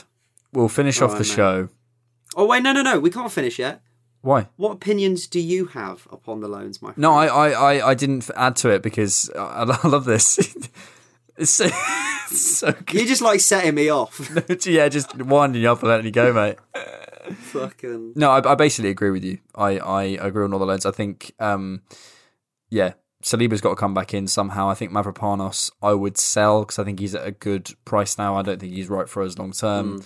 We'll 0.52 0.68
finish 0.68 1.00
All 1.00 1.06
off 1.06 1.14
right, 1.14 1.18
the 1.18 1.28
mate. 1.28 1.34
show. 1.34 1.68
Oh 2.36 2.46
wait, 2.46 2.62
no, 2.62 2.72
no, 2.72 2.82
no, 2.82 3.00
we 3.00 3.10
can't 3.10 3.32
finish 3.32 3.58
yet. 3.58 3.82
Why? 4.22 4.48
What 4.56 4.72
opinions 4.72 5.26
do 5.26 5.40
you 5.40 5.66
have 5.66 6.06
upon 6.10 6.40
the 6.40 6.48
loans, 6.48 6.82
my 6.82 6.88
friend? 6.88 6.98
No, 6.98 7.14
I, 7.14 7.26
I, 7.26 7.50
I, 7.50 7.88
I 7.90 7.94
didn't 7.94 8.28
add 8.36 8.56
to 8.56 8.68
it 8.68 8.82
because 8.82 9.30
I, 9.36 9.62
I 9.62 9.64
love 9.88 10.04
this. 10.04 10.38
it's 11.36 11.50
so, 11.50 11.66
it's 11.66 12.58
so 12.58 12.72
good. 12.72 12.94
You're 12.94 13.06
just 13.06 13.22
like 13.22 13.40
setting 13.40 13.74
me 13.74 13.88
off. 13.88 14.30
yeah, 14.66 14.88
just 14.88 15.16
winding 15.16 15.62
you 15.62 15.70
up 15.70 15.80
and 15.80 15.88
letting 15.88 16.06
you 16.06 16.12
go, 16.12 16.32
mate. 16.32 16.58
Fucking. 17.34 18.12
No, 18.16 18.30
I, 18.30 18.52
I 18.52 18.54
basically 18.56 18.90
agree 18.90 19.10
with 19.10 19.24
you. 19.24 19.38
I, 19.54 19.78
I 19.78 20.02
agree 20.02 20.44
on 20.44 20.52
all 20.52 20.58
the 20.58 20.66
loans. 20.66 20.84
I 20.84 20.90
think, 20.90 21.32
um, 21.38 21.82
yeah, 22.68 22.94
Saliba's 23.22 23.60
got 23.60 23.70
to 23.70 23.76
come 23.76 23.94
back 23.94 24.12
in 24.12 24.26
somehow. 24.26 24.68
I 24.68 24.74
think 24.74 24.92
Mavropanos 24.92 25.70
I 25.82 25.94
would 25.94 26.18
sell 26.18 26.60
because 26.60 26.78
I 26.78 26.84
think 26.84 27.00
he's 27.00 27.14
at 27.14 27.26
a 27.26 27.30
good 27.30 27.70
price 27.84 28.18
now. 28.18 28.36
I 28.36 28.42
don't 28.42 28.60
think 28.60 28.74
he's 28.74 28.88
right 28.88 29.08
for 29.08 29.22
us 29.22 29.38
long 29.38 29.52
term. 29.52 30.02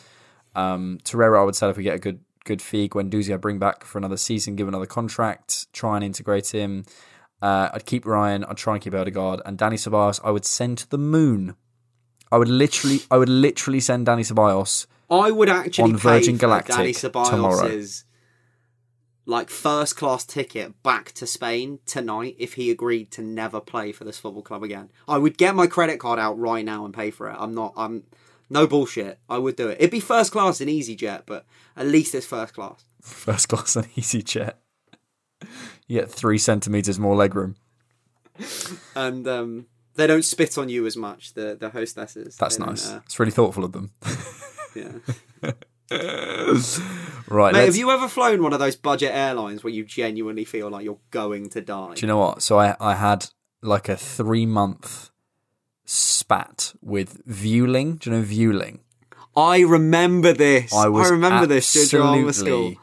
Um, 0.54 0.98
Torreira 1.04 1.40
I 1.40 1.44
would 1.44 1.56
sell 1.56 1.70
if 1.70 1.76
we 1.76 1.82
get 1.82 1.96
a 1.96 1.98
good 1.98 2.20
good 2.44 2.62
fee. 2.62 2.88
Guendouzi 2.88 3.32
I 3.32 3.36
bring 3.36 3.58
back 3.58 3.84
for 3.84 3.98
another 3.98 4.16
season, 4.16 4.56
give 4.56 4.68
another 4.68 4.86
contract, 4.86 5.72
try 5.72 5.96
and 5.96 6.04
integrate 6.04 6.54
him. 6.54 6.84
Uh, 7.42 7.70
I'd 7.74 7.86
keep 7.86 8.06
Ryan. 8.06 8.44
I'd 8.44 8.56
try 8.56 8.74
and 8.74 8.82
keep 8.82 8.94
Odegaard 8.94 9.40
and 9.44 9.58
Dani 9.58 9.74
Ceballos. 9.74 10.20
I 10.24 10.30
would 10.30 10.44
send 10.44 10.78
to 10.78 10.90
the 10.90 10.98
moon. 10.98 11.56
I 12.32 12.38
would 12.38 12.48
literally, 12.48 13.00
I 13.10 13.18
would 13.18 13.28
literally 13.28 13.80
send 13.80 14.06
Dani 14.06 14.20
Ceballos 14.20 14.86
I 15.10 15.30
would 15.30 15.48
actually 15.48 15.84
on 15.84 15.92
pay 15.92 15.98
Virgin 15.98 16.36
Galactic 16.36 16.74
Dani 16.74 17.30
tomorrow. 17.30 17.68
Ceballos' 17.68 18.04
like 19.26 19.48
first 19.48 19.96
class 19.96 20.24
ticket 20.24 20.82
back 20.82 21.12
to 21.12 21.26
Spain 21.26 21.78
tonight 21.86 22.36
if 22.38 22.54
he 22.54 22.70
agreed 22.70 23.10
to 23.12 23.22
never 23.22 23.60
play 23.60 23.90
for 23.90 24.04
this 24.04 24.18
football 24.18 24.42
club 24.42 24.62
again. 24.62 24.90
I 25.08 25.16
would 25.18 25.38
get 25.38 25.54
my 25.54 25.66
credit 25.66 25.98
card 25.98 26.18
out 26.18 26.38
right 26.38 26.64
now 26.64 26.84
and 26.84 26.92
pay 26.92 27.10
for 27.10 27.30
it. 27.30 27.36
I'm 27.38 27.54
not. 27.54 27.72
I'm 27.76 28.04
no 28.50 28.66
bullshit. 28.66 29.18
I 29.28 29.38
would 29.38 29.56
do 29.56 29.68
it. 29.68 29.78
It'd 29.78 29.90
be 29.90 30.00
first 30.00 30.32
class 30.32 30.60
in 30.60 30.68
EasyJet, 30.68 31.22
but 31.26 31.44
at 31.76 31.86
least 31.86 32.14
it's 32.14 32.26
first 32.26 32.54
class. 32.54 32.84
First 33.02 33.48
class 33.48 33.76
on 33.76 33.84
EasyJet. 33.96 34.54
You 35.86 36.00
get 36.00 36.10
three 36.10 36.38
centimeters 36.38 36.98
more 36.98 37.16
legroom. 37.16 37.56
And 38.96 39.26
um, 39.28 39.66
they 39.94 40.06
don't 40.06 40.24
spit 40.24 40.56
on 40.58 40.68
you 40.68 40.86
as 40.86 40.96
much. 40.96 41.34
The 41.34 41.56
the 41.58 41.70
hostesses. 41.70 42.36
That's 42.36 42.56
They 42.56 42.64
nice. 42.64 42.90
uh, 42.90 43.00
It's 43.04 43.18
really 43.20 43.32
thoughtful 43.32 43.64
of 43.64 43.72
them. 43.72 43.90
yeah. 44.74 44.92
right. 47.28 47.52
Mate, 47.52 47.64
have 47.66 47.76
you 47.76 47.90
ever 47.90 48.08
flown 48.08 48.42
one 48.42 48.52
of 48.52 48.58
those 48.58 48.76
budget 48.76 49.12
airlines 49.14 49.62
where 49.62 49.72
you 49.72 49.84
genuinely 49.84 50.44
feel 50.44 50.70
like 50.70 50.84
you're 50.84 50.98
going 51.10 51.50
to 51.50 51.60
die? 51.60 51.94
Do 51.94 52.00
you 52.00 52.08
know 52.08 52.18
what? 52.18 52.42
So 52.42 52.58
I, 52.58 52.76
I 52.80 52.94
had 52.94 53.26
like 53.62 53.88
a 53.88 53.96
three 53.96 54.46
month 54.46 55.10
spat 55.84 56.74
with 56.82 57.22
Vueling. 57.26 57.96
Do 57.96 58.10
you 58.10 58.16
know 58.16 58.22
Vueling? 58.22 58.80
I 59.36 59.60
remember 59.60 60.32
this. 60.32 60.72
I 60.72 60.88
was 60.88 61.10
remember 61.10 61.46
this 61.46 61.90
drama 61.90 62.32
school. 62.32 62.74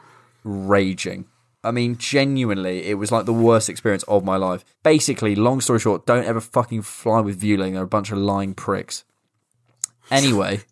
raging. 0.44 1.26
I 1.64 1.70
mean, 1.70 1.96
genuinely, 1.96 2.86
it 2.86 2.94
was 2.94 3.12
like 3.12 3.24
the 3.24 3.32
worst 3.32 3.68
experience 3.68 4.02
of 4.04 4.24
my 4.24 4.36
life. 4.36 4.64
Basically, 4.82 5.36
long 5.36 5.60
story 5.60 5.78
short, 5.78 6.06
don't 6.06 6.24
ever 6.24 6.40
fucking 6.40 6.82
fly 6.82 7.20
with 7.20 7.40
Vueling. 7.40 7.74
They're 7.74 7.84
a 7.84 7.86
bunch 7.86 8.10
of 8.10 8.18
lying 8.18 8.52
pricks. 8.52 9.04
Anyway, 10.10 10.62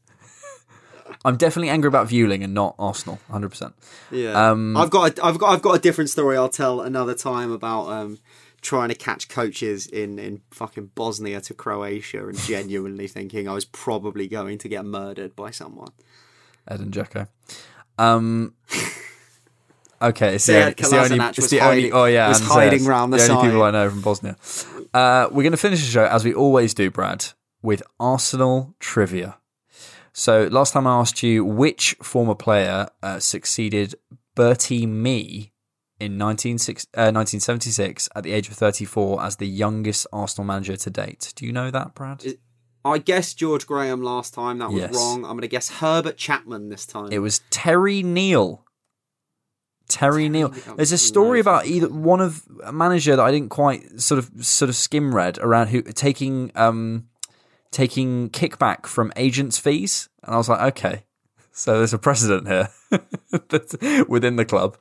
I'm 1.24 1.36
definitely 1.36 1.68
angry 1.70 1.88
about 1.88 2.08
Vueling 2.08 2.42
and 2.42 2.52
not 2.54 2.74
Arsenal, 2.78 3.20
100%. 3.30 3.72
Yeah, 4.10 4.50
Um, 4.50 4.76
I've 4.76 4.90
got 4.90 5.18
a, 5.18 5.24
I've 5.24 5.38
got 5.38 5.52
I've 5.54 5.62
got 5.62 5.76
a 5.76 5.78
different 5.78 6.10
story 6.10 6.36
I'll 6.36 6.48
tell 6.48 6.80
another 6.80 7.14
time 7.14 7.52
about 7.52 7.88
um, 7.88 8.18
trying 8.60 8.88
to 8.88 8.94
catch 8.94 9.28
coaches 9.28 9.86
in 9.86 10.18
in 10.18 10.42
fucking 10.50 10.90
Bosnia 10.94 11.40
to 11.42 11.54
Croatia 11.54 12.26
and 12.26 12.38
genuinely 12.46 13.08
thinking 13.08 13.48
I 13.48 13.54
was 13.54 13.64
probably 13.64 14.28
going 14.28 14.58
to 14.58 14.68
get 14.68 14.84
murdered 14.84 15.34
by 15.36 15.50
someone. 15.50 15.92
Ed 16.68 16.80
and 16.80 16.92
Jacko. 16.92 17.26
Um, 17.98 18.54
okay, 20.02 20.34
it's 20.34 20.46
the, 20.46 20.58
only, 20.58 20.72
it's 20.72 20.90
the 20.90 20.98
only, 20.98 21.24
it's 21.36 21.50
the 21.50 21.60
only, 21.60 21.92
oh 21.92 22.04
yeah, 22.06 22.28
was 22.28 22.40
hiding 22.40 22.80
Zez, 22.80 22.88
round 22.88 23.12
the 23.12 23.18
the 23.18 23.28
only 23.28 23.48
people. 23.48 23.62
I 23.62 23.70
know 23.70 23.90
from 23.90 24.00
Bosnia. 24.00 24.36
Uh, 24.92 25.28
we're 25.30 25.42
going 25.42 25.52
to 25.52 25.58
finish 25.58 25.80
the 25.80 25.90
show 25.90 26.04
as 26.06 26.24
we 26.24 26.34
always 26.34 26.74
do, 26.74 26.90
Brad, 26.90 27.26
with 27.62 27.82
Arsenal 27.98 28.74
trivia. 28.80 29.36
So 30.12 30.48
last 30.50 30.72
time 30.72 30.86
I 30.86 30.98
asked 30.98 31.22
you 31.22 31.44
which 31.44 31.96
former 32.02 32.34
player 32.34 32.88
uh, 33.02 33.20
succeeded 33.20 33.94
Bertie 34.34 34.86
Mee 34.86 35.52
in 36.00 36.16
19, 36.18 36.56
uh, 36.56 37.12
1976 37.12 38.08
at 38.16 38.24
the 38.24 38.32
age 38.32 38.48
of 38.48 38.54
34 38.54 39.22
as 39.22 39.36
the 39.36 39.46
youngest 39.46 40.06
Arsenal 40.12 40.46
manager 40.46 40.76
to 40.76 40.90
date. 40.90 41.32
Do 41.36 41.46
you 41.46 41.52
know 41.52 41.70
that, 41.70 41.94
Brad? 41.94 42.24
I 42.84 42.98
guess 42.98 43.34
George 43.34 43.66
Graham 43.66 44.02
last 44.02 44.32
time. 44.34 44.58
That 44.58 44.70
was 44.70 44.80
Yes. 44.80 44.94
wrong. 44.94 45.24
I'm 45.24 45.32
going 45.32 45.42
to 45.42 45.48
guess 45.48 45.68
Herbert 45.68 46.16
Chapman 46.16 46.70
this 46.70 46.86
time. 46.86 47.12
It 47.12 47.18
was 47.18 47.42
Terry 47.50 48.02
Neill. 48.02 48.64
Terry 49.88 50.28
Neill. 50.28 50.48
There's 50.76 50.92
a 50.92 50.98
story 50.98 51.40
about 51.40 51.66
either 51.66 51.88
one 51.88 52.20
of 52.20 52.44
a 52.64 52.72
manager 52.72 53.16
that 53.16 53.22
I 53.22 53.30
didn't 53.30 53.50
quite 53.50 54.00
sort 54.00 54.18
of 54.18 54.30
sort 54.46 54.68
of 54.68 54.76
skim 54.76 55.14
read 55.14 55.36
around 55.38 55.68
who 55.68 55.82
taking 55.82 56.52
um 56.54 57.08
taking 57.72 58.30
kickback 58.30 58.86
from 58.86 59.12
agents' 59.16 59.58
fees, 59.58 60.08
and 60.22 60.34
I 60.34 60.38
was 60.38 60.48
like, 60.48 60.60
okay, 60.74 61.04
so 61.52 61.78
there's 61.78 61.92
a 61.92 61.98
precedent 61.98 62.46
here 62.48 62.68
within 64.08 64.36
the 64.36 64.44
club. 64.44 64.76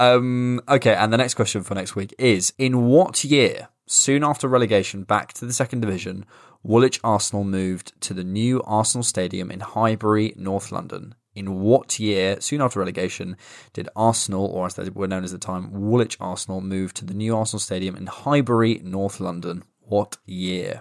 Um, 0.00 0.62
okay, 0.66 0.94
and 0.94 1.12
the 1.12 1.18
next 1.18 1.34
question 1.34 1.62
for 1.62 1.74
next 1.74 1.94
week 1.94 2.14
is: 2.18 2.54
In 2.56 2.86
what 2.86 3.22
year, 3.22 3.68
soon 3.86 4.24
after 4.24 4.48
relegation 4.48 5.04
back 5.04 5.34
to 5.34 5.44
the 5.44 5.52
second 5.52 5.80
division, 5.80 6.24
Woolwich 6.62 6.98
Arsenal 7.04 7.44
moved 7.44 7.92
to 8.00 8.14
the 8.14 8.24
new 8.24 8.62
Arsenal 8.62 9.02
Stadium 9.02 9.50
in 9.50 9.60
Highbury, 9.60 10.32
North 10.38 10.72
London? 10.72 11.14
In 11.34 11.60
what 11.60 12.00
year, 12.00 12.40
soon 12.40 12.62
after 12.62 12.80
relegation, 12.80 13.36
did 13.74 13.90
Arsenal, 13.94 14.46
or 14.46 14.64
as 14.64 14.74
they 14.74 14.88
were 14.88 15.06
known 15.06 15.22
at 15.22 15.30
the 15.32 15.38
time, 15.38 15.70
Woolwich 15.70 16.16
Arsenal, 16.18 16.62
move 16.62 16.94
to 16.94 17.04
the 17.04 17.12
new 17.12 17.36
Arsenal 17.36 17.60
Stadium 17.60 17.94
in 17.94 18.06
Highbury, 18.06 18.80
North 18.82 19.20
London? 19.20 19.64
What 19.80 20.16
year? 20.24 20.80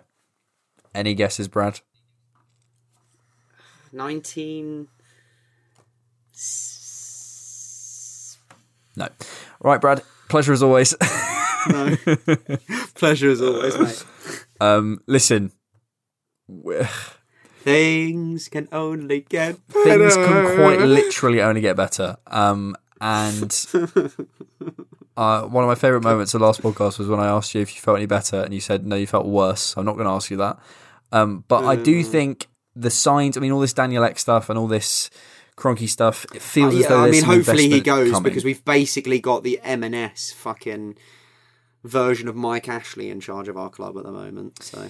Any 0.95 1.13
guesses, 1.13 1.49
Brad? 1.49 1.81
19. 3.91 4.87
No. 8.99 9.07
Right, 9.61 9.81
Brad. 9.81 10.03
Pleasure 10.29 10.53
as 10.53 10.61
always. 10.61 10.95
No. 11.69 11.93
Pleasure 12.95 13.29
as 13.31 13.41
always, 13.41 13.77
mate. 13.77 14.05
Um, 14.61 15.01
listen, 15.07 15.51
Things 17.63 18.47
can 18.47 18.69
only 18.71 19.19
get 19.21 19.57
Things 19.67 20.15
can 20.15 20.55
quite 20.55 20.79
literally 20.79 21.41
only 21.41 21.59
get 21.59 21.75
better. 21.75 22.15
Um, 22.27 22.77
and 23.01 23.51
uh, 25.17 25.41
one 25.43 25.63
of 25.63 25.67
my 25.67 25.75
favourite 25.75 26.03
moments 26.03 26.33
of 26.33 26.39
the 26.39 26.45
last 26.45 26.61
podcast 26.61 26.97
was 26.97 27.09
when 27.09 27.19
I 27.19 27.27
asked 27.27 27.53
you 27.53 27.61
if 27.61 27.75
you 27.75 27.81
felt 27.81 27.97
any 27.97 28.05
better, 28.05 28.41
and 28.41 28.53
you 28.53 28.61
said 28.61 28.87
no, 28.87 28.95
you 28.95 29.05
felt 29.05 29.25
worse. 29.25 29.75
I'm 29.75 29.83
not 29.85 29.95
going 29.95 30.05
to 30.07 30.13
ask 30.13 30.31
you 30.31 30.37
that. 30.37 30.57
Um, 31.11 31.43
but 31.49 31.65
I 31.65 31.75
do 31.75 32.01
Mm. 32.01 32.05
think 32.07 32.47
the 32.75 32.89
signs. 32.89 33.35
I 33.35 33.41
mean, 33.41 33.51
all 33.51 33.59
this 33.59 33.73
Daniel 33.73 34.03
Ek 34.05 34.17
stuff 34.17 34.49
and 34.49 34.57
all 34.57 34.67
this 34.67 35.09
Kroenke 35.59 35.87
stuff. 35.89 36.25
It 36.33 36.41
feels 36.41 36.73
Uh, 36.73 36.77
as 36.79 36.87
though 36.87 37.03
I 37.03 37.11
mean, 37.11 37.23
hopefully 37.23 37.69
he 37.69 37.81
goes 37.81 38.11
coming. 38.11 38.23
because 38.23 38.43
we've 38.45 38.63
basically 38.63 39.19
got 39.19 39.43
the 39.43 39.59
M&S 39.63 40.31
fucking 40.31 40.95
version 41.83 42.27
of 42.27 42.35
Mike 42.35 42.67
Ashley 42.69 43.09
in 43.09 43.19
charge 43.19 43.47
of 43.47 43.57
our 43.57 43.69
club 43.69 43.97
at 43.97 44.03
the 44.03 44.11
moment. 44.11 44.63
So 44.63 44.89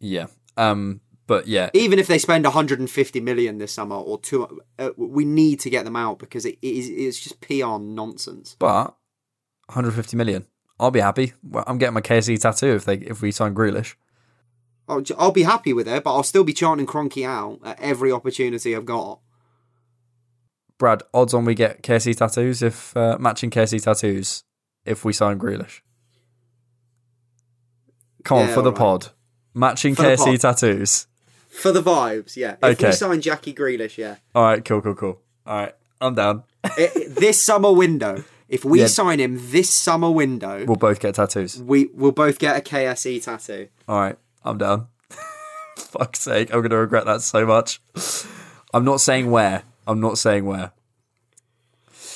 yeah. 0.00 0.26
Um, 0.56 1.00
but 1.26 1.46
yeah, 1.48 1.70
even 1.74 1.98
if 1.98 2.06
they 2.06 2.18
spend 2.18 2.44
150 2.44 3.20
million 3.20 3.58
this 3.58 3.72
summer 3.72 3.96
or 3.96 4.20
two, 4.20 4.60
uh, 4.78 4.90
we 4.96 5.24
need 5.24 5.58
to 5.60 5.70
get 5.70 5.84
them 5.84 5.96
out 5.96 6.18
because 6.18 6.44
it 6.44 6.58
is 6.62 6.88
it's 6.88 7.18
just 7.20 7.40
PR 7.40 7.78
nonsense. 7.78 8.56
but 8.58 8.94
150 9.66 10.16
million. 10.16 10.46
I'll 10.78 10.90
be 10.90 11.00
happy. 11.00 11.32
Well, 11.42 11.64
I'm 11.66 11.78
getting 11.78 11.94
my 11.94 12.00
KSE 12.02 12.38
tattoo 12.40 12.74
if 12.74 12.84
they 12.84 12.96
if 12.98 13.22
we 13.22 13.30
sign 13.30 13.54
Grealish. 13.54 13.94
I'll, 14.86 15.02
I'll 15.16 15.32
be 15.32 15.44
happy 15.44 15.72
with 15.72 15.88
it, 15.88 16.04
but 16.04 16.14
I'll 16.14 16.22
still 16.22 16.44
be 16.44 16.52
chanting 16.52 16.86
Kroenke 16.86 17.24
out 17.26 17.58
at 17.64 17.80
every 17.80 18.12
opportunity 18.12 18.76
I've 18.76 18.84
got. 18.84 19.20
Brad, 20.84 21.02
odds 21.14 21.32
on 21.32 21.46
we 21.46 21.54
get 21.54 21.82
KSE 21.82 22.14
tattoos 22.14 22.60
if 22.60 22.94
uh, 22.94 23.16
matching 23.18 23.48
KSE 23.48 23.82
tattoos 23.82 24.44
if 24.84 25.02
we 25.02 25.14
sign 25.14 25.38
Grealish. 25.38 25.80
Come 28.22 28.36
on 28.38 28.48
Yeah, 28.48 28.54
for 28.54 28.60
the 28.60 28.68
alright. 28.68 28.78
pod. 28.78 29.08
Matching 29.54 29.94
For 29.94 30.14
pod. 30.14 30.40
tattoos. 30.40 31.06
For 31.48 31.72
the 31.72 31.82
vibes, 31.82 32.36
yeah. 32.36 32.56
If 32.62 32.64
Okay. 32.78 32.88
we 32.88 32.92
sign 32.92 33.20
Jackie 33.22 33.54
Grealish, 33.54 33.96
yeah. 33.96 34.16
All 34.34 34.44
right, 34.44 34.62
cool, 34.62 34.82
cool, 34.82 34.94
cool. 34.94 35.22
All 35.46 35.56
right, 35.56 35.74
I'm 36.02 36.14
down. 36.14 36.42
It- 36.76 37.14
this 37.14 37.42
summer 37.42 37.72
window, 37.72 38.22
if 38.50 38.62
we 38.62 38.80
Yeah. 38.80 38.88
sign 38.88 39.20
him 39.20 39.38
this 39.52 39.70
summer 39.70 40.10
window, 40.10 40.66
We'll 40.66 40.76
both 40.76 41.00
get 41.00 41.14
tattoos. 41.14 41.62
we 41.62 41.86
will 41.94 42.12
both 42.12 42.38
get 42.38 42.58
a 42.58 42.60
KSE 42.60 43.22
tattoo. 43.24 43.68
All 43.88 44.00
right, 44.00 44.18
I'm 44.44 44.58
down. 44.58 44.88
Fuck's 45.78 46.20
sake, 46.20 46.52
I'm 46.52 46.60
gonna 46.60 46.76
regret 46.76 47.06
that 47.06 47.22
so 47.22 47.46
much. 47.46 47.80
I'm 48.74 48.84
not 48.84 49.00
saying 49.00 49.30
where. 49.30 49.62
I'm 49.86 50.00
not 50.00 50.18
saying 50.18 50.44
where. 50.44 50.72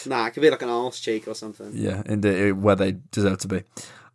Nah, 0.06 0.26
it 0.26 0.30
could 0.30 0.42
be 0.42 0.50
like 0.50 0.62
an 0.62 0.68
arse 0.68 1.00
cheek 1.00 1.26
or 1.28 1.34
something. 1.34 1.70
Yeah, 1.74 2.02
indeed, 2.06 2.52
where 2.52 2.76
they 2.76 2.96
deserve 3.10 3.38
to 3.38 3.48
be. 3.48 3.62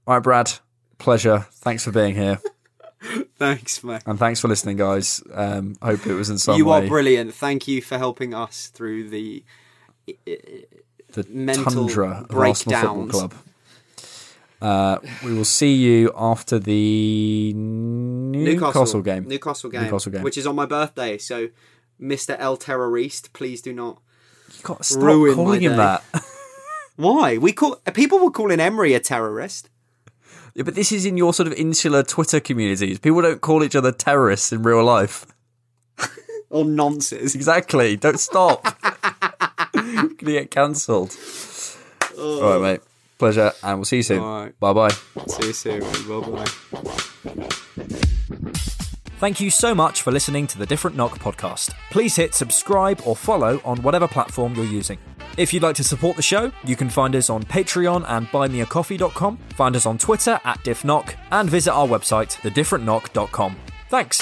All 0.07 0.15
right, 0.15 0.23
Brad. 0.23 0.53
Pleasure. 0.97 1.45
Thanks 1.51 1.83
for 1.83 1.91
being 1.91 2.15
here, 2.15 2.39
Thanks, 3.37 3.83
mate. 3.83 4.01
and 4.05 4.17
thanks 4.17 4.39
for 4.39 4.47
listening, 4.47 4.77
guys. 4.77 5.21
Um, 5.33 5.75
hope 5.81 6.05
it 6.07 6.13
was 6.13 6.29
in 6.29 6.37
some 6.37 6.57
you 6.57 6.65
way 6.65 6.85
are 6.85 6.87
brilliant. 6.87 7.33
Thank 7.33 7.67
you 7.67 7.81
for 7.81 7.97
helping 7.97 8.33
us 8.33 8.67
through 8.67 9.09
the 9.09 9.43
the 10.05 11.25
mental 11.29 11.65
tundra 11.65 12.25
of 12.29 12.35
Arsenal 12.35 12.79
Football. 12.79 13.07
Club. 13.07 13.33
Uh, 14.61 14.99
we 15.25 15.33
will 15.33 15.43
see 15.43 15.73
you 15.73 16.09
after 16.15 16.57
the 16.57 17.51
Newcastle, 17.53 19.01
game. 19.01 19.27
Newcastle 19.27 19.69
game. 19.69 19.83
Newcastle 19.83 20.11
game. 20.11 20.21
Which 20.23 20.37
is 20.37 20.47
on 20.47 20.55
my 20.55 20.65
birthday. 20.65 21.17
So, 21.17 21.49
Mr. 22.03 22.35
El 22.37 22.57
Terrorist, 22.57 23.31
please 23.33 23.61
do 23.61 23.73
not 23.73 24.01
you 24.57 24.63
got 24.63 24.77
to 24.79 24.83
stop 24.83 25.03
ruin 25.03 25.35
calling 25.35 25.61
him 25.61 25.77
that. 25.77 26.03
Why? 26.95 27.37
We 27.37 27.53
call 27.53 27.77
people 27.93 28.19
were 28.19 28.31
calling 28.31 28.59
Emery 28.59 28.93
a 28.93 28.99
terrorist. 28.99 29.69
Yeah, 30.53 30.63
but 30.63 30.75
this 30.75 30.91
is 30.91 31.05
in 31.05 31.17
your 31.17 31.33
sort 31.33 31.47
of 31.47 31.53
insular 31.53 32.03
Twitter 32.03 32.39
communities. 32.39 32.99
People 32.99 33.23
don't 33.23 33.41
call 33.41 33.63
each 33.63 33.75
other 33.75 33.91
terrorists 33.91 34.51
in 34.51 34.63
real 34.63 34.83
life. 34.83 35.25
Or 36.49 36.63
nonsense. 36.63 37.33
Exactly. 37.33 37.95
Don't 37.97 38.19
stop. 38.19 38.63
You're 39.73 40.09
gonna 40.09 40.33
get 40.33 40.51
cancelled. 40.51 41.17
Oh. 42.15 42.43
All 42.43 42.59
right, 42.59 42.73
mate. 42.73 42.81
Pleasure, 43.17 43.51
and 43.63 43.79
we'll 43.79 43.85
see 43.85 43.95
you 43.97 44.03
soon. 44.03 44.21
Right. 44.21 44.59
Bye 44.59 44.73
bye. 44.73 44.89
See 45.29 45.47
you 45.47 45.53
soon. 45.53 45.79
Bye 46.07 46.45
bye. 48.53 48.67
Thank 49.23 49.39
you 49.39 49.49
so 49.49 49.73
much 49.73 50.01
for 50.01 50.11
listening 50.11 50.47
to 50.47 50.57
the 50.57 50.65
Different 50.65 50.97
Knock 50.97 51.17
podcast. 51.17 51.73
Please 51.91 52.13
hit 52.13 52.35
subscribe 52.35 53.01
or 53.05 53.15
follow 53.15 53.61
on 53.63 53.81
whatever 53.81 54.05
platform 54.05 54.53
you're 54.53 54.65
using. 54.65 54.99
If 55.37 55.53
you'd 55.53 55.63
like 55.63 55.77
to 55.77 55.83
support 55.85 56.17
the 56.17 56.21
show, 56.21 56.51
you 56.65 56.75
can 56.75 56.89
find 56.89 57.15
us 57.15 57.29
on 57.29 57.43
Patreon 57.43 58.03
and 58.09 58.27
buymeacoffee.com, 58.27 59.37
find 59.55 59.77
us 59.77 59.85
on 59.85 59.97
Twitter 59.97 60.41
at 60.43 60.59
diffknock, 60.65 61.15
and 61.31 61.49
visit 61.49 61.71
our 61.71 61.87
website, 61.87 62.35
thedifferentknock.com. 62.41 63.55
Thanks. 63.87 64.21